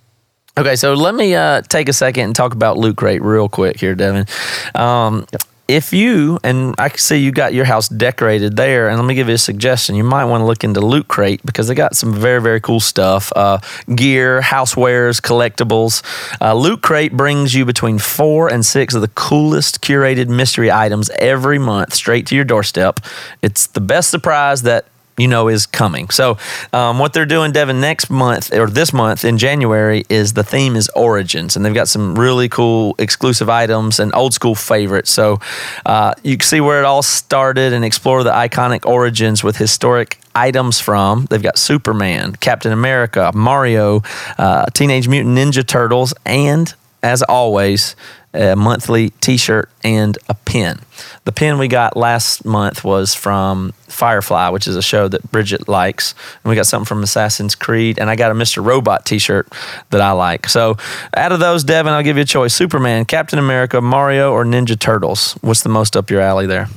Okay, 0.57 0.77
so 0.77 0.95
let 0.95 1.15
me 1.15 1.35
uh, 1.35 1.63
take 1.63 1.89
a 1.89 1.93
second 1.95 2.25
and 2.25 2.37
talk 2.37 2.53
about 2.55 2.77
Loot 2.79 2.97
Crate 2.97 3.23
real 3.23 3.49
quick 3.49 3.81
here, 3.81 3.95
Devin. 3.95 4.27
Um, 4.75 5.27
If 5.69 5.93
you, 5.93 6.39
and 6.43 6.75
I 6.77 6.89
can 6.89 6.99
see 6.99 7.17
you 7.17 7.31
got 7.33 7.55
your 7.55 7.65
house 7.65 7.89
decorated 7.89 8.57
there, 8.57 8.89
and 8.89 8.99
let 8.99 9.07
me 9.07 9.15
give 9.15 9.29
you 9.29 9.35
a 9.35 9.39
suggestion. 9.39 9.95
You 9.95 10.05
might 10.05 10.25
want 10.25 10.43
to 10.43 10.45
look 10.45 10.65
into 10.65 10.81
Loot 10.81 11.09
Crate 11.09 11.41
because 11.47 11.69
they 11.69 11.75
got 11.75 11.97
some 11.97 12.13
very, 12.13 12.43
very 12.43 12.61
cool 12.61 12.81
stuff 12.81 13.33
uh, 13.37 13.59
gear, 13.95 14.41
housewares, 14.41 15.21
collectibles. 15.21 16.03
Uh, 16.41 16.55
Loot 16.55 16.83
Crate 16.83 17.17
brings 17.17 17.55
you 17.55 17.65
between 17.65 17.99
four 17.99 18.53
and 18.53 18.67
six 18.67 18.95
of 18.95 19.01
the 19.01 19.09
coolest 19.09 19.81
curated 19.81 20.29
mystery 20.29 20.71
items 20.71 21.11
every 21.19 21.59
month 21.59 21.95
straight 21.95 22.27
to 22.27 22.35
your 22.35 22.45
doorstep. 22.45 23.01
It's 23.41 23.67
the 23.69 23.81
best 23.81 24.11
surprise 24.11 24.63
that 24.63 24.87
you 25.23 25.29
know 25.29 25.49
is 25.49 25.67
coming. 25.67 26.11
So, 26.11 26.37
um, 26.73 26.99
what 26.99 27.13
they're 27.13 27.27
doing, 27.27 27.53
Devin, 27.53 27.81
next 27.81 28.11
month 28.11 28.53
or 28.53 28.67
this 28.67 28.93
month 28.93 29.25
in 29.25 29.39
January 29.39 30.05
is 30.09 30.33
the 30.33 30.45
theme 30.45 30.77
is 30.77 30.89
origins, 30.97 31.57
and 31.57 31.65
they've 31.65 31.75
got 31.75 31.89
some 31.89 32.19
really 32.19 32.49
cool 32.49 32.95
exclusive 32.99 33.49
items 33.49 34.01
and 34.01 34.15
old 34.15 34.35
school 34.35 34.55
favorites. 34.55 35.11
So, 35.11 35.41
uh, 35.87 36.15
you 36.23 36.37
can 36.37 36.47
see 36.47 36.61
where 36.61 36.81
it 36.81 36.85
all 36.85 37.03
started 37.03 37.73
and 37.73 37.85
explore 37.85 38.23
the 38.25 38.33
iconic 38.33 38.85
origins 38.85 39.43
with 39.45 39.57
historic 39.57 40.19
items 40.35 40.81
from. 40.81 41.27
They've 41.27 41.43
got 41.43 41.59
Superman, 41.59 42.35
Captain 42.37 42.73
America, 42.73 43.31
Mario, 43.35 44.03
uh, 44.39 44.67
Teenage 44.73 45.09
Mutant 45.09 45.37
Ninja 45.37 45.67
Turtles, 45.67 46.15
and 46.25 46.75
as 47.03 47.23
always, 47.23 47.97
a 48.35 48.57
monthly 48.57 49.11
T-shirt 49.21 49.69
and 49.85 50.17
a 50.29 50.35
pin. 50.35 50.79
The 51.25 51.33
pin 51.33 51.59
we 51.59 51.69
got 51.69 51.97
last 51.97 52.45
month 52.45 52.83
was 52.85 53.15
from 53.15 53.73
Firefly, 53.89 54.49
which 54.49 54.67
is 54.67 54.77
a 54.77 54.83
show 54.83 55.09
that 55.09 55.31
Bridget 55.31 55.69
likes, 55.69 56.15
and 56.43 56.51
we 56.51 56.57
got 56.57 56.67
something 56.67 56.87
from 56.87 57.03
Assassin's 57.03 57.55
Creed, 57.55 57.99
and 57.99 58.09
I 58.09 58.17
got 58.17 58.31
a 58.31 58.35
Mr. 58.35 58.65
Robot 58.65 59.05
T-shirt 59.05 59.49
that 59.91 60.01
I 60.01 60.13
like. 60.13 60.49
So, 60.49 60.77
out 61.15 61.33
of 61.33 61.41
those, 61.41 61.63
Devin, 61.65 61.93
I'll 61.93 62.03
give 62.03 62.17
you 62.17 62.23
a 62.23 62.27
choice: 62.27 62.55
Superman, 62.55 63.05
Captain 63.05 63.39
America, 63.39 63.81
Mario, 63.81 64.33
or 64.33 64.45
Ninja 64.45 64.79
Turtles. 64.79 65.33
What's 65.43 65.63
the 65.63 65.69
most 65.69 65.97
up 65.97 66.11
your 66.11 66.21
alley 66.21 66.47
there? 66.47 66.69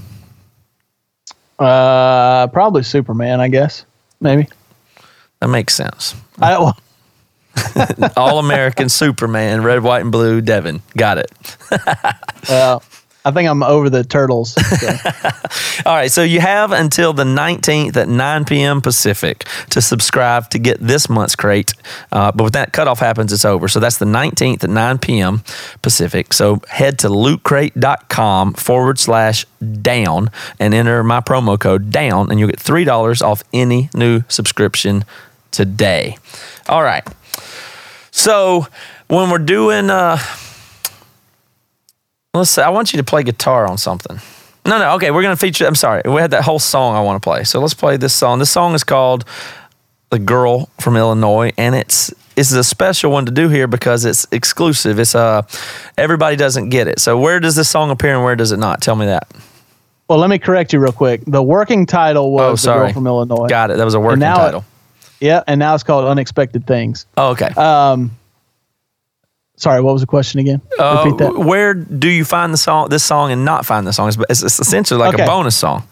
Uh, 1.58 2.48
probably 2.48 2.84
Superman, 2.84 3.40
I 3.40 3.48
guess. 3.48 3.86
Maybe. 4.20 4.50
That 5.40 5.48
makes 5.48 5.74
sense. 5.74 6.16
I, 6.40 6.58
well, 6.58 6.78
All 8.18 8.40
American 8.40 8.90
Superman, 8.90 9.64
red, 9.64 9.84
white, 9.84 10.02
and 10.02 10.12
blue. 10.12 10.42
Devin, 10.42 10.82
got 10.96 11.18
it. 11.18 11.32
well, 12.50 12.84
I 13.26 13.32
think 13.32 13.50
I'm 13.50 13.64
over 13.64 13.90
the 13.90 14.04
turtles. 14.04 14.54
so. 14.54 14.88
All 15.90 15.96
right, 15.96 16.12
so 16.12 16.22
you 16.22 16.40
have 16.42 16.72
until 16.72 17.12
the 17.12 17.24
19th 17.24 17.98
at 17.98 18.08
9 18.08 18.46
p.m. 18.46 18.82
Pacific 18.82 19.46
to 19.72 19.82
subscribe 19.82 20.52
to 20.52 20.60
get 20.60 20.80
this 20.80 21.10
month's 21.10 21.36
crate. 21.36 21.74
Uh, 22.12 22.32
but 22.32 22.44
when 22.44 22.52
that 22.52 22.72
cutoff 22.72 23.00
happens, 23.00 23.34
it's 23.34 23.44
over. 23.44 23.68
So 23.68 23.80
that's 23.80 23.98
the 23.98 24.06
19th 24.06 24.64
at 24.64 24.70
9 24.70 25.00
p.m. 25.00 25.42
Pacific. 25.82 26.34
So 26.34 26.62
head 26.70 27.00
to 27.00 27.08
lootcrate.com 27.08 28.54
forward 28.54 29.00
slash 29.00 29.48
down 29.82 30.30
and 30.60 30.76
enter 30.76 31.04
my 31.04 31.20
promo 31.20 31.60
code 31.60 31.90
down, 31.90 32.30
and 32.30 32.40
you'll 32.40 32.50
get 32.50 32.60
$3 32.60 33.22
off 33.24 33.44
any 33.52 33.90
new 33.96 34.22
subscription 34.28 35.04
today. 35.50 36.18
All 36.70 36.84
right. 36.84 37.04
So 38.18 38.66
when 39.10 39.30
we're 39.30 39.40
doing, 39.40 39.90
uh, 39.90 40.18
let's 42.34 42.50
say, 42.50 42.64
I 42.64 42.70
want 42.70 42.94
you 42.94 42.98
to 42.98 43.04
play 43.04 43.24
guitar 43.24 43.68
on 43.68 43.78
something. 43.78 44.20
No, 44.66 44.80
no, 44.80 44.96
okay, 44.96 45.12
we're 45.12 45.22
gonna 45.22 45.36
feature. 45.36 45.68
I'm 45.68 45.76
sorry, 45.76 46.02
we 46.06 46.22
had 46.22 46.32
that 46.32 46.44
whole 46.44 46.58
song 46.58 46.96
I 46.96 47.02
want 47.02 47.22
to 47.22 47.30
play. 47.30 47.44
So 47.44 47.60
let's 47.60 47.74
play 47.74 47.98
this 47.98 48.14
song. 48.14 48.40
This 48.40 48.50
song 48.50 48.74
is 48.74 48.86
called 48.86 49.26
"The 50.12 50.18
Girl 50.18 50.70
from 50.80 50.96
Illinois," 50.96 51.52
and 51.58 51.76
it's 51.76 52.12
it's 52.38 52.52
a 52.54 52.64
special 52.64 53.12
one 53.12 53.26
to 53.26 53.32
do 53.34 53.50
here 53.50 53.68
because 53.68 54.06
it's 54.06 54.26
exclusive. 54.32 54.98
It's 54.98 55.14
uh, 55.14 55.42
everybody 55.98 56.36
doesn't 56.38 56.70
get 56.70 56.88
it. 56.88 57.00
So 57.00 57.20
where 57.20 57.40
does 57.42 57.56
this 57.56 57.70
song 57.70 57.92
appear 57.92 58.16
and 58.16 58.24
where 58.24 58.36
does 58.38 58.54
it 58.54 58.58
not? 58.58 58.82
Tell 58.82 58.96
me 58.96 59.06
that. 59.08 59.28
well, 60.08 60.18
let 60.20 60.30
me 60.30 60.40
correct 60.40 60.72
you 60.74 60.80
real 60.80 60.94
quick. 60.94 61.22
The 61.28 61.44
working 61.44 61.86
title 61.86 62.32
was 62.32 62.42
Oh, 62.44 62.52
The 62.54 62.58
sorry. 62.58 62.86
Girl 62.88 62.94
from 62.94 63.08
Illinois. 63.08 63.48
Got 63.48 63.72
it. 63.72 63.78
That 63.78 63.86
was 63.86 63.94
a 63.94 64.00
working 64.00 64.20
now 64.20 64.36
it- 64.36 64.46
title. 64.46 64.66
Yeah, 65.20 65.44
and 65.48 65.60
now 65.60 65.74
it's 65.76 65.84
called 65.84 66.06
Unexpected 66.06 66.68
Things. 66.68 67.06
Oh, 67.18 67.30
okay. 67.32 67.48
Um, 67.56 68.12
sorry, 69.56 69.82
what 69.82 69.94
was 69.94 70.02
the 70.02 70.08
question 70.08 70.40
again? 70.40 70.62
Uh, 70.78 71.04
Repeat 71.06 71.18
that. 71.20 71.38
where 71.38 71.74
do 71.74 72.10
you 72.10 72.26
find 72.26 72.54
the 72.54 72.58
song, 72.58 72.90
this 72.90 73.04
song, 73.04 73.32
and 73.32 73.46
not 73.46 73.66
find 73.66 73.88
the 73.88 73.94
song? 73.94 74.10
It's, 74.10 74.18
it's, 74.30 74.44
it's 74.44 74.60
essentially 74.60 75.00
like 75.00 75.18
a 75.18 75.26
bonus 75.26 75.56
song. 75.56 75.88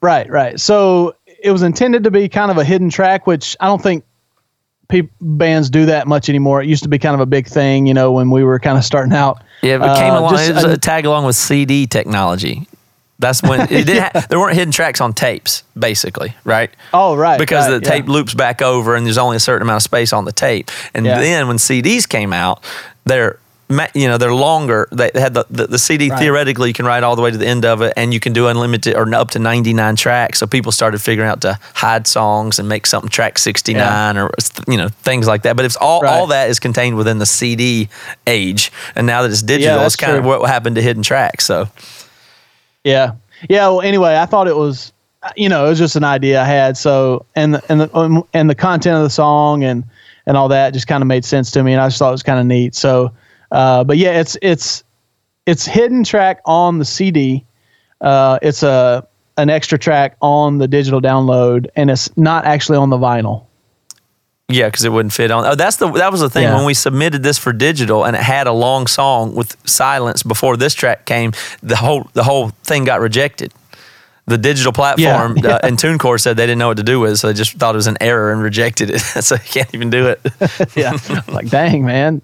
Right, 0.00 0.28
right. 0.28 0.58
So 0.58 1.14
it 1.42 1.50
was 1.52 1.62
intended 1.62 2.04
to 2.04 2.10
be 2.10 2.28
kind 2.28 2.50
of 2.50 2.58
a 2.58 2.64
hidden 2.64 2.90
track, 2.90 3.26
which 3.26 3.56
I 3.60 3.66
don't 3.66 3.80
think 3.82 4.04
peop 4.88 5.10
bands 5.20 5.70
do 5.70 5.86
that 5.86 6.06
much 6.08 6.28
anymore. 6.28 6.60
It 6.60 6.68
used 6.68 6.82
to 6.82 6.88
be 6.88 6.98
kind 6.98 7.14
of 7.14 7.20
a 7.20 7.26
big 7.26 7.46
thing, 7.46 7.86
you 7.86 7.94
know, 7.94 8.10
when 8.12 8.30
we 8.30 8.42
were 8.44 8.58
kind 8.58 8.76
of 8.76 8.84
starting 8.84 9.12
out. 9.12 9.42
Yeah, 9.62 9.76
it 9.76 9.96
came 9.98 10.12
Uh, 10.12 10.20
along. 10.20 10.32
just 10.34 10.50
It 10.50 10.54
was 10.56 10.64
a- 10.64 10.70
a 10.72 10.76
tag 10.76 11.06
along 11.06 11.24
with 11.24 11.36
CD 11.36 11.86
technology. 11.86 12.66
That's 13.22 13.42
when 13.42 13.60
it 13.72 13.86
did. 13.86 14.02
ha- 14.02 14.26
there 14.28 14.38
weren't 14.38 14.56
hidden 14.56 14.72
tracks 14.72 15.00
on 15.00 15.14
tapes, 15.14 15.62
basically, 15.78 16.34
right? 16.44 16.70
Oh, 16.92 17.16
right. 17.16 17.38
Because 17.38 17.68
right, 17.68 17.78
the 17.82 17.86
yeah. 17.88 17.96
tape 17.96 18.08
loops 18.08 18.34
back 18.34 18.60
over, 18.60 18.94
and 18.96 19.06
there's 19.06 19.16
only 19.18 19.36
a 19.36 19.40
certain 19.40 19.62
amount 19.62 19.76
of 19.78 19.82
space 19.82 20.12
on 20.12 20.26
the 20.26 20.32
tape. 20.32 20.70
And 20.92 21.06
Yeah. 21.06 21.18
then 21.20 21.48
when 21.48 21.56
CDs 21.58 22.06
came 22.06 22.32
out, 22.34 22.62
they're 23.06 23.38
you 23.94 24.06
know 24.06 24.18
they're 24.18 24.34
longer. 24.34 24.86
They 24.92 25.10
had 25.14 25.32
the, 25.32 25.46
the, 25.48 25.66
the 25.66 25.78
CD 25.78 26.10
Right. 26.10 26.18
theoretically 26.18 26.68
you 26.68 26.74
can 26.74 26.84
write 26.84 27.02
all 27.04 27.16
the 27.16 27.22
way 27.22 27.30
to 27.30 27.38
the 27.38 27.46
end 27.46 27.64
of 27.64 27.80
it, 27.80 27.94
and 27.96 28.12
you 28.12 28.20
can 28.20 28.34
do 28.34 28.46
unlimited 28.48 28.94
or 28.94 29.14
up 29.14 29.30
to 29.30 29.38
99 29.38 29.96
tracks. 29.96 30.38
So 30.40 30.46
people 30.46 30.72
started 30.72 31.00
figuring 31.00 31.30
out 31.30 31.40
to 31.40 31.58
hide 31.72 32.06
songs 32.06 32.58
and 32.58 32.68
make 32.68 32.86
something 32.86 33.08
track 33.08 33.38
69 33.38 34.18
or 34.18 34.30
you 34.68 34.76
know 34.76 34.88
things 35.04 35.26
like 35.26 35.42
that. 35.44 35.56
But 35.56 35.64
it's 35.64 35.76
all 35.76 36.04
all 36.06 36.26
Right. 36.26 36.28
that 36.30 36.50
is 36.50 36.60
contained 36.60 36.96
within 36.98 37.18
the 37.18 37.24
CD 37.24 37.88
age, 38.26 38.70
and 38.94 39.06
now 39.06 39.22
that 39.22 39.30
it's 39.30 39.42
digital, 39.42 39.78
that's 39.78 39.94
it's 39.94 39.96
kind 40.04 40.18
of 40.18 40.24
true. 40.24 40.38
what 40.40 40.50
happened 40.50 40.76
to 40.76 40.82
hidden 40.82 41.02
tracks. 41.02 41.46
So 41.46 41.68
Yeah. 42.84 43.12
Yeah. 43.48 43.68
Well, 43.68 43.80
anyway, 43.80 44.16
I 44.16 44.26
thought 44.26 44.48
it 44.48 44.56
was, 44.56 44.92
you 45.36 45.48
know, 45.48 45.66
it 45.66 45.70
was 45.70 45.78
just 45.78 45.96
an 45.96 46.04
idea 46.04 46.42
I 46.42 46.44
had. 46.44 46.76
So, 46.76 47.24
and 47.36 47.54
the, 47.54 47.62
and 47.68 47.80
the, 47.82 47.96
um, 47.96 48.26
and 48.32 48.50
the 48.50 48.54
content 48.54 48.96
of 48.96 49.02
the 49.02 49.10
song 49.10 49.64
and, 49.64 49.84
and 50.26 50.36
all 50.36 50.48
that 50.48 50.72
just 50.72 50.86
kind 50.86 51.02
of 51.02 51.06
made 51.06 51.24
sense 51.24 51.50
to 51.52 51.62
me. 51.62 51.72
And 51.72 51.80
I 51.80 51.86
just 51.86 51.98
thought 51.98 52.08
it 52.08 52.12
was 52.12 52.22
kind 52.22 52.40
of 52.40 52.46
neat. 52.46 52.74
So, 52.74 53.12
uh, 53.50 53.84
but 53.84 53.98
yeah, 53.98 54.20
it's, 54.20 54.36
it's, 54.42 54.84
it's 55.46 55.66
hidden 55.66 56.04
track 56.04 56.40
on 56.44 56.78
the 56.78 56.84
CD. 56.84 57.44
Uh, 58.00 58.38
it's 58.42 58.62
a, 58.62 59.06
an 59.36 59.48
extra 59.50 59.78
track 59.78 60.16
on 60.20 60.58
the 60.58 60.68
digital 60.68 61.00
download 61.00 61.66
and 61.76 61.90
it's 61.90 62.14
not 62.16 62.44
actually 62.44 62.78
on 62.78 62.90
the 62.90 62.98
vinyl. 62.98 63.46
Yeah, 64.52 64.68
because 64.68 64.84
it 64.84 64.90
wouldn't 64.92 65.12
fit 65.12 65.30
on. 65.30 65.44
Oh, 65.44 65.54
that's 65.54 65.76
the 65.76 65.90
that 65.92 66.12
was 66.12 66.20
the 66.20 66.30
thing 66.30 66.44
Yeah. 66.44 66.56
when 66.56 66.64
we 66.64 66.74
submitted 66.74 67.22
this 67.22 67.38
for 67.38 67.52
digital, 67.52 68.04
and 68.04 68.14
it 68.16 68.22
had 68.22 68.46
a 68.46 68.52
long 68.52 68.86
song 68.86 69.34
with 69.34 69.56
silence 69.68 70.22
before 70.22 70.56
this 70.56 70.74
track 70.74 71.04
came. 71.06 71.32
The 71.62 71.76
whole 71.76 72.08
the 72.12 72.24
whole 72.24 72.50
thing 72.64 72.84
got 72.84 73.00
rejected. 73.00 73.52
The 74.26 74.38
digital 74.38 74.72
platform 74.72 75.36
Yeah, 75.36 75.54
Uh, 75.56 75.58
and 75.64 75.76
TuneCore 75.76 76.20
said 76.20 76.36
they 76.36 76.44
didn't 76.46 76.60
know 76.60 76.68
what 76.68 76.76
to 76.76 76.82
do 76.84 77.00
with 77.00 77.12
it, 77.12 77.16
so 77.16 77.26
they 77.26 77.34
just 77.34 77.54
thought 77.58 77.74
it 77.74 77.76
was 77.76 77.88
an 77.88 77.98
error 78.00 78.32
and 78.32 78.40
rejected 78.42 78.88
it. 78.90 78.98
so 79.20 79.34
you 79.34 79.40
can't 79.40 79.74
even 79.74 79.90
do 79.90 80.06
it. 80.08 80.20
yeah. 80.76 80.96
like, 81.28 81.48
dang, 81.50 81.84
man. 81.84 82.22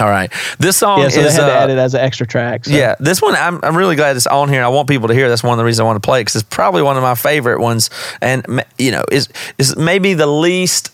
All 0.00 0.08
right, 0.08 0.30
this 0.60 0.76
song 0.76 1.00
Yeah. 1.00 1.08
So 1.08 1.20
is 1.22 1.34
they 1.34 1.42
had 1.42 1.48
to 1.48 1.54
uh, 1.54 1.60
add 1.64 1.70
it 1.70 1.78
as 1.78 1.94
an 1.94 2.00
extra 2.02 2.24
track. 2.24 2.66
So. 2.66 2.70
Yeah, 2.72 2.94
this 3.00 3.20
one 3.20 3.34
I'm, 3.34 3.58
I'm 3.64 3.76
really 3.76 3.96
glad 3.96 4.14
it's 4.14 4.28
on 4.28 4.48
here. 4.48 4.62
I 4.62 4.68
want 4.68 4.88
people 4.88 5.08
to 5.08 5.14
hear. 5.14 5.28
That's 5.28 5.42
one 5.42 5.54
of 5.54 5.58
the 5.58 5.64
reasons 5.64 5.80
I 5.80 5.84
want 5.84 5.96
to 6.00 6.06
play 6.06 6.20
it 6.20 6.26
because 6.26 6.36
it's 6.36 6.48
probably 6.48 6.82
one 6.82 6.96
of 6.96 7.02
my 7.02 7.16
favorite 7.16 7.58
ones, 7.60 7.90
and 8.20 8.62
you 8.78 8.92
know 8.92 9.02
is 9.10 9.28
is 9.58 9.74
maybe 9.76 10.14
the 10.14 10.28
least 10.28 10.92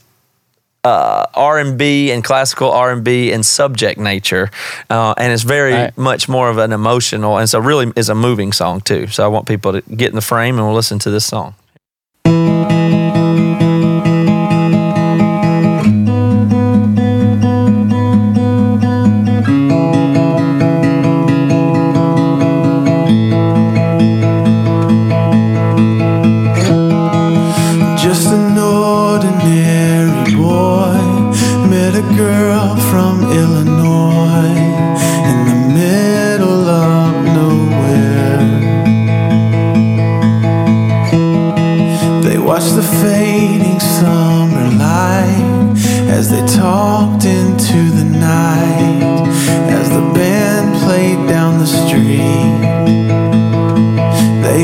uh, 0.84 1.26
R&B 1.34 2.12
and 2.12 2.22
classical 2.22 2.70
R&B 2.70 3.32
and 3.32 3.44
subject 3.44 3.98
nature, 3.98 4.50
uh, 4.90 5.14
and 5.16 5.32
it's 5.32 5.42
very 5.42 5.72
right. 5.72 5.98
much 5.98 6.28
more 6.28 6.50
of 6.50 6.58
an 6.58 6.72
emotional, 6.72 7.38
and 7.38 7.48
so 7.48 7.58
really 7.58 7.92
is 7.96 8.08
a 8.08 8.14
moving 8.14 8.52
song 8.52 8.80
too. 8.80 9.06
So 9.08 9.24
I 9.24 9.28
want 9.28 9.46
people 9.46 9.72
to 9.72 9.80
get 9.82 10.10
in 10.10 10.14
the 10.14 10.20
frame 10.20 10.56
and 10.56 10.66
we'll 10.66 10.74
listen 10.74 10.98
to 11.00 11.10
this 11.10 11.24
song. 11.24 11.54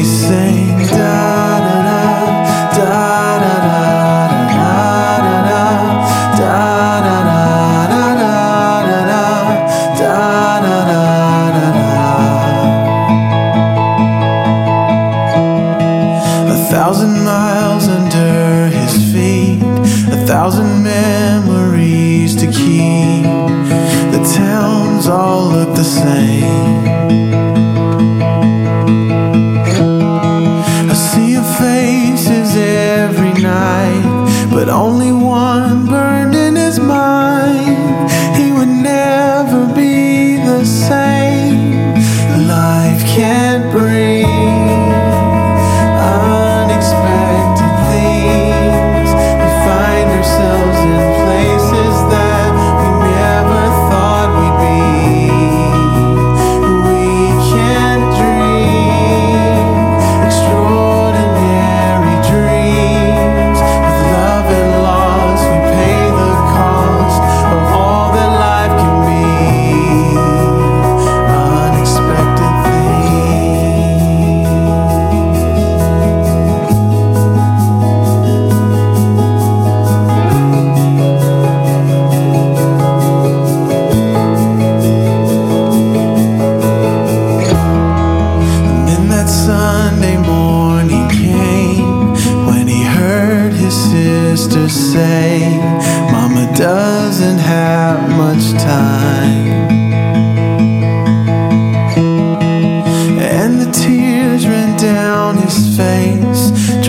sei. 0.04 0.39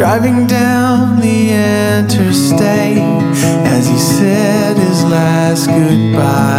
driving 0.02 0.48
down 0.48 1.20
the 1.20 1.52
interstate 1.52 2.98
as 3.68 3.88
he 3.88 4.00
said 4.00 4.76
his 4.76 5.04
last 5.04 5.68
goodbye. 5.68 6.51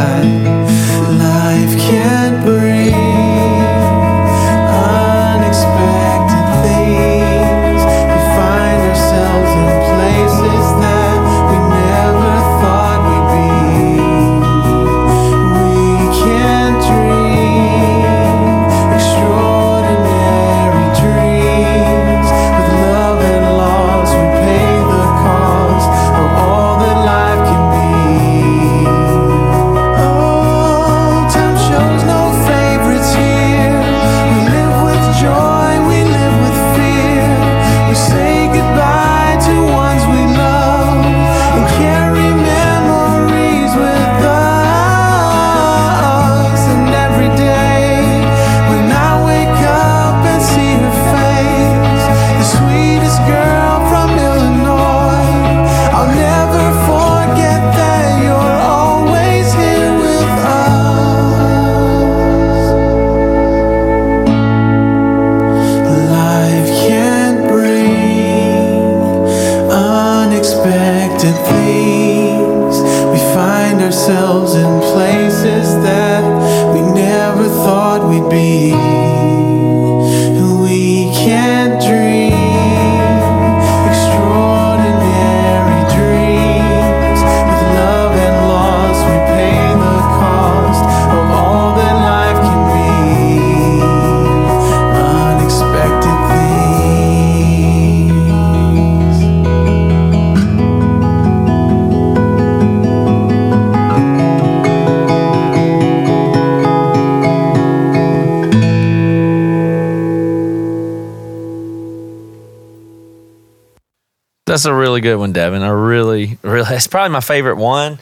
That's 114.52 114.66
a 114.66 114.74
really 114.74 115.00
good 115.00 115.16
one, 115.16 115.32
Devin. 115.32 115.62
I 115.62 115.70
really, 115.70 116.36
really, 116.42 116.74
it's 116.74 116.86
probably 116.86 117.10
my 117.10 117.22
favorite 117.22 117.56
one. 117.56 117.98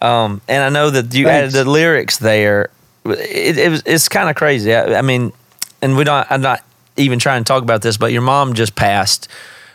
Um, 0.00 0.40
and 0.48 0.64
I 0.64 0.68
know 0.68 0.90
that 0.90 1.14
you 1.14 1.26
Thanks. 1.26 1.54
added 1.54 1.64
the 1.64 1.70
lyrics 1.70 2.16
there. 2.16 2.70
It, 3.04 3.56
it 3.56 3.70
was, 3.70 3.84
it's 3.86 4.08
kind 4.08 4.28
of 4.28 4.34
crazy. 4.34 4.74
I, 4.74 4.98
I, 4.98 5.02
mean, 5.02 5.32
and 5.80 5.96
we 5.96 6.02
don't. 6.02 6.26
I'm 6.28 6.40
not 6.40 6.64
even 6.96 7.20
trying 7.20 7.44
to 7.44 7.46
talk 7.46 7.62
about 7.62 7.82
this, 7.82 7.98
but 7.98 8.10
your 8.10 8.20
mom 8.20 8.54
just 8.54 8.74
passed, 8.74 9.28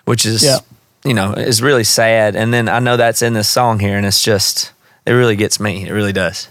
which 0.03 0.25
is, 0.25 0.43
yeah. 0.43 0.57
you 1.05 1.13
know, 1.13 1.31
is 1.31 1.61
really 1.61 1.85
sad. 1.85 2.35
And 2.35 2.53
then 2.53 2.67
I 2.67 2.79
know 2.79 2.97
that's 2.97 3.21
in 3.21 3.31
this 3.31 3.49
song 3.49 3.79
here, 3.79 3.95
and 3.95 4.05
it's 4.05 4.21
just, 4.21 4.73
it 5.05 5.13
really 5.13 5.37
gets 5.37 5.61
me. 5.61 5.87
It 5.87 5.93
really 5.93 6.11
does. 6.11 6.49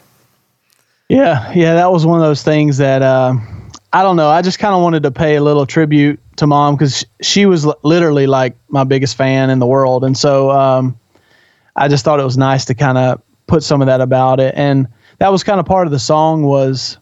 Yeah, 1.11 1.53
yeah, 1.53 1.75
that 1.75 1.93
was 1.93 2.07
one 2.07 2.19
of 2.19 2.25
those 2.25 2.43
things 2.43 2.79
that 2.79 3.03
uh, 3.03 3.35
I 3.93 4.03
don't 4.03 4.17
know. 4.17 4.31
I 4.31 4.41
just 4.41 4.59
kind 4.59 4.75
of 4.75 4.81
wanted 4.81 5.03
to 5.03 5.11
pay 5.11 5.37
a 5.37 5.43
little 5.43 5.67
tribute 5.67 6.19
to 6.37 6.47
mom 6.47 6.77
because 6.77 7.05
she 7.23 7.47
was 7.47 7.67
literally 7.83 8.27
like 8.27 8.57
my 8.69 8.85
biggest 8.85 9.17
fan 9.17 9.51
in 9.51 9.59
the 9.59 9.67
world, 9.67 10.05
and 10.05 10.17
so 10.17 10.51
um, 10.51 10.99
I 11.77 11.89
just 11.89 12.05
thought 12.05 12.21
it 12.21 12.25
was 12.25 12.39
nice 12.39 12.65
to 12.67 12.75
kind 12.75 12.99
of 12.99 13.23
put 13.47 13.63
some 13.63 13.81
of 13.81 13.87
that 13.87 14.01
about 14.01 14.41
it, 14.41 14.55
and 14.57 14.89
that 15.19 15.33
was 15.33 15.43
kind 15.45 15.61
of 15.61 15.67
part 15.67 15.87
of 15.87 15.93
the 15.93 15.99
song 15.99 16.43
was, 16.43 16.99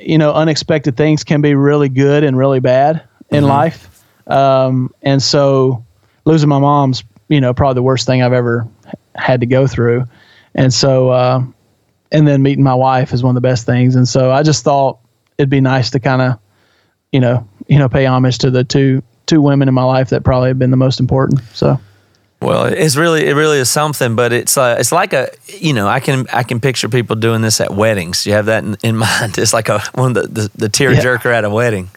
you 0.00 0.18
know, 0.18 0.32
unexpected 0.32 0.96
things 0.96 1.24
can 1.24 1.40
be 1.40 1.54
really 1.54 1.88
good 1.88 2.24
and 2.24 2.36
really 2.36 2.60
bad 2.60 3.02
in 3.30 3.44
life, 3.44 4.04
um, 4.26 4.92
and 5.02 5.22
so 5.22 5.84
losing 6.24 6.48
my 6.48 6.58
mom's, 6.58 7.04
you 7.28 7.40
know, 7.40 7.54
probably 7.54 7.74
the 7.74 7.82
worst 7.82 8.06
thing 8.06 8.22
I've 8.22 8.32
ever 8.32 8.66
had 9.14 9.40
to 9.40 9.46
go 9.46 9.66
through, 9.66 10.04
and 10.54 10.72
so. 10.72 11.10
Uh, 11.10 11.44
and 12.12 12.26
then 12.26 12.40
meeting 12.42 12.64
my 12.64 12.74
wife 12.74 13.12
is 13.12 13.22
one 13.22 13.36
of 13.36 13.42
the 13.42 13.46
best 13.46 13.66
things. 13.66 13.96
And 13.96 14.06
so 14.08 14.30
I 14.30 14.42
just 14.42 14.62
thought 14.64 14.98
it'd 15.38 15.50
be 15.50 15.60
nice 15.60 15.90
to 15.90 16.00
kind 16.00 16.22
of, 16.22 16.38
you 17.12 17.20
know, 17.20 17.46
you 17.68 17.78
know, 17.78 17.88
pay 17.88 18.06
homage 18.06 18.38
to 18.38 18.50
the 18.50 18.64
two 18.64 19.02
two 19.26 19.40
women 19.40 19.68
in 19.68 19.74
my 19.74 19.84
life 19.84 20.10
that 20.10 20.24
probably 20.24 20.48
have 20.48 20.58
been 20.58 20.70
the 20.70 20.76
most 20.76 21.00
important. 21.00 21.40
So. 21.52 21.80
Well, 22.40 22.66
it's 22.66 22.96
really 22.96 23.26
it 23.26 23.34
really 23.34 23.58
is 23.58 23.70
something, 23.70 24.14
but 24.14 24.32
it's 24.32 24.58
uh, 24.58 24.76
it's 24.78 24.92
like 24.92 25.12
a 25.12 25.30
you 25.48 25.72
know 25.72 25.88
I 25.88 26.00
can 26.00 26.26
I 26.32 26.42
can 26.42 26.60
picture 26.60 26.88
people 26.88 27.16
doing 27.16 27.40
this 27.40 27.60
at 27.60 27.74
weddings. 27.74 28.26
You 28.26 28.34
have 28.34 28.46
that 28.46 28.62
in, 28.62 28.76
in 28.82 28.96
mind. 28.98 29.38
It's 29.38 29.52
like 29.52 29.68
a 29.68 29.80
one 29.94 30.16
of 30.16 30.32
the 30.32 30.42
the, 30.42 30.50
the 30.54 30.68
tearjerker 30.68 31.32
at 31.32 31.44
a 31.44 31.50
wedding. 31.50 31.88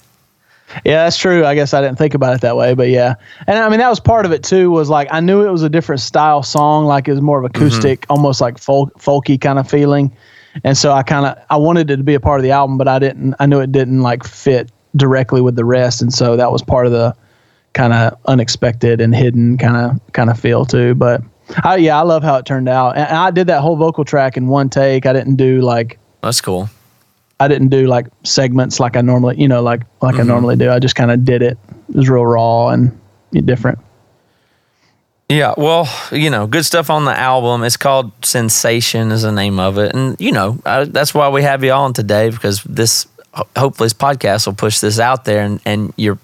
Yeah, 0.86 1.04
that's 1.04 1.18
true. 1.18 1.46
I 1.46 1.56
guess 1.56 1.74
I 1.74 1.82
didn't 1.82 1.98
think 1.98 2.14
about 2.14 2.36
it 2.36 2.42
that 2.42 2.56
way, 2.56 2.76
but 2.76 2.90
yeah. 2.90 3.16
And 3.48 3.58
I 3.58 3.68
mean, 3.70 3.80
that 3.80 3.90
was 3.90 4.00
part 4.00 4.26
of 4.26 4.32
it 4.32 4.44
too. 4.44 4.70
Was 4.70 4.90
like 4.90 5.10
I 5.12 5.20
knew 5.20 5.46
it 5.46 5.52
was 5.52 5.64
a 5.64 5.70
different 5.70 6.02
style 6.02 6.44
song, 6.44 6.86
like 6.86 7.08
it 7.08 7.12
was 7.12 7.22
more 7.22 7.40
of 7.40 7.46
acoustic, 7.46 8.06
almost 8.10 8.40
like 8.40 8.60
folk, 8.60 8.94
folky 9.00 9.40
kind 9.40 9.60
of 9.60 9.70
feeling. 9.70 10.16
And 10.64 10.78
so 10.78 10.92
I 10.92 11.04
kind 11.04 11.26
of 11.26 11.44
I 11.50 11.58
wanted 11.58 11.92
it 11.92 11.98
to 11.98 12.04
be 12.04 12.14
a 12.14 12.20
part 12.20 12.40
of 12.40 12.44
the 12.44 12.52
album, 12.52 12.78
but 12.78 12.88
I 12.88 13.00
didn't. 13.00 13.36
I 13.40 13.46
knew 13.46 13.60
it 13.60 13.72
didn't 13.72 14.02
like 14.02 14.24
fit 14.24 14.72
directly 14.96 15.42
with 15.42 15.56
the 15.56 15.66
rest, 15.66 16.02
and 16.02 16.14
so 16.14 16.36
that 16.36 16.52
was 16.52 16.62
part 16.62 16.86
of 16.86 16.92
the 16.92 17.16
kind 17.74 17.94
of 17.94 18.18
unexpected 18.26 19.00
and 19.00 19.14
hidden 19.16 19.58
kind 19.58 19.78
of 19.78 20.14
kind 20.14 20.30
of 20.30 20.40
feel 20.40 20.66
too. 20.66 20.96
But 20.96 21.22
I, 21.64 21.78
yeah, 21.78 21.98
I 21.98 22.02
love 22.02 22.24
how 22.24 22.36
it 22.38 22.46
turned 22.46 22.70
out. 22.70 22.98
And 22.98 23.06
I 23.06 23.32
did 23.32 23.48
that 23.48 23.62
whole 23.62 23.76
vocal 23.76 24.06
track 24.06 24.38
in 24.38 24.48
one 24.48 24.70
take. 24.70 25.06
I 25.06 25.14
didn't 25.14 25.36
do 25.36 25.62
like 25.62 26.00
That's 26.22 26.42
cool. 26.42 26.70
I 27.40 27.48
didn't 27.48 27.70
do 27.70 27.88
like 27.88 28.08
segments 28.24 28.80
like 28.80 28.98
I 28.98 29.02
normally, 29.02 29.40
you 29.40 29.48
know, 29.48 29.62
like 29.62 29.82
like 30.02 30.16
Mm-hmm. 30.16 30.22
I 30.22 30.26
normally 30.26 30.56
do. 30.56 30.70
I 30.70 30.80
just 30.80 30.96
kind 30.96 31.12
of 31.12 31.24
did 31.24 31.42
it. 31.42 31.58
It 31.90 31.96
was 31.96 32.10
real 32.10 32.26
raw 32.26 32.70
and 32.70 32.98
different. 33.46 33.80
Yeah, 35.30 35.54
well, 35.58 35.88
you 36.12 36.32
know, 36.32 36.48
good 36.48 36.66
stuff 36.66 36.90
on 36.90 37.06
the 37.06 37.16
album. 37.16 37.64
It's 37.64 37.78
called 37.78 38.12
Sensation, 38.26 39.12
is 39.12 39.22
the 39.22 39.32
name 39.32 39.60
of 39.60 39.78
it, 39.78 39.94
and 39.94 40.20
you 40.20 40.32
know 40.32 40.60
uh, 40.66 40.86
that's 40.86 41.14
why 41.14 41.30
we 41.30 41.44
have 41.44 41.64
you 41.64 41.72
on 41.72 41.94
today 41.94 42.32
because 42.32 42.64
this 42.64 43.06
hopefully 43.34 43.86
this 43.86 43.94
podcast 43.94 44.46
will 44.48 44.56
push 44.56 44.80
this 44.80 45.00
out 45.00 45.26
there, 45.26 45.44
and 45.44 45.60
and 45.66 45.94
your 45.98 46.18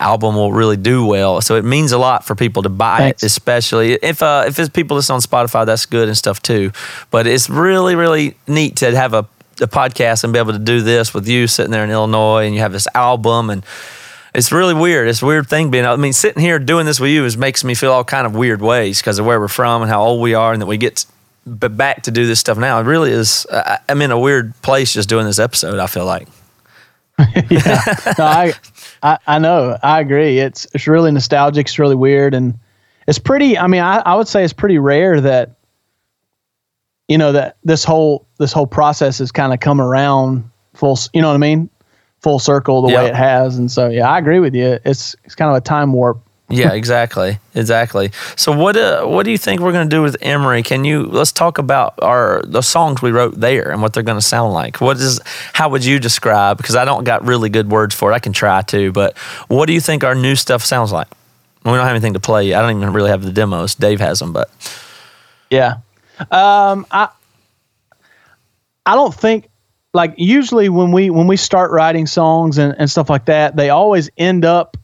album 0.00 0.34
will 0.34 0.52
really 0.52 0.76
do 0.76 1.06
well. 1.06 1.40
So 1.40 1.56
it 1.56 1.64
means 1.64 1.92
a 1.92 1.98
lot 1.98 2.24
for 2.24 2.34
people 2.34 2.62
to 2.62 2.68
buy 2.68 2.98
Thanks. 2.98 3.22
it, 3.22 3.26
especially 3.26 3.92
if 3.94 4.22
uh, 4.22 4.44
if 4.46 4.58
it's 4.58 4.68
people 4.68 4.96
that's 4.96 5.10
on 5.10 5.20
Spotify, 5.20 5.66
that's 5.66 5.86
good 5.86 6.08
and 6.08 6.16
stuff 6.16 6.42
too. 6.42 6.72
But 7.10 7.26
it's 7.26 7.48
really 7.48 7.94
really 7.94 8.36
neat 8.46 8.76
to 8.76 8.94
have 8.96 9.14
a, 9.14 9.26
a 9.60 9.66
podcast 9.66 10.24
and 10.24 10.32
be 10.32 10.38
able 10.38 10.52
to 10.52 10.58
do 10.58 10.80
this 10.80 11.14
with 11.14 11.28
you 11.28 11.46
sitting 11.46 11.72
there 11.72 11.84
in 11.84 11.90
Illinois, 11.90 12.46
and 12.46 12.54
you 12.54 12.60
have 12.60 12.72
this 12.72 12.88
album 12.94 13.50
and 13.50 13.64
it's 14.34 14.50
really 14.50 14.74
weird. 14.74 15.06
It's 15.06 15.22
a 15.22 15.26
weird 15.26 15.48
thing 15.48 15.70
being. 15.70 15.86
I 15.86 15.94
mean, 15.94 16.12
sitting 16.12 16.42
here 16.42 16.58
doing 16.58 16.86
this 16.86 16.98
with 16.98 17.10
you 17.10 17.24
is 17.24 17.36
makes 17.36 17.62
me 17.62 17.74
feel 17.74 17.92
all 17.92 18.02
kind 18.02 18.26
of 18.26 18.34
weird 18.34 18.60
ways 18.60 19.00
because 19.00 19.20
of 19.20 19.26
where 19.26 19.38
we're 19.38 19.46
from 19.46 19.82
and 19.82 19.90
how 19.90 20.02
old 20.02 20.20
we 20.20 20.34
are, 20.34 20.52
and 20.52 20.60
that 20.60 20.66
we 20.66 20.76
get 20.76 21.06
back 21.46 22.02
to 22.02 22.10
do 22.10 22.26
this 22.26 22.40
stuff 22.40 22.58
now. 22.58 22.80
It 22.80 22.84
really 22.84 23.12
is. 23.12 23.46
I'm 23.88 24.02
in 24.02 24.10
a 24.10 24.18
weird 24.18 24.60
place 24.60 24.92
just 24.92 25.08
doing 25.08 25.24
this 25.24 25.38
episode. 25.38 25.78
I 25.78 25.86
feel 25.86 26.04
like. 26.04 26.26
yeah, 27.50 27.80
no, 28.18 28.24
I, 28.24 28.52
I 29.02 29.18
I 29.26 29.38
know. 29.38 29.78
I 29.82 30.00
agree. 30.00 30.38
It's 30.38 30.66
it's 30.74 30.86
really 30.86 31.12
nostalgic. 31.12 31.66
It's 31.66 31.78
really 31.78 31.94
weird, 31.94 32.34
and 32.34 32.58
it's 33.06 33.18
pretty. 33.18 33.56
I 33.56 33.66
mean, 33.68 33.82
I, 33.82 33.98
I 33.98 34.14
would 34.16 34.26
say 34.28 34.42
it's 34.42 34.52
pretty 34.52 34.78
rare 34.78 35.20
that 35.20 35.52
you 37.08 37.18
know 37.18 37.32
that 37.32 37.56
this 37.62 37.84
whole 37.84 38.26
this 38.38 38.52
whole 38.52 38.66
process 38.66 39.18
has 39.18 39.30
kind 39.30 39.52
of 39.52 39.60
come 39.60 39.80
around 39.80 40.48
full. 40.74 40.98
You 41.12 41.22
know 41.22 41.28
what 41.28 41.34
I 41.34 41.38
mean? 41.38 41.70
Full 42.20 42.38
circle 42.38 42.82
the 42.82 42.88
Yeah. 42.92 43.02
way 43.04 43.08
it 43.10 43.14
has, 43.14 43.58
and 43.58 43.70
so 43.70 43.88
yeah, 43.88 44.08
I 44.08 44.18
agree 44.18 44.40
with 44.40 44.54
you. 44.54 44.78
It's 44.84 45.14
it's 45.24 45.34
kind 45.34 45.50
of 45.50 45.56
a 45.56 45.60
time 45.60 45.92
warp. 45.92 46.23
Yeah, 46.50 46.72
exactly, 46.72 47.38
exactly. 47.54 48.12
So 48.36 48.52
what 48.52 48.76
uh, 48.76 49.06
what 49.06 49.24
do 49.24 49.30
you 49.30 49.38
think 49.38 49.60
we're 49.60 49.72
going 49.72 49.88
to 49.88 49.96
do 49.96 50.02
with 50.02 50.16
Emery? 50.20 50.62
Can 50.62 50.84
you 50.84 51.04
let's 51.04 51.32
talk 51.32 51.56
about 51.58 51.94
our 52.02 52.42
the 52.44 52.60
songs 52.60 53.00
we 53.00 53.10
wrote 53.12 53.40
there 53.40 53.70
and 53.70 53.80
what 53.80 53.94
they're 53.94 54.02
going 54.02 54.18
to 54.18 54.24
sound 54.26 54.52
like? 54.52 54.80
What 54.80 54.98
is 54.98 55.20
how 55.54 55.70
would 55.70 55.84
you 55.84 55.98
describe? 55.98 56.58
Because 56.58 56.76
I 56.76 56.84
don't 56.84 57.04
got 57.04 57.24
really 57.24 57.48
good 57.48 57.70
words 57.70 57.94
for 57.94 58.12
it. 58.12 58.14
I 58.14 58.18
can 58.18 58.34
try 58.34 58.60
to, 58.62 58.92
but 58.92 59.16
what 59.48 59.66
do 59.66 59.72
you 59.72 59.80
think 59.80 60.04
our 60.04 60.14
new 60.14 60.36
stuff 60.36 60.62
sounds 60.62 60.92
like? 60.92 61.08
We 61.64 61.70
don't 61.72 61.80
have 61.80 61.90
anything 61.90 62.12
to 62.12 62.20
play. 62.20 62.52
I 62.52 62.60
don't 62.60 62.76
even 62.76 62.92
really 62.92 63.08
have 63.10 63.22
the 63.22 63.32
demos. 63.32 63.74
Dave 63.74 64.00
has 64.00 64.18
them, 64.18 64.34
but 64.34 64.50
Yeah. 65.50 65.76
Um, 66.30 66.86
I 66.90 67.08
I 68.84 68.94
don't 68.94 69.14
think 69.14 69.48
like 69.94 70.14
usually 70.18 70.68
when 70.68 70.92
we 70.92 71.08
when 71.08 71.26
we 71.26 71.38
start 71.38 71.70
writing 71.70 72.06
songs 72.06 72.58
and, 72.58 72.74
and 72.78 72.90
stuff 72.90 73.08
like 73.08 73.24
that, 73.26 73.56
they 73.56 73.70
always 73.70 74.10
end 74.18 74.44
up 74.44 74.76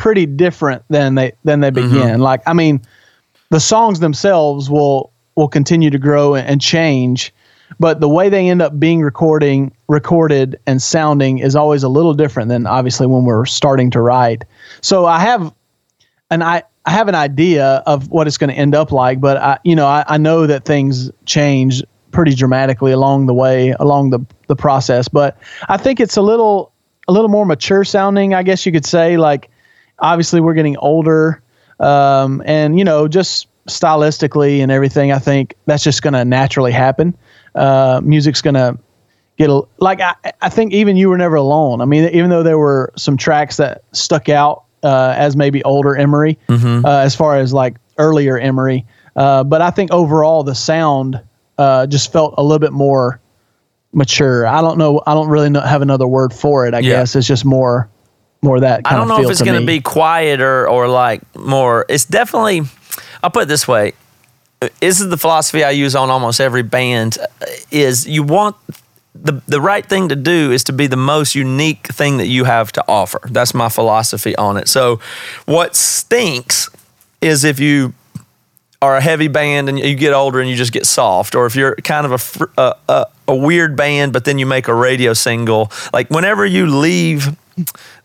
pretty 0.00 0.24
different 0.24 0.82
than 0.88 1.14
they 1.14 1.30
than 1.44 1.60
they 1.60 1.70
mm-hmm. 1.70 1.92
begin. 1.92 2.20
Like 2.20 2.40
I 2.46 2.54
mean, 2.54 2.80
the 3.50 3.60
songs 3.60 4.00
themselves 4.00 4.70
will 4.70 5.12
will 5.34 5.48
continue 5.48 5.90
to 5.90 5.98
grow 5.98 6.34
and, 6.34 6.48
and 6.48 6.60
change, 6.60 7.34
but 7.78 8.00
the 8.00 8.08
way 8.08 8.30
they 8.30 8.48
end 8.48 8.62
up 8.62 8.80
being 8.80 9.02
recording 9.02 9.70
recorded 9.88 10.58
and 10.66 10.80
sounding 10.80 11.38
is 11.38 11.54
always 11.54 11.82
a 11.82 11.88
little 11.88 12.14
different 12.14 12.48
than 12.48 12.66
obviously 12.66 13.06
when 13.06 13.26
we're 13.26 13.44
starting 13.44 13.90
to 13.90 14.00
write. 14.00 14.44
So 14.80 15.04
I 15.04 15.18
have 15.18 15.52
and 16.30 16.42
I, 16.42 16.62
I 16.86 16.92
have 16.92 17.08
an 17.08 17.14
idea 17.14 17.82
of 17.86 18.08
what 18.08 18.26
it's 18.26 18.38
going 18.38 18.50
to 18.50 18.56
end 18.56 18.74
up 18.74 18.92
like, 18.92 19.20
but 19.20 19.36
I, 19.36 19.58
you 19.64 19.76
know, 19.76 19.86
I, 19.86 20.04
I 20.06 20.16
know 20.16 20.46
that 20.46 20.64
things 20.64 21.10
change 21.26 21.82
pretty 22.10 22.34
dramatically 22.34 22.92
along 22.92 23.26
the 23.26 23.34
way, 23.34 23.74
along 23.78 24.10
the, 24.10 24.20
the 24.46 24.56
process. 24.56 25.08
But 25.08 25.36
I 25.68 25.76
think 25.76 26.00
it's 26.00 26.16
a 26.16 26.22
little, 26.22 26.72
a 27.06 27.12
little 27.12 27.28
more 27.28 27.44
mature 27.44 27.84
sounding, 27.84 28.32
I 28.32 28.42
guess 28.42 28.64
you 28.64 28.72
could 28.72 28.86
say. 28.86 29.16
Like, 29.16 29.49
obviously, 30.00 30.40
we're 30.40 30.54
getting 30.54 30.76
older, 30.78 31.42
um, 31.78 32.42
and 32.44 32.78
you 32.78 32.84
know, 32.84 33.08
just 33.08 33.46
stylistically 33.66 34.60
and 34.62 34.70
everything. 34.72 35.12
I 35.12 35.18
think 35.18 35.54
that's 35.66 35.82
just 35.84 36.02
going 36.02 36.14
to 36.14 36.24
naturally 36.24 36.72
happen. 36.72 37.16
Uh, 37.54 38.00
music's 38.02 38.42
going 38.42 38.54
to 38.54 38.78
get 39.36 39.50
a, 39.50 39.62
like 39.78 40.00
I, 40.00 40.14
I 40.40 40.48
think 40.48 40.72
even 40.72 40.96
you 40.96 41.08
were 41.08 41.18
never 41.18 41.36
alone. 41.36 41.80
I 41.80 41.84
mean, 41.84 42.04
even 42.14 42.30
though 42.30 42.42
there 42.42 42.58
were 42.58 42.92
some 42.96 43.16
tracks 43.16 43.56
that 43.58 43.82
stuck 43.92 44.28
out 44.28 44.64
uh, 44.82 45.14
as 45.16 45.36
maybe 45.36 45.62
older 45.64 45.96
Emery, 45.96 46.38
uh, 46.84 46.98
as 46.98 47.14
far 47.16 47.36
as 47.38 47.52
like 47.52 47.76
earlier 47.98 48.38
Emery, 48.38 48.86
uh, 49.16 49.44
but 49.44 49.60
I 49.62 49.70
think 49.70 49.92
overall 49.92 50.42
the 50.42 50.54
sound 50.54 51.20
uh, 51.58 51.86
just 51.86 52.12
felt 52.12 52.34
a 52.38 52.42
little 52.42 52.58
bit 52.58 52.72
more 52.72 53.20
mature. 53.92 54.46
I 54.46 54.60
don't 54.62 54.78
know. 54.78 55.02
I 55.06 55.14
don't 55.14 55.28
really 55.28 55.50
know, 55.50 55.60
have 55.60 55.82
another 55.82 56.06
word 56.06 56.32
for 56.32 56.66
it. 56.66 56.74
I 56.74 56.78
Yeah. 56.78 56.90
guess 57.00 57.16
it's 57.16 57.26
just 57.26 57.44
more, 57.44 57.88
more 58.42 58.60
that. 58.60 58.82
I 58.84 58.96
don't 58.96 59.08
know 59.08 59.22
if 59.22 59.30
it's 59.30 59.42
going 59.42 59.60
to 59.60 59.66
be 59.66 59.80
quieter 59.80 60.68
or 60.68 60.88
like 60.88 61.22
more. 61.36 61.84
It's 61.88 62.04
definitely. 62.04 62.62
I'll 63.22 63.30
put 63.30 63.44
it 63.44 63.48
this 63.48 63.68
way. 63.68 63.92
This 64.80 65.00
is 65.00 65.08
the 65.08 65.16
philosophy 65.16 65.64
I 65.64 65.70
use 65.70 65.94
on 65.94 66.10
almost 66.10 66.40
every 66.40 66.62
band. 66.62 67.18
uh, 67.18 67.46
Is 67.70 68.06
you 68.06 68.22
want 68.22 68.56
the 69.14 69.42
the 69.46 69.60
right 69.60 69.84
thing 69.84 70.08
to 70.08 70.16
do 70.16 70.52
is 70.52 70.64
to 70.64 70.72
be 70.72 70.86
the 70.86 70.96
most 70.96 71.34
unique 71.34 71.86
thing 71.88 72.18
that 72.18 72.26
you 72.26 72.44
have 72.44 72.70
to 72.72 72.84
offer. 72.88 73.20
That's 73.30 73.54
my 73.54 73.68
philosophy 73.68 74.36
on 74.36 74.56
it. 74.56 74.68
So, 74.68 75.00
what 75.46 75.76
stinks 75.76 76.68
is 77.20 77.44
if 77.44 77.58
you 77.60 77.92
are 78.82 78.96
a 78.96 79.00
heavy 79.00 79.28
band 79.28 79.68
and 79.68 79.78
you 79.78 79.94
get 79.94 80.14
older 80.14 80.40
and 80.40 80.48
you 80.48 80.56
just 80.56 80.72
get 80.72 80.86
soft, 80.86 81.34
or 81.34 81.44
if 81.46 81.54
you're 81.54 81.74
kind 81.76 82.06
of 82.10 82.50
a, 82.56 82.74
a, 82.88 83.06
a 83.28 83.36
weird 83.36 83.76
band 83.76 84.12
but 84.12 84.24
then 84.24 84.38
you 84.38 84.46
make 84.46 84.68
a 84.68 84.74
radio 84.74 85.12
single. 85.12 85.70
Like 85.92 86.08
whenever 86.08 86.46
you 86.46 86.66
leave 86.66 87.36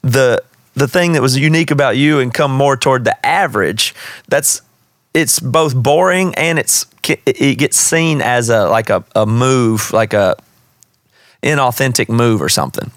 the 0.02 0.44
the 0.76 0.88
thing 0.88 1.14
that 1.14 1.22
was 1.22 1.38
unique 1.38 1.72
about 1.72 1.98
you 1.98 2.20
and 2.20 2.34
come 2.34 2.52
more 2.52 2.76
toward 2.76 3.06
the 3.06 3.26
average, 3.26 3.96
that's 4.28 4.62
it's 5.14 5.40
both 5.40 5.74
boring 5.76 6.36
and 6.36 6.60
it's 6.60 6.86
it 7.08 7.58
gets 7.58 7.78
seen 7.78 8.22
as 8.22 8.50
a 8.50 8.68
like 8.68 8.90
a, 8.90 9.04
a 9.16 9.26
move, 9.26 9.92
like 9.94 10.14
a 10.14 10.36
inauthentic 11.42 12.10
move 12.10 12.42
or 12.42 12.50
something. 12.50 12.92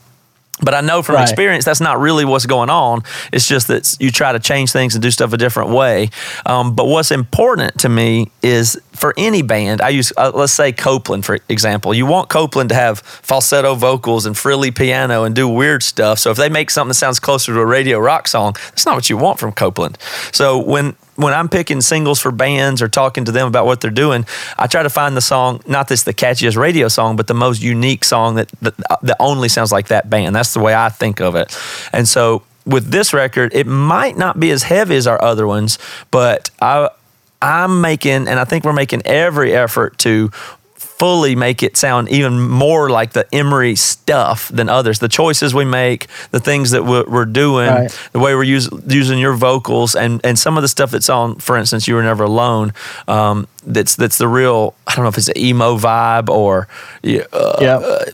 But 0.60 0.74
I 0.74 0.80
know 0.80 1.02
from 1.02 1.14
Right. 1.16 1.22
experience 1.22 1.64
that's 1.64 1.80
not 1.80 2.00
really 2.00 2.24
what's 2.24 2.46
going 2.46 2.68
on. 2.70 3.02
It's 3.32 3.46
just 3.46 3.68
that 3.68 3.96
you 4.00 4.10
try 4.10 4.32
to 4.32 4.40
change 4.40 4.72
things 4.72 4.94
and 4.94 5.02
do 5.02 5.10
stuff 5.10 5.32
a 5.32 5.36
different 5.36 5.70
way. 5.70 6.10
Um, 6.46 6.74
but 6.74 6.86
what's 6.86 7.10
important 7.10 7.78
to 7.80 7.88
me 7.88 8.30
is 8.42 8.76
for 8.92 9.14
any 9.16 9.42
band, 9.42 9.80
I 9.80 9.90
use, 9.90 10.12
uh, 10.16 10.32
let's 10.34 10.52
say 10.52 10.72
Copeland, 10.72 11.24
for 11.24 11.38
example. 11.48 11.94
You 11.94 12.06
want 12.06 12.28
Copeland 12.28 12.70
to 12.70 12.74
have 12.74 12.98
falsetto 13.00 13.74
vocals 13.76 14.26
and 14.26 14.36
frilly 14.36 14.70
piano 14.72 15.22
and 15.24 15.34
do 15.34 15.48
weird 15.48 15.82
stuff. 15.82 16.18
So 16.18 16.30
if 16.32 16.36
they 16.36 16.48
make 16.48 16.70
something 16.70 16.88
that 16.88 16.94
sounds 16.94 17.20
closer 17.20 17.52
to 17.54 17.60
a 17.60 17.66
radio 17.66 17.98
rock 17.98 18.26
song, 18.26 18.54
that's 18.70 18.84
not 18.84 18.96
what 18.96 19.08
you 19.08 19.16
want 19.16 19.38
from 19.38 19.52
Copeland. 19.52 19.96
So 20.32 20.58
when 20.58 20.96
when 21.18 21.34
I'm 21.34 21.48
picking 21.48 21.80
singles 21.80 22.20
for 22.20 22.30
bands 22.30 22.80
or 22.80 22.88
talking 22.88 23.24
to 23.24 23.32
them 23.32 23.48
about 23.48 23.66
what 23.66 23.80
they're 23.80 23.90
doing, 23.90 24.24
I 24.56 24.68
try 24.68 24.84
to 24.84 24.88
find 24.88 25.16
the 25.16 25.20
song, 25.20 25.60
not 25.66 25.88
that's 25.88 26.04
the 26.04 26.14
catchiest 26.14 26.56
radio 26.56 26.86
song, 26.86 27.16
but 27.16 27.26
the 27.26 27.34
most 27.34 27.60
unique 27.60 28.04
song 28.04 28.36
that, 28.36 28.48
that, 28.62 28.74
uh, 28.88 28.96
that 29.02 29.16
only 29.18 29.48
sounds 29.48 29.72
like 29.72 29.88
that 29.88 30.08
band. 30.08 30.36
That's 30.36 30.54
the 30.54 30.60
way 30.60 30.76
I 30.76 30.90
think 30.90 31.20
of 31.20 31.34
it. 31.34 31.58
And 31.92 32.06
so 32.06 32.44
with 32.64 32.92
this 32.92 33.12
record, 33.12 33.52
it 33.52 33.66
might 33.66 34.16
not 34.16 34.38
be 34.38 34.52
as 34.52 34.62
heavy 34.62 34.94
as 34.94 35.08
our 35.08 35.20
other 35.20 35.44
ones, 35.44 35.76
but 36.12 36.50
I 36.62 36.88
I'm 37.40 37.80
making, 37.80 38.26
and 38.26 38.30
I 38.30 38.44
think 38.44 38.64
we're 38.64 38.72
making 38.72 39.02
every 39.04 39.54
effort 39.54 39.96
to 39.98 40.30
fully 40.98 41.36
make 41.36 41.62
it 41.62 41.76
sound 41.76 42.08
even 42.08 42.40
more 42.40 42.90
like 42.90 43.12
the 43.12 43.24
Emery 43.32 43.76
stuff 43.76 44.48
than 44.48 44.68
others. 44.68 44.98
The 44.98 45.08
choices 45.08 45.54
we 45.54 45.64
make, 45.64 46.06
the 46.32 46.40
things 46.40 46.70
that 46.72 46.84
we're, 46.84 47.04
we're 47.08 47.24
doing, 47.24 47.68
Right. 47.68 48.10
the 48.12 48.18
way 48.18 48.34
we're 48.34 48.42
use, 48.42 48.68
using 48.88 49.18
your 49.18 49.34
vocals, 49.34 49.94
and 49.94 50.20
and 50.24 50.38
some 50.38 50.56
of 50.58 50.62
the 50.62 50.68
stuff 50.68 50.90
that's 50.90 51.08
on, 51.08 51.36
for 51.36 51.56
instance, 51.56 51.86
"You 51.88 51.94
Were 51.96 52.02
Never 52.02 52.24
Alone." 52.24 52.72
Um, 53.06 53.46
that's 53.66 53.94
that's 53.96 54.18
the 54.18 54.28
real. 54.28 54.74
I 54.86 54.94
don't 54.94 55.04
know 55.04 55.08
if 55.10 55.18
it's 55.18 55.28
an 55.28 55.38
emo 55.38 55.76
vibe 55.78 56.28
or. 56.28 56.66
yeah, 57.02 57.22
Uh, 57.32 57.56
yeah. 57.60 58.04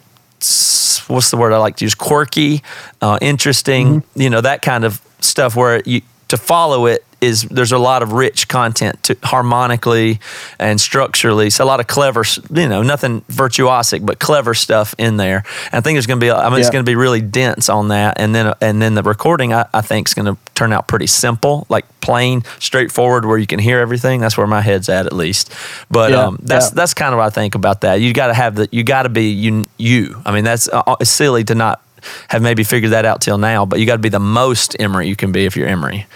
s- 0.41 1.03
what's 1.09 1.31
the 1.31 1.37
word 1.37 1.53
I 1.53 1.59
like 1.59 1.77
to 1.77 1.85
use? 1.85 1.95
Quirky, 1.95 2.63
uh, 3.01 3.19
interesting, 3.23 4.03
Mm-hmm. 4.03 4.21
you 4.21 4.31
know, 4.31 4.41
that 4.43 4.61
kind 4.63 4.85
of 4.85 5.01
stuff 5.21 5.57
where 5.57 5.81
you 5.87 6.03
to 6.37 6.43
follow 6.43 6.87
it 6.87 7.05
is 7.21 7.43
there's 7.43 7.73
a 7.73 7.79
lot 7.79 8.03
of 8.03 8.13
rich 8.13 8.49
content 8.49 9.03
to 9.03 9.17
harmonically 9.23 10.21
and 10.59 10.81
structurally. 10.81 11.51
So 11.51 11.65
a 11.65 11.67
lot 11.67 11.81
of 11.81 11.87
clever, 11.87 12.23
you 12.53 12.69
know, 12.69 12.83
nothing 12.83 13.23
virtuosic, 13.23 14.05
but 14.05 14.19
clever 14.19 14.55
stuff 14.55 14.95
in 14.99 15.17
there. 15.17 15.45
And 15.67 15.75
I 15.75 15.81
think 15.81 15.97
there's 15.97 16.07
going 16.07 16.21
to 16.21 16.25
be, 16.25 16.31
I 16.31 16.51
mean, 16.51 16.61
it's 16.61 16.71
going 16.71 16.85
to 16.85 16.91
be 16.91 16.97
really 16.97 17.23
dense 17.23 17.69
on 17.69 17.89
that. 17.89 18.21
And 18.21 18.35
then, 18.35 18.53
and 18.61 18.81
then 18.83 18.95
the 18.95 19.03
recording, 19.03 19.53
I, 19.53 19.67
I 19.73 19.81
think, 19.81 20.09
is 20.09 20.15
going 20.15 20.27
to 20.27 20.37
turn 20.55 20.73
out 20.73 20.87
pretty 20.87 21.07
simple, 21.07 21.67
like 21.69 21.87
plain, 22.01 22.43
straightforward, 22.59 23.25
where 23.25 23.39
you 23.39 23.47
can 23.47 23.59
hear 23.59 23.79
everything. 23.79 24.21
That's 24.21 24.37
where 24.37 24.47
my 24.47 24.61
head's 24.61 24.89
at, 24.89 25.07
at 25.07 25.13
least. 25.13 25.53
But 25.91 26.11
Yeah, 26.11 26.25
um, 26.25 26.39
that's 26.43 26.71
yeah. 26.71 26.75
that's 26.75 26.95
kind 26.95 27.15
of 27.15 27.19
what 27.19 27.27
I 27.27 27.31
think 27.31 27.55
about 27.55 27.81
that. 27.83 27.95
You 28.01 28.13
got 28.13 28.29
to 28.29 28.35
have 28.35 28.55
the, 28.57 28.69
you 28.71 28.85
got 28.85 29.05
to 29.05 29.09
be 29.09 29.31
you, 29.31 29.67
you. 29.79 30.21
I 30.27 30.33
mean, 30.33 30.45
that's 30.45 30.69
uh, 30.69 30.97
it's 31.01 31.11
silly 31.11 31.45
to 31.45 31.55
not 31.55 31.81
have 32.29 32.43
maybe 32.43 32.65
figured 32.65 32.93
that 32.93 33.05
out 33.05 33.21
till 33.21 33.39
now, 33.39 33.65
but 33.67 33.81
you 33.81 33.87
got 33.87 33.95
to 33.95 33.99
be 34.03 34.09
the 34.09 34.21
most 34.21 34.77
Emery 34.81 35.09
you 35.09 35.17
can 35.17 35.33
be 35.33 35.45
if 35.47 35.57
you're 35.57 35.69
Emery. 35.69 36.07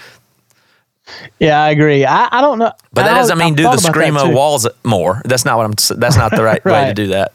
Yeah, 1.39 1.61
I 1.61 1.69
agree. 1.69 2.05
I, 2.05 2.27
I 2.31 2.41
don't 2.41 2.59
know. 2.59 2.71
But 2.93 3.03
that 3.03 3.13
I- 3.13 3.17
doesn't 3.17 3.37
mean 3.37 3.55
do 3.55 3.63
the 3.63 3.77
screamo 3.77 4.33
walls 4.33 4.67
more. 4.83 5.21
That's 5.25 5.45
not 5.45 5.57
what 5.57 5.65
I'm. 5.65 5.99
That's 5.99 6.17
not 6.17 6.31
the 6.31 6.43
right, 6.43 6.63
way 6.65 6.85
to 6.85 6.93
do 6.93 7.07
that. 7.07 7.33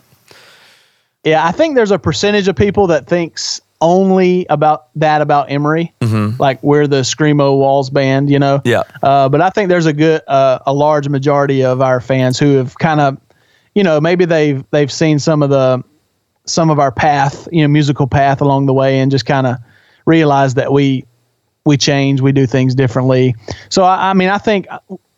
Yeah, 1.25 1.45
I 1.45 1.53
think 1.53 1.75
there's 1.75 1.91
a 1.91 1.99
percentage 1.99 2.49
of 2.49 2.57
people 2.57 2.87
that 2.89 3.07
thinks 3.07 3.61
only 3.81 4.47
about 4.49 4.89
that 4.97 5.21
about 5.21 5.51
Emery, 5.51 5.93
like 6.39 6.63
we're 6.63 6.87
the 6.87 7.01
screamo 7.01 7.59
walls 7.59 7.91
band, 7.91 8.31
you 8.31 8.39
know. 8.39 8.59
Mm-hmm. 8.59 8.69
Yeah. 8.69 8.83
Uh, 9.03 9.29
but 9.29 9.41
I 9.41 9.51
think 9.51 9.69
there's 9.69 9.87
a 9.87 9.93
good, 9.93 10.23
uh, 10.27 10.61
a 10.67 10.73
large 10.73 11.09
majority 11.09 11.63
of 11.65 11.81
our 11.83 12.01
fans 12.01 12.39
who 12.39 12.57
have 12.57 12.79
kind 12.79 13.01
of, 13.01 13.19
you 13.75 13.83
know, 13.83 14.01
maybe 14.01 14.25
they've 14.25 14.65
they've 14.71 14.93
seen 14.93 15.19
some 15.19 15.43
of 15.43 15.51
the 15.51 15.83
some 16.47 16.71
of 16.71 16.79
our 16.79 16.93
path, 16.93 17.49
you 17.51 17.63
know, 17.63 17.69
musical 17.69 18.07
path 18.07 18.41
along 18.41 18.67
the 18.67 18.75
way, 18.75 18.99
and 19.01 19.11
just 19.11 19.27
kind 19.27 19.47
of 19.47 19.57
realize 20.07 20.55
that 20.55 20.73
we 20.73 21.05
we 21.65 21.77
change, 21.77 22.21
we 22.21 22.33
do 22.33 22.47
things 22.47 22.75
differently. 22.75 23.35
So 23.71 23.85
I, 23.85 24.11
I 24.11 24.15
mean, 24.15 24.29
I 24.29 24.39
think 24.39 24.67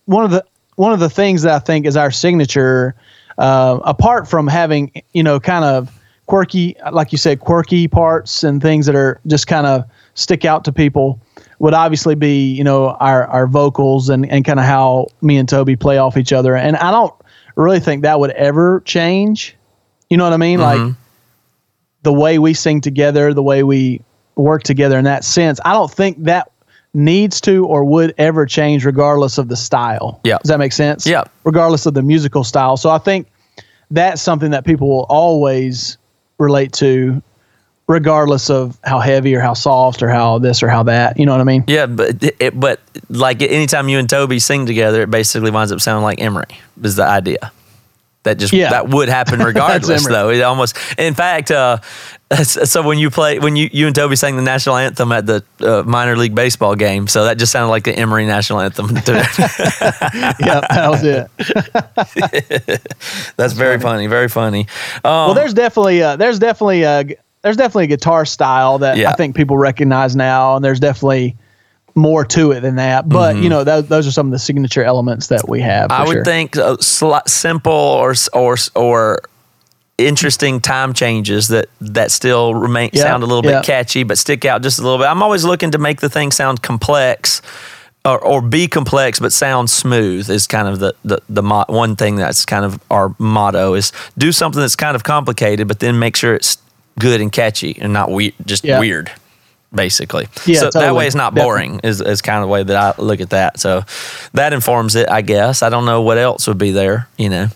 one 0.04 0.24
of 0.24 0.30
the 0.30 0.44
one 0.76 0.92
of 0.92 1.00
the 1.00 1.10
things 1.10 1.42
that 1.42 1.54
I 1.54 1.58
think 1.58 1.86
is 1.86 1.96
our 1.96 2.10
signature, 2.10 2.94
uh, 3.38 3.80
apart 3.84 4.28
from 4.28 4.46
having 4.46 4.92
you 5.12 5.22
know 5.22 5.40
kind 5.40 5.64
of 5.64 5.90
quirky, 6.26 6.76
like 6.92 7.12
you 7.12 7.18
said, 7.18 7.40
quirky 7.40 7.88
parts 7.88 8.44
and 8.44 8.60
things 8.62 8.86
that 8.86 8.94
are 8.94 9.20
just 9.26 9.46
kind 9.46 9.66
of 9.66 9.84
stick 10.14 10.44
out 10.44 10.64
to 10.64 10.72
people, 10.72 11.20
would 11.58 11.74
obviously 11.74 12.14
be 12.14 12.52
you 12.52 12.64
know 12.64 12.90
our 13.00 13.26
our 13.26 13.46
vocals 13.46 14.08
and 14.08 14.30
and 14.30 14.44
kind 14.44 14.60
of 14.60 14.64
how 14.64 15.06
me 15.20 15.36
and 15.36 15.48
Toby 15.48 15.76
play 15.76 15.98
off 15.98 16.16
each 16.16 16.32
other. 16.32 16.54
And 16.54 16.76
I 16.76 16.90
don't 16.90 17.12
really 17.56 17.80
think 17.80 18.02
that 18.02 18.20
would 18.20 18.32
ever 18.32 18.80
change. 18.84 19.56
You 20.10 20.16
know 20.16 20.24
what 20.24 20.32
I 20.32 20.36
mean? 20.36 20.60
Like 20.60 20.94
the 22.06 22.12
way 22.12 22.38
we 22.38 22.54
sing 22.54 22.80
together, 22.80 23.34
the 23.34 23.42
way 23.42 23.64
we 23.64 24.00
work 24.36 24.62
together 24.62 24.96
in 24.96 25.04
that 25.04 25.24
sense, 25.24 25.58
I 25.64 25.72
don't 25.72 25.90
think 25.90 26.22
that 26.22 26.48
needs 26.94 27.40
to 27.40 27.66
or 27.66 27.84
would 27.84 28.14
ever 28.16 28.46
change 28.46 28.84
regardless 28.84 29.38
of 29.38 29.48
the 29.48 29.56
style. 29.56 30.20
Yeah. 30.22 30.38
Does 30.38 30.48
that 30.50 30.60
make 30.60 30.72
sense? 30.72 31.04
Yeah. 31.04 31.24
Regardless 31.42 31.84
of 31.84 31.94
the 31.94 32.02
musical 32.02 32.44
style. 32.44 32.76
So 32.76 32.90
I 32.90 32.98
think 32.98 33.26
that's 33.90 34.22
something 34.22 34.52
that 34.52 34.64
people 34.64 34.88
will 34.88 35.06
always 35.08 35.98
relate 36.38 36.72
to 36.74 37.20
regardless 37.88 38.50
of 38.50 38.78
how 38.84 39.00
heavy 39.00 39.34
or 39.34 39.40
how 39.40 39.54
soft 39.54 40.00
or 40.00 40.08
how 40.08 40.38
this 40.38 40.62
or 40.62 40.68
how 40.68 40.84
that. 40.84 41.18
You 41.18 41.26
know 41.26 41.32
what 41.32 41.40
I 41.40 41.44
mean? 41.44 41.64
Yeah, 41.66 41.86
but 41.86 42.22
it, 42.22 42.58
but 42.58 42.80
like 43.08 43.42
anytime 43.42 43.88
you 43.88 43.98
and 43.98 44.08
Toby 44.08 44.38
sing 44.38 44.64
together, 44.64 45.02
it 45.02 45.10
basically 45.10 45.50
winds 45.50 45.72
up 45.72 45.80
sounding 45.80 46.04
like 46.04 46.20
Emery. 46.20 46.60
Is 46.84 46.94
the 46.94 47.04
idea 47.04 47.50
that 48.26 48.38
just 48.38 48.52
Yeah. 48.52 48.70
that 48.70 48.88
would 48.90 49.08
happen 49.08 49.40
regardless, 49.52 50.06
though. 50.06 50.28
It 50.30 50.42
almost, 50.42 50.76
in 50.98 51.14
fact, 51.14 51.50
uh, 51.50 51.78
so 52.42 52.82
when 52.82 52.98
you 52.98 53.08
play 53.10 53.38
when 53.38 53.56
you 53.56 53.70
you 53.72 53.86
and 53.86 53.94
Toby 53.96 54.14
sang 54.16 54.36
the 54.36 54.42
national 54.42 54.76
anthem 54.76 55.10
at 55.12 55.26
the 55.26 55.42
uh, 55.60 55.82
minor 55.84 56.16
league 56.16 56.34
baseball 56.34 56.74
game, 56.74 57.06
so 57.08 57.24
that 57.24 57.38
just 57.38 57.50
sounded 57.52 57.70
like 57.70 57.84
the 57.84 57.92
Emery 57.94 58.26
national 58.26 58.60
anthem. 58.60 58.90
yeah, 58.96 60.60
that 60.68 60.88
was 60.90 61.02
it. 61.04 61.30
That's 63.36 63.52
very 63.52 63.78
funny. 63.80 64.06
very 64.06 64.28
funny. 64.28 64.66
Um, 65.04 65.12
well, 65.26 65.34
there's 65.34 65.54
definitely 65.54 66.02
uh, 66.02 66.16
there's 66.16 66.38
definitely 66.38 66.82
a 66.82 67.04
there's 67.42 67.56
definitely 67.56 67.84
a 67.84 67.88
guitar 67.88 68.24
style 68.24 68.78
that 68.78 68.96
Yeah. 68.96 69.10
I 69.10 69.14
think 69.14 69.36
people 69.36 69.56
recognize 69.56 70.16
now, 70.16 70.56
and 70.56 70.64
there's 70.64 70.80
definitely 70.80 71.36
more 71.96 72.24
to 72.26 72.52
it 72.52 72.60
than 72.60 72.76
that. 72.76 73.08
But 73.08 73.36
you 73.36 73.48
know, 73.48 73.64
those 73.64 73.88
those 73.88 74.06
are 74.06 74.12
some 74.12 74.26
of 74.26 74.32
the 74.32 74.38
signature 74.38 74.84
elements 74.84 75.28
that 75.28 75.48
we 75.48 75.60
have. 75.62 75.90
Mm-hmm. 75.90 76.02
I 76.02 76.06
would 76.06 76.14
sure. 76.16 76.24
think 76.24 76.56
uh, 76.56 76.76
sli- 76.76 77.26
simple 77.28 77.72
or 77.72 78.14
or 78.32 78.56
or 78.74 79.20
interesting 79.98 80.60
time 80.60 80.92
changes 80.92 81.48
that 81.48 81.66
that 81.80 82.10
still 82.10 82.54
remain 82.54 82.90
Yeah, 82.92 83.02
sound 83.02 83.22
a 83.22 83.26
little 83.26 83.44
yeah. 83.50 83.60
bit 83.60 83.66
catchy 83.66 84.02
but 84.02 84.18
stick 84.18 84.44
out 84.44 84.62
just 84.62 84.78
a 84.78 84.82
little 84.82 84.98
bit. 84.98 85.06
I'm 85.06 85.22
always 85.22 85.44
looking 85.44 85.70
to 85.70 85.78
make 85.78 86.00
the 86.00 86.10
thing 86.10 86.30
sound 86.32 86.62
complex. 86.62 87.42
Or, 88.04 88.20
or 88.24 88.40
be 88.40 88.68
complex 88.68 89.18
but 89.18 89.32
sound 89.32 89.68
smooth 89.68 90.30
is 90.30 90.46
kind 90.46 90.68
of 90.68 90.78
the 90.78 90.94
the, 91.04 91.20
the 91.28 91.42
mo- 91.42 91.64
one 91.66 91.96
thing 91.96 92.14
that's 92.14 92.44
kind 92.44 92.64
of 92.64 92.78
our 92.88 93.12
motto 93.18 93.74
is 93.74 93.90
do 94.16 94.30
something 94.30 94.60
that's 94.60 94.76
kind 94.76 94.94
of 94.94 95.02
complicated 95.02 95.66
but 95.66 95.80
then 95.80 95.98
make 95.98 96.14
sure 96.14 96.32
it's 96.36 96.56
good 97.00 97.20
and 97.20 97.32
catchy 97.32 97.76
and 97.80 97.92
not 97.92 98.12
we- 98.12 98.32
just 98.44 98.62
Yeah. 98.62 98.78
weird 98.78 99.10
basically. 99.76 100.26
Yeah, 100.46 100.60
so 100.60 100.70
that 100.70 100.94
way 100.94 101.06
it's 101.06 101.14
not 101.14 101.34
Definitely. 101.34 101.68
boring 101.68 101.80
is, 101.84 102.00
is 102.00 102.22
kind 102.22 102.38
of 102.38 102.42
the 102.44 102.48
way 102.48 102.62
that 102.64 102.76
I 102.76 103.00
look 103.00 103.20
at 103.20 103.30
that. 103.30 103.60
So 103.60 103.84
that 104.32 104.52
informs 104.52 104.96
it, 104.96 105.08
I 105.08 105.22
guess. 105.22 105.62
I 105.62 105.68
don't 105.68 105.84
know 105.84 106.02
what 106.02 106.18
else 106.18 106.48
would 106.48 106.58
be 106.58 106.72
there, 106.72 107.08
you 107.16 107.28
know. 107.28 107.48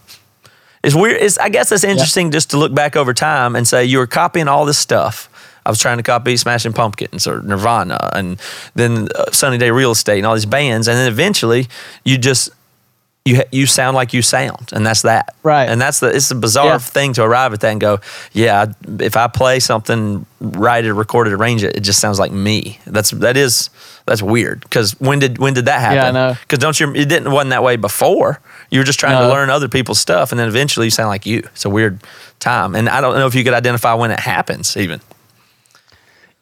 It's 0.85 0.95
weird. 0.95 1.21
It's, 1.21 1.37
I 1.39 1.49
guess 1.49 1.73
it's 1.73 1.85
interesting 1.85 2.31
just 2.31 2.51
to 2.51 2.57
look 2.57 2.75
back 2.75 2.97
over 2.97 3.13
time 3.13 3.57
and 3.57 3.67
say 3.67 3.85
you 3.85 3.99
were 3.99 4.07
copying 4.07 4.49
all 4.49 4.65
this 4.65 4.79
stuff. 4.79 5.29
I 5.67 5.69
was 5.69 5.79
trying 5.79 5.99
to 5.99 6.03
copy 6.03 6.37
Smashing 6.39 6.73
Pumpkins 6.73 7.27
or 7.27 7.43
Nirvana 7.43 8.11
and 8.15 8.41
then 8.75 9.09
uh, 9.15 9.31
Sunny 9.31 9.59
Day 9.59 9.71
Real 9.71 9.91
Estate 9.91 10.19
and 10.19 10.27
all 10.27 10.35
these 10.35 10.47
bands. 10.47 10.89
And 10.89 10.97
then 10.97 11.07
eventually 11.07 11.69
you 12.03 12.17
just, 12.17 12.49
you 13.31 13.37
ha- 13.37 13.49
you 13.53 13.67
sound 13.67 13.95
like 13.95 14.13
you 14.13 14.23
sound, 14.23 14.71
and 14.73 14.85
that's 14.85 15.03
that. 15.03 15.35
Right. 15.43 15.69
And 15.69 15.81
that's 15.81 16.01
the 16.01 16.09
it's 16.09 16.31
a 16.31 16.35
bizarre 16.35 16.67
Yeah. 16.67 16.79
thing 16.79 17.13
to 17.15 17.23
arrive 17.23 17.53
at 17.53 17.61
that 17.61 17.71
and 17.71 17.81
go, 17.81 18.01
yeah, 18.33 18.67
if 18.99 19.17
I 19.17 19.29
play 19.29 19.61
something, 19.61 20.27
write 20.41 20.85
it, 20.85 20.93
record 20.93 21.29
it, 21.29 21.33
arrange 21.33 21.63
it, 21.63 21.77
it 21.77 21.81
just 21.81 22.01
sounds 22.01 22.19
like 22.19 22.33
me. 22.33 22.81
That's 22.87 23.11
that 23.11 23.37
is 23.37 23.71
that's 24.07 24.23
weird. 24.23 24.61
Because 24.61 24.99
when 25.01 25.19
did 25.21 25.39
when 25.39 25.55
did 25.55 25.67
that 25.67 25.81
happen? 25.81 25.97
Yeah, 25.97 26.09
I 26.09 26.11
know. 26.11 26.37
Because 26.41 26.59
don't 26.59 26.79
you? 26.81 26.93
It 26.95 27.09
didn't 27.09 27.31
wasn't 27.31 27.51
that 27.51 27.63
way 27.63 27.77
before. 27.77 28.41
You 28.71 28.81
were 28.81 28.85
just 28.85 29.01
trying 29.01 29.21
to 29.21 29.29
learn 29.29 29.51
other 29.51 29.69
people's 29.69 30.01
stuff, 30.01 30.33
and 30.33 30.39
then 30.39 30.49
eventually 30.49 30.87
you 30.87 30.91
sound 30.91 31.09
like 31.09 31.27
you. 31.27 31.39
It's 31.39 31.65
a 31.65 31.71
weird 31.71 32.01
time, 32.41 32.75
and 32.75 32.89
I 32.89 33.01
don't 33.01 33.15
know 33.15 33.27
if 33.27 33.35
you 33.35 33.45
could 33.45 33.55
identify 33.55 33.95
when 33.95 34.11
it 34.11 34.21
happens 34.21 34.77
even. 34.77 35.01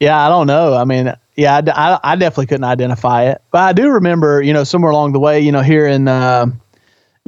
Yeah, 0.00 0.24
I 0.24 0.28
don't 0.28 0.46
know. 0.46 0.74
I 0.74 0.84
mean, 0.84 1.12
yeah, 1.36 1.60
I, 1.74 1.98
I, 2.04 2.16
definitely 2.16 2.46
couldn't 2.46 2.64
identify 2.64 3.24
it, 3.30 3.42
but 3.50 3.62
I 3.62 3.72
do 3.72 3.90
remember, 3.90 4.40
you 4.40 4.52
know, 4.52 4.62
somewhere 4.62 4.92
along 4.92 5.12
the 5.12 5.18
way, 5.18 5.40
you 5.40 5.50
know, 5.50 5.60
hearing, 5.60 6.06
uh, 6.06 6.46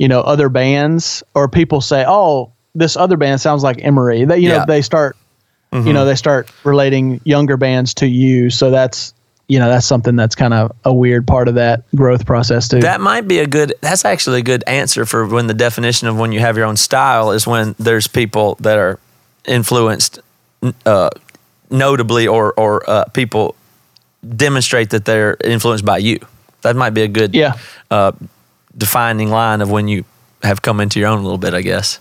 you 0.01 0.09
know, 0.09 0.21
other 0.23 0.49
bands 0.49 1.23
or 1.35 1.47
people 1.47 1.83
say, 1.83 2.05
"Oh, 2.09 2.51
this 2.75 2.97
other 2.97 3.19
band 3.19 3.41
sounds 3.43 3.63
like 3.63 3.85
Emery." 3.85 4.25
They, 4.25 4.39
you 4.39 4.49
Yeah. 4.49 4.59
know, 4.61 4.65
they 4.67 4.81
start, 4.81 5.15
you 5.73 5.93
know, 5.93 6.07
they 6.07 6.15
start 6.17 6.49
relating 6.65 7.21
younger 7.25 7.59
bands 7.59 7.93
to 7.95 8.07
you. 8.07 8.49
So 8.49 8.71
that's, 8.71 9.13
you 9.47 9.59
know, 9.59 9.69
that's 9.69 9.85
something 9.87 10.17
that's 10.17 10.35
kind 10.35 10.55
of 10.55 10.73
a 10.87 10.93
weird 10.95 11.27
part 11.27 11.49
of 11.49 11.55
that 11.57 11.83
growth 11.95 12.25
process 12.25 12.67
too. 12.67 12.81
That 12.81 13.03
might 13.03 13.29
be 13.29 13.41
a 13.41 13.47
good. 13.47 13.75
That's 13.83 14.07
actually 14.07 14.39
a 14.41 14.43
good 14.43 14.65
answer 14.67 15.05
for 15.05 15.27
when 15.27 15.49
the 15.49 15.55
definition 15.55 16.09
of 16.09 16.17
when 16.19 16.33
you 16.33 16.41
have 16.41 16.57
your 16.57 16.65
own 16.67 16.79
style 16.79 17.31
is 17.33 17.47
when 17.47 17.75
there's 17.79 18.07
people 18.07 18.57
that 18.61 18.79
are 18.79 18.99
influenced, 19.45 20.19
uh, 20.87 21.11
notably, 21.71 22.27
or 22.27 22.55
or 22.57 22.89
uh, 22.89 23.05
people 23.13 23.55
demonstrate 24.37 24.91
that 24.91 25.05
they're 25.05 25.37
influenced 25.45 25.85
by 25.85 25.99
you. 25.99 26.19
That 26.63 26.75
might 26.77 26.95
be 26.95 27.03
a 27.03 27.09
good 27.09 27.35
yeah, 27.35 27.55
uh, 27.91 28.13
defining 28.81 29.29
line 29.31 29.61
of 29.61 29.71
when 29.71 29.87
you 29.87 30.05
have 30.43 30.63
come 30.63 30.81
into 30.81 30.99
your 30.99 31.09
own 31.09 31.19
a 31.21 31.23
little 31.23 31.39
bit. 31.39 31.55
I 31.55 31.61
guess 31.63 32.01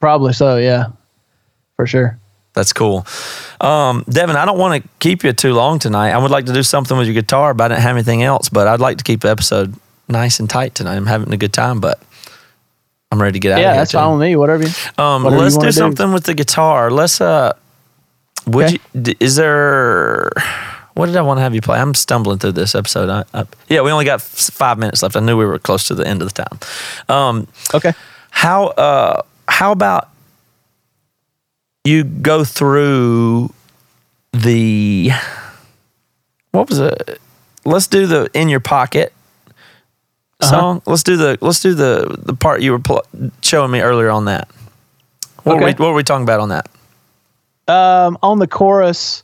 probably 0.00 0.32
so. 0.32 0.56
Yeah, 0.58 0.86
for 1.76 1.86
sure. 1.86 2.18
that's 2.54 2.72
cool. 2.72 3.04
Um, 3.60 4.04
Devin, 4.08 4.36
I 4.36 4.44
don't 4.44 4.58
want 4.58 4.82
to 4.82 4.88
keep 5.00 5.24
you 5.24 5.32
too 5.32 5.52
long 5.54 5.78
tonight. 5.80 6.10
I 6.12 6.18
would 6.18 6.30
like 6.30 6.46
to 6.46 6.52
do 6.52 6.62
something 6.62 6.96
with 6.96 7.06
your 7.08 7.14
guitar, 7.14 7.54
but 7.54 7.64
I 7.64 7.68
didn't 7.74 7.82
have 7.82 7.96
anything 7.96 8.22
else. 8.22 8.48
But 8.48 8.68
I'd 8.68 8.80
like 8.80 8.98
to 8.98 9.04
keep 9.04 9.22
the 9.22 9.30
episode 9.30 9.74
nice 10.08 10.38
and 10.40 10.48
tight 10.48 10.74
tonight. 10.76 10.96
I'm 10.96 11.06
having 11.06 11.32
a 11.32 11.36
good 11.36 11.52
time, 11.52 11.80
but 11.80 12.00
I'm 13.10 13.20
ready 13.20 13.32
to 13.32 13.38
get 13.40 13.52
out 13.52 13.58
of 13.58 13.62
Yeah, 13.64 13.74
that's 13.74 13.90
too. 13.92 13.98
fine 13.98 14.12
with 14.12 14.20
me. 14.28 14.36
Whatever. 14.36 14.64
You, 14.64 14.70
Um, 14.98 15.24
whatever 15.24 15.36
you 15.36 15.42
let's 15.44 15.54
do 15.54 15.58
wanna 15.58 15.70
do. 15.72 15.76
something 15.76 16.12
with 16.12 16.24
the 16.24 16.34
guitar. 16.34 16.90
Let's 16.90 17.20
uh, 17.20 17.52
would 18.46 18.66
Okay. 18.66 18.78
you? 18.94 19.14
Is 19.20 19.36
there? 19.36 20.30
What 20.98 21.06
did 21.06 21.16
I 21.16 21.22
want 21.22 21.38
to 21.38 21.42
have 21.42 21.54
you 21.54 21.60
play? 21.60 21.78
I'm 21.78 21.94
stumbling 21.94 22.38
through 22.40 22.52
this 22.52 22.74
episode. 22.74 23.08
I, 23.08 23.22
I, 23.32 23.44
yeah, 23.68 23.82
we 23.82 23.92
only 23.92 24.04
got 24.04 24.16
f- 24.16 24.50
five 24.52 24.78
minutes 24.78 25.00
left. 25.00 25.14
I 25.14 25.20
knew 25.20 25.36
we 25.36 25.44
were 25.44 25.60
close 25.60 25.86
to 25.86 25.94
the 25.94 26.04
end 26.04 26.22
of 26.22 26.34
the 26.34 26.42
time. 26.42 26.58
Um, 27.08 27.46
Okay. 27.72 27.92
how 28.30 28.66
uh, 28.66 29.22
how 29.46 29.70
about 29.70 30.08
you 31.84 32.02
go 32.02 32.42
through 32.42 33.54
the 34.32 35.10
what 36.50 36.68
was 36.68 36.80
it? 36.80 37.20
Let's 37.64 37.86
do 37.86 38.08
the 38.08 38.28
in 38.34 38.48
your 38.48 38.58
pocket 38.58 39.12
song. 40.42 40.82
Let's 40.84 41.04
do 41.04 41.16
the 41.16 41.38
let's 41.40 41.60
do 41.60 41.74
the 41.74 42.16
the 42.18 42.34
part 42.34 42.60
you 42.60 42.72
were 42.72 42.80
pl- 42.80 43.06
showing 43.40 43.70
me 43.70 43.80
earlier 43.82 44.10
on 44.10 44.24
that. 44.24 44.48
What, 45.44 45.58
were 45.58 45.64
we, 45.64 45.70
Okay. 45.70 45.78
what 45.80 45.90
were 45.90 45.94
we 45.94 46.02
talking 46.02 46.24
about 46.24 46.40
on 46.40 46.48
that? 46.48 46.68
Um, 47.68 48.18
on 48.20 48.40
the 48.40 48.48
chorus, 48.48 49.22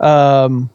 um, 0.00 0.68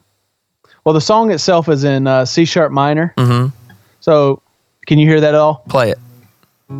well, 0.85 0.93
the 0.93 1.01
song 1.01 1.31
itself 1.31 1.69
is 1.69 1.83
in 1.83 2.07
uh, 2.07 2.25
C 2.25 2.45
sharp 2.45 2.71
minor. 2.71 3.13
Mhm. 3.17 3.51
So, 3.99 4.41
can 4.87 4.97
you 4.99 5.07
hear 5.07 5.19
that 5.21 5.29
at 5.29 5.39
all? 5.39 5.63
Play 5.69 5.91
it. 5.91 5.99
A 6.69 6.73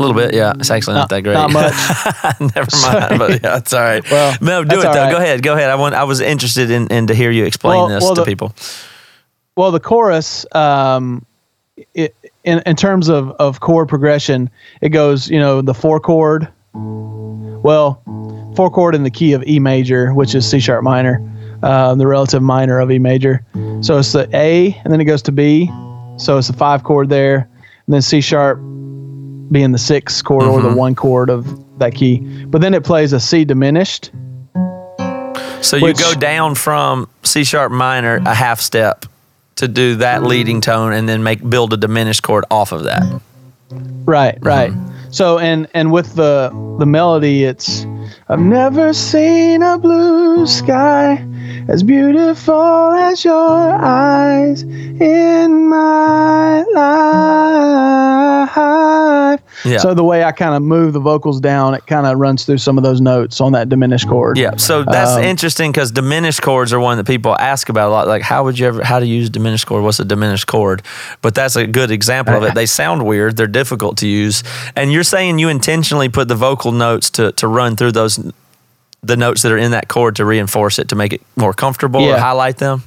little 0.00 0.14
bit, 0.14 0.32
yeah. 0.34 0.52
It's 0.58 0.70
actually 0.70 0.94
not, 0.94 1.00
Not- 1.02 1.08
that 1.10 1.22
great. 1.22 1.32
not 1.34 1.52
much. 1.52 1.74
Never 2.54 2.68
mind, 2.82 3.18
but 3.18 3.42
yeah, 3.42 3.56
it's 3.58 3.72
all 3.72 3.80
right. 3.82 4.08
Well, 4.10 4.36
no, 4.40 4.62
do 4.64 4.78
it 4.78 4.82
though. 4.82 4.88
right. 4.90 5.10
Go 5.10 5.16
ahead, 5.18 5.42
go 5.42 5.54
ahead. 5.54 5.70
I 5.70 5.74
want. 5.74 5.94
I 5.94 6.04
was 6.04 6.20
interested 6.20 6.70
in, 6.70 6.86
in 6.88 7.06
to 7.08 7.14
hear 7.14 7.30
you 7.30 7.44
explain 7.44 7.76
Well- 7.78 7.88
this 7.88 8.02
well, 8.04 8.14
to 8.14 8.20
the- 8.20 8.26
people. 8.26 8.54
Well, 9.56 9.72
the 9.72 9.80
chorus, 9.80 10.46
um, 10.54 11.24
it, 11.94 12.14
in 12.44 12.60
in 12.64 12.76
terms 12.76 13.08
of 13.08 13.30
of 13.40 13.58
chord 13.58 13.88
progression, 13.88 14.50
it 14.80 14.90
goes, 14.90 15.28
you 15.28 15.40
know, 15.40 15.62
the 15.62 15.74
four 15.74 15.98
chord. 15.98 16.46
Well, 16.74 18.00
four 18.54 18.70
chord 18.70 18.94
in 18.94 19.02
the 19.02 19.10
key 19.10 19.32
of 19.32 19.42
E 19.48 19.58
major, 19.58 20.14
which 20.14 20.36
is 20.36 20.48
C 20.48 20.60
sharp 20.60 20.84
minor, 20.84 21.20
um, 21.62 21.98
the 21.98 22.06
relative 22.06 22.42
minor 22.42 22.78
of 22.80 22.90
E 22.90 22.98
major. 22.98 23.44
So 23.80 23.98
it's 23.98 24.12
the 24.12 24.28
A, 24.34 24.72
and 24.84 24.92
then 24.92 25.00
it 25.00 25.04
goes 25.04 25.22
to 25.22 25.32
B. 25.32 25.66
So 26.16 26.38
it's 26.38 26.48
the 26.48 26.52
five 26.54 26.82
chord 26.84 27.08
there, 27.08 27.48
and 27.86 27.94
then 27.94 28.02
C 28.02 28.20
sharp 28.20 28.58
being 29.50 29.72
the 29.72 29.78
six 29.78 30.20
chord 30.20 30.44
or 30.44 30.60
the 30.60 30.74
one 30.74 30.94
chord 30.94 31.30
of 31.30 31.46
that 31.78 31.94
key. 31.94 32.18
But 32.46 32.60
then 32.60 32.74
it 32.74 32.84
plays 32.84 33.12
a 33.12 33.20
C 33.20 33.44
diminished. 33.44 34.10
So 35.62 35.76
you 35.76 35.84
which- 35.84 35.98
go 35.98 36.14
down 36.14 36.54
from 36.54 37.08
C 37.22 37.44
sharp 37.44 37.72
minor 37.72 38.16
a 38.16 38.34
half 38.34 38.60
step 38.60 39.06
to 39.56 39.66
do 39.68 39.96
that 39.96 40.22
leading 40.22 40.60
tone, 40.60 40.92
and 40.92 41.08
then 41.08 41.22
make 41.22 41.48
build 41.48 41.72
a 41.72 41.76
diminished 41.76 42.22
chord 42.22 42.44
off 42.50 42.72
of 42.72 42.84
that. 42.84 43.02
Right, 43.70 44.38
right. 44.40 44.72
So 45.10 45.38
and 45.38 45.68
and 45.74 45.92
with 45.92 46.14
the 46.14 46.50
the 46.78 46.86
melody, 46.86 47.44
it's 47.44 47.86
I've 48.28 48.40
never 48.40 48.92
seen 48.92 49.62
a 49.62 49.78
blue 49.78 50.46
sky 50.46 51.24
as 51.68 51.82
beautiful 51.82 52.92
as 52.92 53.24
your 53.24 53.34
eyes 53.36 54.62
in 54.62 55.68
my 55.68 56.62
life. 56.74 57.97
Yeah. 59.68 59.78
So 59.78 59.94
the 59.94 60.04
way 60.04 60.24
I 60.24 60.32
kind 60.32 60.54
of 60.54 60.62
move 60.62 60.92
the 60.92 61.00
vocals 61.00 61.40
down, 61.40 61.74
it 61.74 61.86
kind 61.86 62.06
of 62.06 62.18
runs 62.18 62.44
through 62.44 62.58
some 62.58 62.78
of 62.78 62.84
those 62.84 63.00
notes 63.00 63.40
on 63.40 63.52
that 63.52 63.68
diminished 63.68 64.08
chord. 64.08 64.38
Yeah, 64.38 64.56
so 64.56 64.82
that's 64.84 65.12
Um, 65.12 65.22
interesting 65.22 65.70
because 65.72 65.90
diminished 65.90 66.42
chords 66.42 66.72
are 66.72 66.80
one 66.80 66.96
that 66.96 67.06
people 67.06 67.36
ask 67.38 67.68
about 67.68 67.88
a 67.88 67.92
lot. 67.92 68.06
Like, 68.08 68.22
how 68.22 68.44
would 68.44 68.58
you 68.58 68.66
ever, 68.66 68.82
how 68.84 68.98
to 68.98 69.06
use 69.06 69.30
diminished 69.30 69.66
chord? 69.66 69.84
What's 69.84 70.00
a 70.00 70.04
diminished 70.04 70.46
chord? 70.46 70.82
But 71.22 71.34
that's 71.34 71.56
a 71.56 71.66
good 71.66 71.90
example 71.90 72.34
of 72.34 72.42
it. 72.42 72.54
They 72.54 72.66
sound 72.66 73.06
weird, 73.06 73.36
they're 73.36 73.46
difficult 73.46 73.98
to 73.98 74.08
use. 74.08 74.42
And 74.76 74.92
you're 74.92 75.04
saying 75.04 75.38
you 75.38 75.48
intentionally 75.48 76.08
put 76.08 76.28
the 76.28 76.34
vocal 76.36 76.72
notes 76.72 77.10
to, 77.10 77.32
to 77.32 77.48
run 77.48 77.76
through 77.76 77.92
those, 77.92 78.18
the 79.02 79.16
notes 79.16 79.42
that 79.42 79.52
are 79.52 79.58
in 79.58 79.70
that 79.72 79.88
chord 79.88 80.16
to 80.16 80.24
reinforce 80.24 80.78
it, 80.78 80.88
to 80.88 80.96
make 80.96 81.12
it 81.12 81.22
more 81.36 81.52
comfortable 81.52 82.02
or 82.02 82.18
highlight 82.18 82.58
them? 82.58 82.82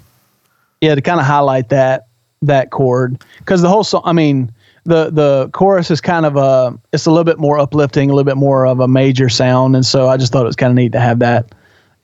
yeah 0.81 0.95
to 0.95 1.01
kind 1.01 1.19
of 1.19 1.25
highlight 1.27 1.69
that 1.69 2.07
that 2.41 2.71
chord 2.71 3.23
because 3.37 3.61
the 3.61 3.69
whole 3.69 3.83
song 3.83 4.01
i 4.03 4.11
mean 4.11 4.51
the 4.83 5.09
the 5.09 5.49
chorus 5.53 5.91
is 5.91 6.01
kind 6.01 6.25
of 6.25 6.35
a 6.35 6.77
it's 6.91 7.05
a 7.05 7.11
little 7.11 7.23
bit 7.23 7.39
more 7.39 7.59
uplifting 7.59 8.09
a 8.09 8.13
little 8.13 8.25
bit 8.25 8.37
more 8.37 8.65
of 8.65 8.79
a 8.79 8.87
major 8.87 9.29
sound. 9.29 9.75
And 9.75 9.85
so 9.85 10.07
i 10.07 10.17
just 10.17 10.31
thought 10.31 10.43
it 10.43 10.47
was 10.47 10.55
kind 10.55 10.71
of 10.71 10.75
neat 10.75 10.91
to 10.93 10.99
have 10.99 11.19
that 11.19 11.53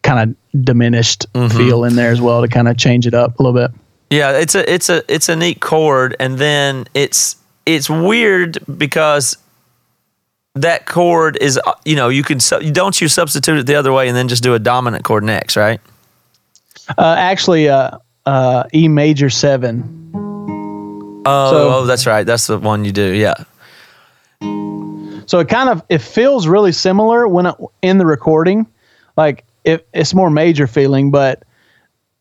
kind 0.04 0.30
of 0.30 0.64
diminished 0.64 1.26
feel 1.52 1.84
in 1.84 1.96
there 1.96 2.12
as 2.12 2.22
well 2.22 2.42
to 2.42 2.48
kind 2.48 2.68
of 2.68 2.78
change 2.78 3.08
it 3.08 3.14
up 3.14 3.40
a 3.40 3.44
little 3.44 3.60
bit. 3.60 3.72
Yeah, 4.10 4.32
it's 4.32 4.56
a 4.56 4.72
it's 4.72 4.90
a 4.90 5.04
it's 5.14 5.28
a 5.28 5.36
neat 5.36 5.60
chord, 5.60 6.16
and 6.20 6.38
then 6.38 6.88
it's 6.94 7.36
it's 7.66 7.90
weird 7.90 8.58
because 8.78 9.38
that 10.56 10.86
chord 10.86 11.38
is 11.42 11.60
you 11.84 11.96
know 11.96 12.10
you 12.10 12.24
can 12.24 12.40
don't 12.72 13.02
you 13.02 13.08
substitute 13.08 13.58
it 13.58 13.66
the 13.66 13.76
other 13.76 13.92
way 13.92 14.08
and 14.08 14.16
then 14.16 14.28
just 14.28 14.44
do 14.44 14.54
a 14.54 14.60
dominant 14.60 15.04
chord 15.04 15.24
next, 15.24 15.58
right? 15.58 15.82
uh, 16.98 17.16
actually 17.18 17.68
uh, 17.70 17.98
uh, 18.26 18.64
e 18.74 18.88
major 18.88 19.30
seven 19.30 19.97
Oh, 21.28 21.52
So- 21.52 21.70
oh, 21.74 21.86
that's 21.86 22.08
right. 22.08 22.26
That's 22.26 22.48
the 22.48 22.58
one 22.58 22.86
you 22.86 22.92
do. 22.92 23.14
Yeah. 23.14 23.36
so 25.26 25.40
it 25.40 25.50
kind 25.50 25.70
of 25.70 25.84
it 25.90 26.00
feels 26.02 26.48
really 26.48 26.72
similar 26.72 27.28
when 27.28 27.48
it, 27.48 27.56
in 27.82 27.98
the 27.98 28.06
recording 28.06 28.66
like 29.18 29.44
it, 29.66 29.86
it's 29.94 30.14
more 30.14 30.30
major 30.30 30.68
feeling 30.68 31.10
but 31.12 31.44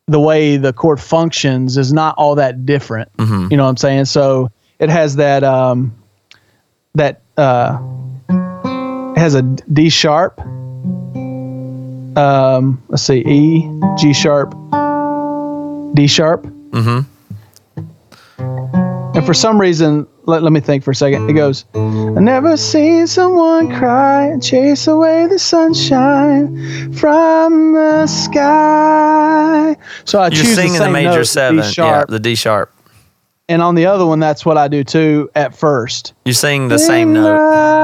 the 0.08 0.18
way 0.18 0.56
the 0.56 0.72
chord 0.72 0.98
functions 1.00 1.76
is 1.76 1.92
not 1.92 2.14
all 2.18 2.34
that 2.36 2.64
different 2.66 3.08
you 3.18 3.56
know 3.56 3.64
what 3.64 3.68
i'm 3.70 3.76
saying 3.76 4.04
so 4.06 4.50
it 4.80 4.88
has 4.88 5.16
that 5.16 5.44
um 5.44 5.94
that 6.94 7.20
uh 7.36 7.78
it 9.14 9.18
has 9.20 9.34
a 9.34 9.42
d 9.42 9.88
sharp 9.90 10.40
um 12.16 12.82
let's 12.88 13.02
see 13.02 13.18
e 13.26 13.80
g 13.98 14.12
sharp 14.14 14.50
d 15.94 16.06
sharp 16.08 16.44
Mm-hmm. 16.72 17.00
And 19.16 19.26
for 19.26 19.34
some 19.34 19.60
reason, 19.60 20.06
let, 20.26 20.42
let 20.42 20.52
me 20.52 20.60
think 20.60 20.84
for 20.84 20.90
a 20.90 20.94
second. 20.94 21.30
It 21.30 21.32
goes, 21.32 21.64
I 21.74 21.78
never 22.20 22.56
seen 22.56 23.06
someone 23.06 23.74
cry 23.74 24.24
and 24.24 24.42
chase 24.42 24.86
away 24.86 25.26
the 25.26 25.38
sunshine 25.38 26.92
from 26.92 27.72
the 27.72 28.06
sky. 28.06 29.76
So 30.04 30.20
I 30.20 30.26
You're 30.28 30.42
choose 30.42 30.54
singing 30.54 30.72
the, 30.74 30.78
the, 30.78 30.84
same 30.84 30.92
major 30.92 31.10
note, 31.10 31.26
seven, 31.26 31.56
D 31.62 31.72
sharp, 31.72 32.08
yeah, 32.08 32.12
the 32.12 32.20
D 32.20 32.34
sharp. 32.34 32.72
and 33.48 33.62
on 33.62 33.74
the 33.74 33.86
other 33.86 34.04
one, 34.04 34.20
that's 34.20 34.44
what 34.44 34.58
I 34.58 34.68
do 34.68 34.84
too 34.84 35.30
at 35.34 35.56
first. 35.56 36.12
You 36.24 36.32
sing 36.32 36.68
the 36.68 36.78
same 36.78 37.08
In 37.08 37.14
note. 37.14 37.36
life. 37.36 37.76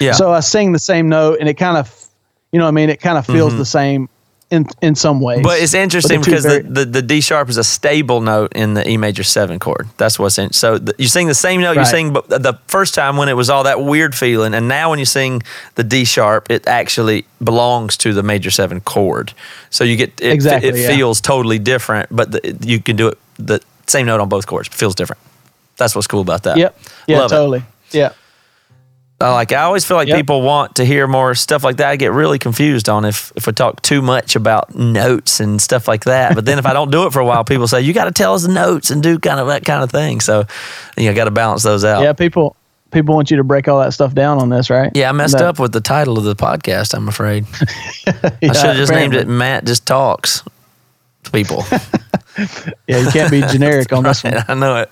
Yeah. 0.00 0.12
So 0.12 0.32
I 0.32 0.40
sing 0.40 0.72
the 0.72 0.78
same 0.78 1.08
note, 1.08 1.38
and 1.40 1.48
it 1.48 1.54
kind 1.54 1.76
of, 1.76 2.06
you 2.52 2.58
know, 2.58 2.64
what 2.64 2.70
I 2.70 2.72
mean, 2.72 2.88
it 2.88 3.00
kind 3.00 3.18
of 3.18 3.26
feels 3.26 3.50
mm-hmm. 3.50 3.58
the 3.58 3.66
same 3.66 4.08
in 4.50 4.66
in 4.82 4.94
some 4.94 5.20
ways. 5.20 5.42
But 5.42 5.60
it's 5.60 5.74
interesting 5.74 6.20
But 6.20 6.26
because 6.26 6.42
two 6.44 6.62
the, 6.62 6.68
the, 6.80 6.84
the 6.84 7.02
D 7.02 7.20
sharp 7.20 7.48
is 7.48 7.56
a 7.56 7.64
stable 7.64 8.20
note 8.20 8.52
in 8.54 8.74
the 8.74 8.88
E 8.88 8.96
major 8.96 9.22
seven 9.22 9.58
chord. 9.58 9.88
That's 9.96 10.18
what's 10.18 10.38
in. 10.38 10.52
So 10.52 10.78
the, 10.78 10.94
you 10.98 11.06
sing 11.08 11.28
the 11.28 11.34
same 11.34 11.60
note 11.60 11.72
you 11.72 11.78
Right. 11.78 11.86
sing 11.86 12.12
but 12.12 12.28
the 12.28 12.54
first 12.66 12.94
time 12.94 13.16
when 13.16 13.28
it 13.28 13.34
was 13.34 13.48
all 13.48 13.62
that 13.64 13.80
weird 13.80 14.14
feeling, 14.14 14.54
and 14.54 14.66
now 14.68 14.90
when 14.90 14.98
you 14.98 15.04
sing 15.04 15.42
the 15.76 15.84
D 15.84 16.04
sharp, 16.04 16.50
it 16.50 16.66
actually 16.66 17.26
belongs 17.42 17.96
to 17.98 18.12
the 18.12 18.22
major 18.22 18.50
seven 18.50 18.80
chord. 18.80 19.32
So 19.70 19.84
you 19.84 19.96
get 19.96 20.20
it, 20.20 20.32
Exactly, 20.32 20.68
it 20.70 20.76
yeah. 20.76 20.88
feels 20.96 21.20
totally 21.20 21.58
different, 21.58 22.08
but 22.10 22.32
the, 22.32 22.56
you 22.62 22.80
can 22.82 22.96
do 22.96 23.08
it 23.08 23.18
the 23.38 23.60
same 23.86 24.06
note 24.06 24.20
on 24.20 24.28
both 24.28 24.46
chords. 24.46 24.68
Feels 24.68 24.94
different. 24.94 25.20
That's 25.76 25.94
what's 25.94 26.06
cool 26.08 26.20
about 26.20 26.42
that. 26.42 26.56
Yep. 26.58 26.78
Yeah. 27.06 27.18
Love 27.20 27.32
it. 27.32 27.34
totally. 27.34 27.62
Yeah. 27.92 28.12
I 29.20 29.32
like 29.32 29.52
I 29.52 29.62
always 29.62 29.84
feel 29.84 29.96
like 29.98 30.08
Yep. 30.08 30.16
people 30.16 30.40
want 30.42 30.76
to 30.76 30.84
hear 30.84 31.06
more 31.06 31.34
stuff 31.34 31.62
like 31.62 31.76
that. 31.76 31.88
I 31.90 31.96
get 31.96 32.12
really 32.12 32.38
confused 32.38 32.88
on 32.88 33.04
if 33.04 33.32
if 33.36 33.46
we 33.46 33.52
talk 33.52 33.82
too 33.82 34.00
much 34.00 34.34
about 34.34 34.74
notes 34.74 35.40
and 35.40 35.60
stuff 35.60 35.86
like 35.86 36.04
that. 36.04 36.34
But 36.34 36.46
then 36.46 36.58
if 36.58 36.64
I 36.66 36.72
don't 36.72 36.90
do 36.90 37.06
it 37.06 37.12
for 37.12 37.20
a 37.20 37.24
while, 37.26 37.44
people 37.44 37.68
say 37.68 37.82
you 37.82 37.92
got 37.92 38.04
to 38.06 38.12
tell 38.12 38.34
us 38.34 38.42
the 38.46 38.52
notes 38.52 38.90
and 38.90 39.02
do 39.02 39.18
kind 39.18 39.38
of 39.38 39.48
that 39.48 39.64
kind 39.66 39.82
of 39.82 39.90
thing. 39.90 40.20
So 40.20 40.44
you 40.96 41.06
know, 41.06 41.14
got 41.14 41.24
to 41.26 41.30
balance 41.30 41.62
those 41.62 41.84
out. 41.84 42.02
Yeah. 42.02 42.12
People 42.14 42.56
people 42.92 43.14
want 43.14 43.30
you 43.30 43.36
to 43.36 43.44
break 43.44 43.68
all 43.68 43.78
that 43.80 43.92
stuff 43.92 44.14
down 44.14 44.38
on 44.38 44.48
this, 44.48 44.68
right? 44.70 44.90
Yeah, 44.94 45.10
I 45.10 45.12
messed 45.12 45.38
That- 45.38 45.44
up 45.46 45.58
with 45.58 45.72
the 45.72 45.80
title 45.80 46.16
of 46.18 46.24
the 46.24 46.34
podcast. 46.34 46.94
I'm 46.94 47.06
afraid 47.06 47.44
Yeah, 48.06 48.12
I 48.42 48.52
should 48.52 48.64
have 48.66 48.76
just 48.76 48.92
named 48.92 49.14
it 49.14 49.28
"Matt 49.28 49.64
Just 49.66 49.86
Talks." 49.86 50.42
People, 51.32 51.64
Yeah, 52.88 52.98
you 52.98 53.10
can't 53.10 53.30
be 53.30 53.40
generic 53.42 53.92
on 53.96 54.02
this 54.04 54.24
one. 54.24 54.34
I 54.48 54.54
know 54.54 54.76
it. 54.78 54.88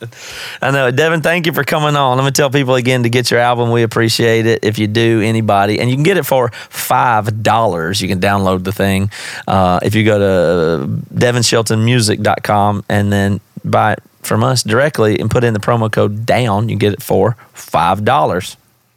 I 0.61 0.71
know 0.71 0.89
it. 0.89 0.97
Devin, 0.97 1.23
thank 1.23 1.47
you 1.47 1.53
for 1.53 1.65
coming 1.65 1.97
on. 1.97 2.17
Let 2.19 2.25
me 2.25 2.31
tell 2.31 2.51
people 2.51 2.75
again 2.75 3.03
to 3.05 3.09
get 3.09 3.31
your 3.31 3.41
album. 3.41 3.71
We 3.71 3.83
appreciate 3.83 4.45
it 4.47 4.63
if 4.65 4.79
you 4.79 4.87
do, 4.87 5.21
anybody. 5.23 5.81
And 5.81 5.89
you 5.89 5.97
can 5.97 6.03
get 6.03 6.17
it 6.19 6.25
for 6.27 6.51
$5. 6.51 8.01
You 8.03 8.09
can 8.09 8.21
download 8.21 8.65
the 8.65 8.73
thing. 8.73 9.11
Uh, 9.47 9.81
if 9.83 9.95
you 9.95 10.05
go 10.05 10.19
to 10.19 10.87
devinsheltonmusic.com 11.15 12.85
and 12.89 13.13
then 13.13 13.41
buy 13.65 13.93
it 13.95 14.03
from 14.23 14.45
us 14.45 14.63
directly 14.63 15.19
and 15.19 15.31
put 15.31 15.45
in 15.45 15.55
the 15.55 15.61
promo 15.61 15.91
code 15.91 16.27
DOWN, 16.27 16.69
you 16.69 16.77
get 16.77 16.93
it 16.93 17.03
for 17.03 17.37
$5. 17.55 18.57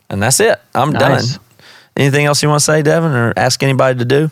And 0.09 0.21
that's 0.21 0.39
it. 0.39 0.59
I'm 0.75 0.91
Nice. 0.91 1.33
done. 1.33 1.41
Anything 1.95 2.25
else 2.25 2.41
you 2.43 2.49
want 2.49 2.59
to 2.59 2.65
say, 2.65 2.81
Devin, 2.81 3.11
or 3.11 3.33
ask 3.37 3.61
anybody 3.63 3.99
to 3.99 4.05
do? 4.05 4.29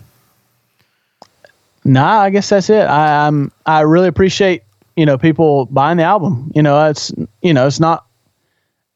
Nah, 1.84 2.20
I 2.22 2.30
guess 2.30 2.50
that's 2.50 2.70
it. 2.70 2.82
I, 2.86 3.28
I'm 3.28 3.52
I 3.66 3.82
really 3.82 4.08
appreciate 4.08 4.64
you 4.96 5.06
know 5.06 5.18
people 5.18 5.66
buying 5.68 5.98
the 5.98 6.04
album. 6.04 6.52
You 6.56 6.62
know, 6.62 6.90
it's 6.90 7.12
you 7.42 7.54
know 7.54 7.68
it's 7.68 7.80
not 7.80 8.06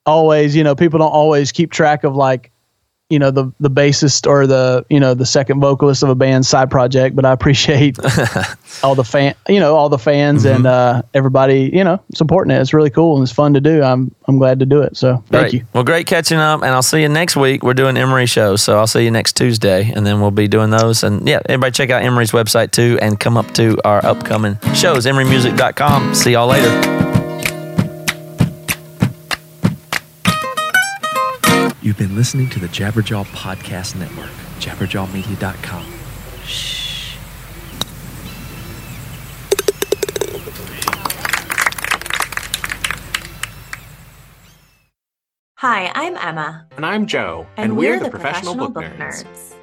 always 0.05 0.55
you 0.55 0.63
know 0.63 0.75
people 0.75 0.99
don't 0.99 1.11
always 1.11 1.51
keep 1.51 1.71
track 1.71 2.03
of 2.03 2.15
like 2.15 2.51
you 3.13 3.19
know 3.19 3.31
the 3.31 3.51
the 3.59 3.69
bassist 3.69 4.27
or 4.27 4.47
the 4.47 4.83
you 4.89 4.99
know 4.99 5.13
the 5.13 5.25
second 5.25 5.59
vocalist 5.59 6.01
of 6.03 6.09
a 6.09 6.15
band's 6.15 6.49
side 6.49 6.69
project, 6.71 7.15
but 7.15 7.25
I 7.25 7.31
appreciate 7.31 7.97
all 8.83 8.95
the 8.95 9.03
fan 9.03 9.35
you 9.47 9.59
know 9.59 9.75
all 9.75 9.89
the 9.89 9.97
fans 9.99 10.43
Mm-hmm. 10.43 10.55
and 10.55 10.65
uh, 10.67 11.01
everybody 11.13 11.69
you 11.71 11.83
know 11.83 12.01
supporting 12.13 12.49
it. 12.55 12.59
It's 12.59 12.73
really 12.73 12.89
cool 12.89 13.15
and 13.17 13.23
it's 13.23 13.31
fun 13.31 13.53
to 13.53 13.61
do. 13.61 13.83
I'm 13.83 14.13
I'm 14.27 14.37
glad 14.37 14.59
to 14.59 14.65
do 14.65 14.81
it. 14.81 14.97
So 14.97 15.17
thank 15.27 15.51
Great. 15.51 15.53
you. 15.53 15.65
Well, 15.73 15.83
great 15.83 16.07
catching 16.07 16.39
up, 16.39 16.61
and 16.63 16.71
I'll 16.71 16.81
see 16.81 17.01
you 17.01 17.09
next 17.09 17.35
week. 17.35 17.61
We're 17.63 17.75
doing 17.75 17.97
Emery 17.97 18.25
shows, 18.25 18.61
so 18.63 18.77
I'll 18.77 18.87
see 18.87 19.03
you 19.03 19.11
next 19.11 19.37
Tuesday, 19.37 19.91
and 19.93 20.05
then 20.05 20.19
we'll 20.21 20.31
be 20.31 20.47
doing 20.47 20.69
those. 20.71 21.03
And 21.03 21.27
yeah, 21.27 21.41
everybody 21.45 21.71
check 21.71 21.91
out 21.91 22.01
Emery's 22.03 22.31
website 22.31 22.71
too, 22.71 22.97
and 23.01 23.19
come 23.19 23.37
up 23.37 23.53
to 23.53 23.77
our 23.85 24.03
upcoming 24.05 24.57
shows, 24.73 25.05
emerymusic.com. 25.05 26.15
See 26.15 26.31
y'all 26.31 26.47
later. 26.47 27.02
You've 31.83 31.97
been 31.97 32.15
listening 32.15 32.49
to 32.51 32.61
the 32.61 32.69
Jabberjaw 32.69 33.25
Podcast 33.25 33.97
Network, 33.97 34.29
jabberjawmedia.com. 34.61 35.83
Hi, 45.57 45.91
I'm 45.93 46.15
Emma, 46.15 46.65
And 46.77 46.85
I'm 46.85 47.05
Joe, 47.05 47.45
and, 47.57 47.75
we're, 47.75 47.99
the, 47.99 48.09
Professional, 48.09 48.55
Book, 48.69 48.85
Nerds. 48.85 49.55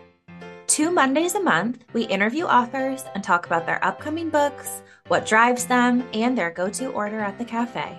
Two 0.66 0.91
Mondays 0.91 1.35
a 1.35 1.41
month, 1.41 1.87
we 1.95 2.03
interview 2.03 2.45
authors 2.45 3.03
and 3.14 3.25
talk 3.25 3.47
about 3.47 3.64
their 3.64 3.83
upcoming 3.83 4.29
books, 4.29 4.83
what 5.09 5.25
drives 5.25 5.64
them, 5.64 6.07
and 6.12 6.37
their 6.37 6.51
go 6.51 6.68
to 6.68 6.89
order 6.89 7.21
at 7.21 7.39
the 7.39 7.47
cafe. 7.47 7.99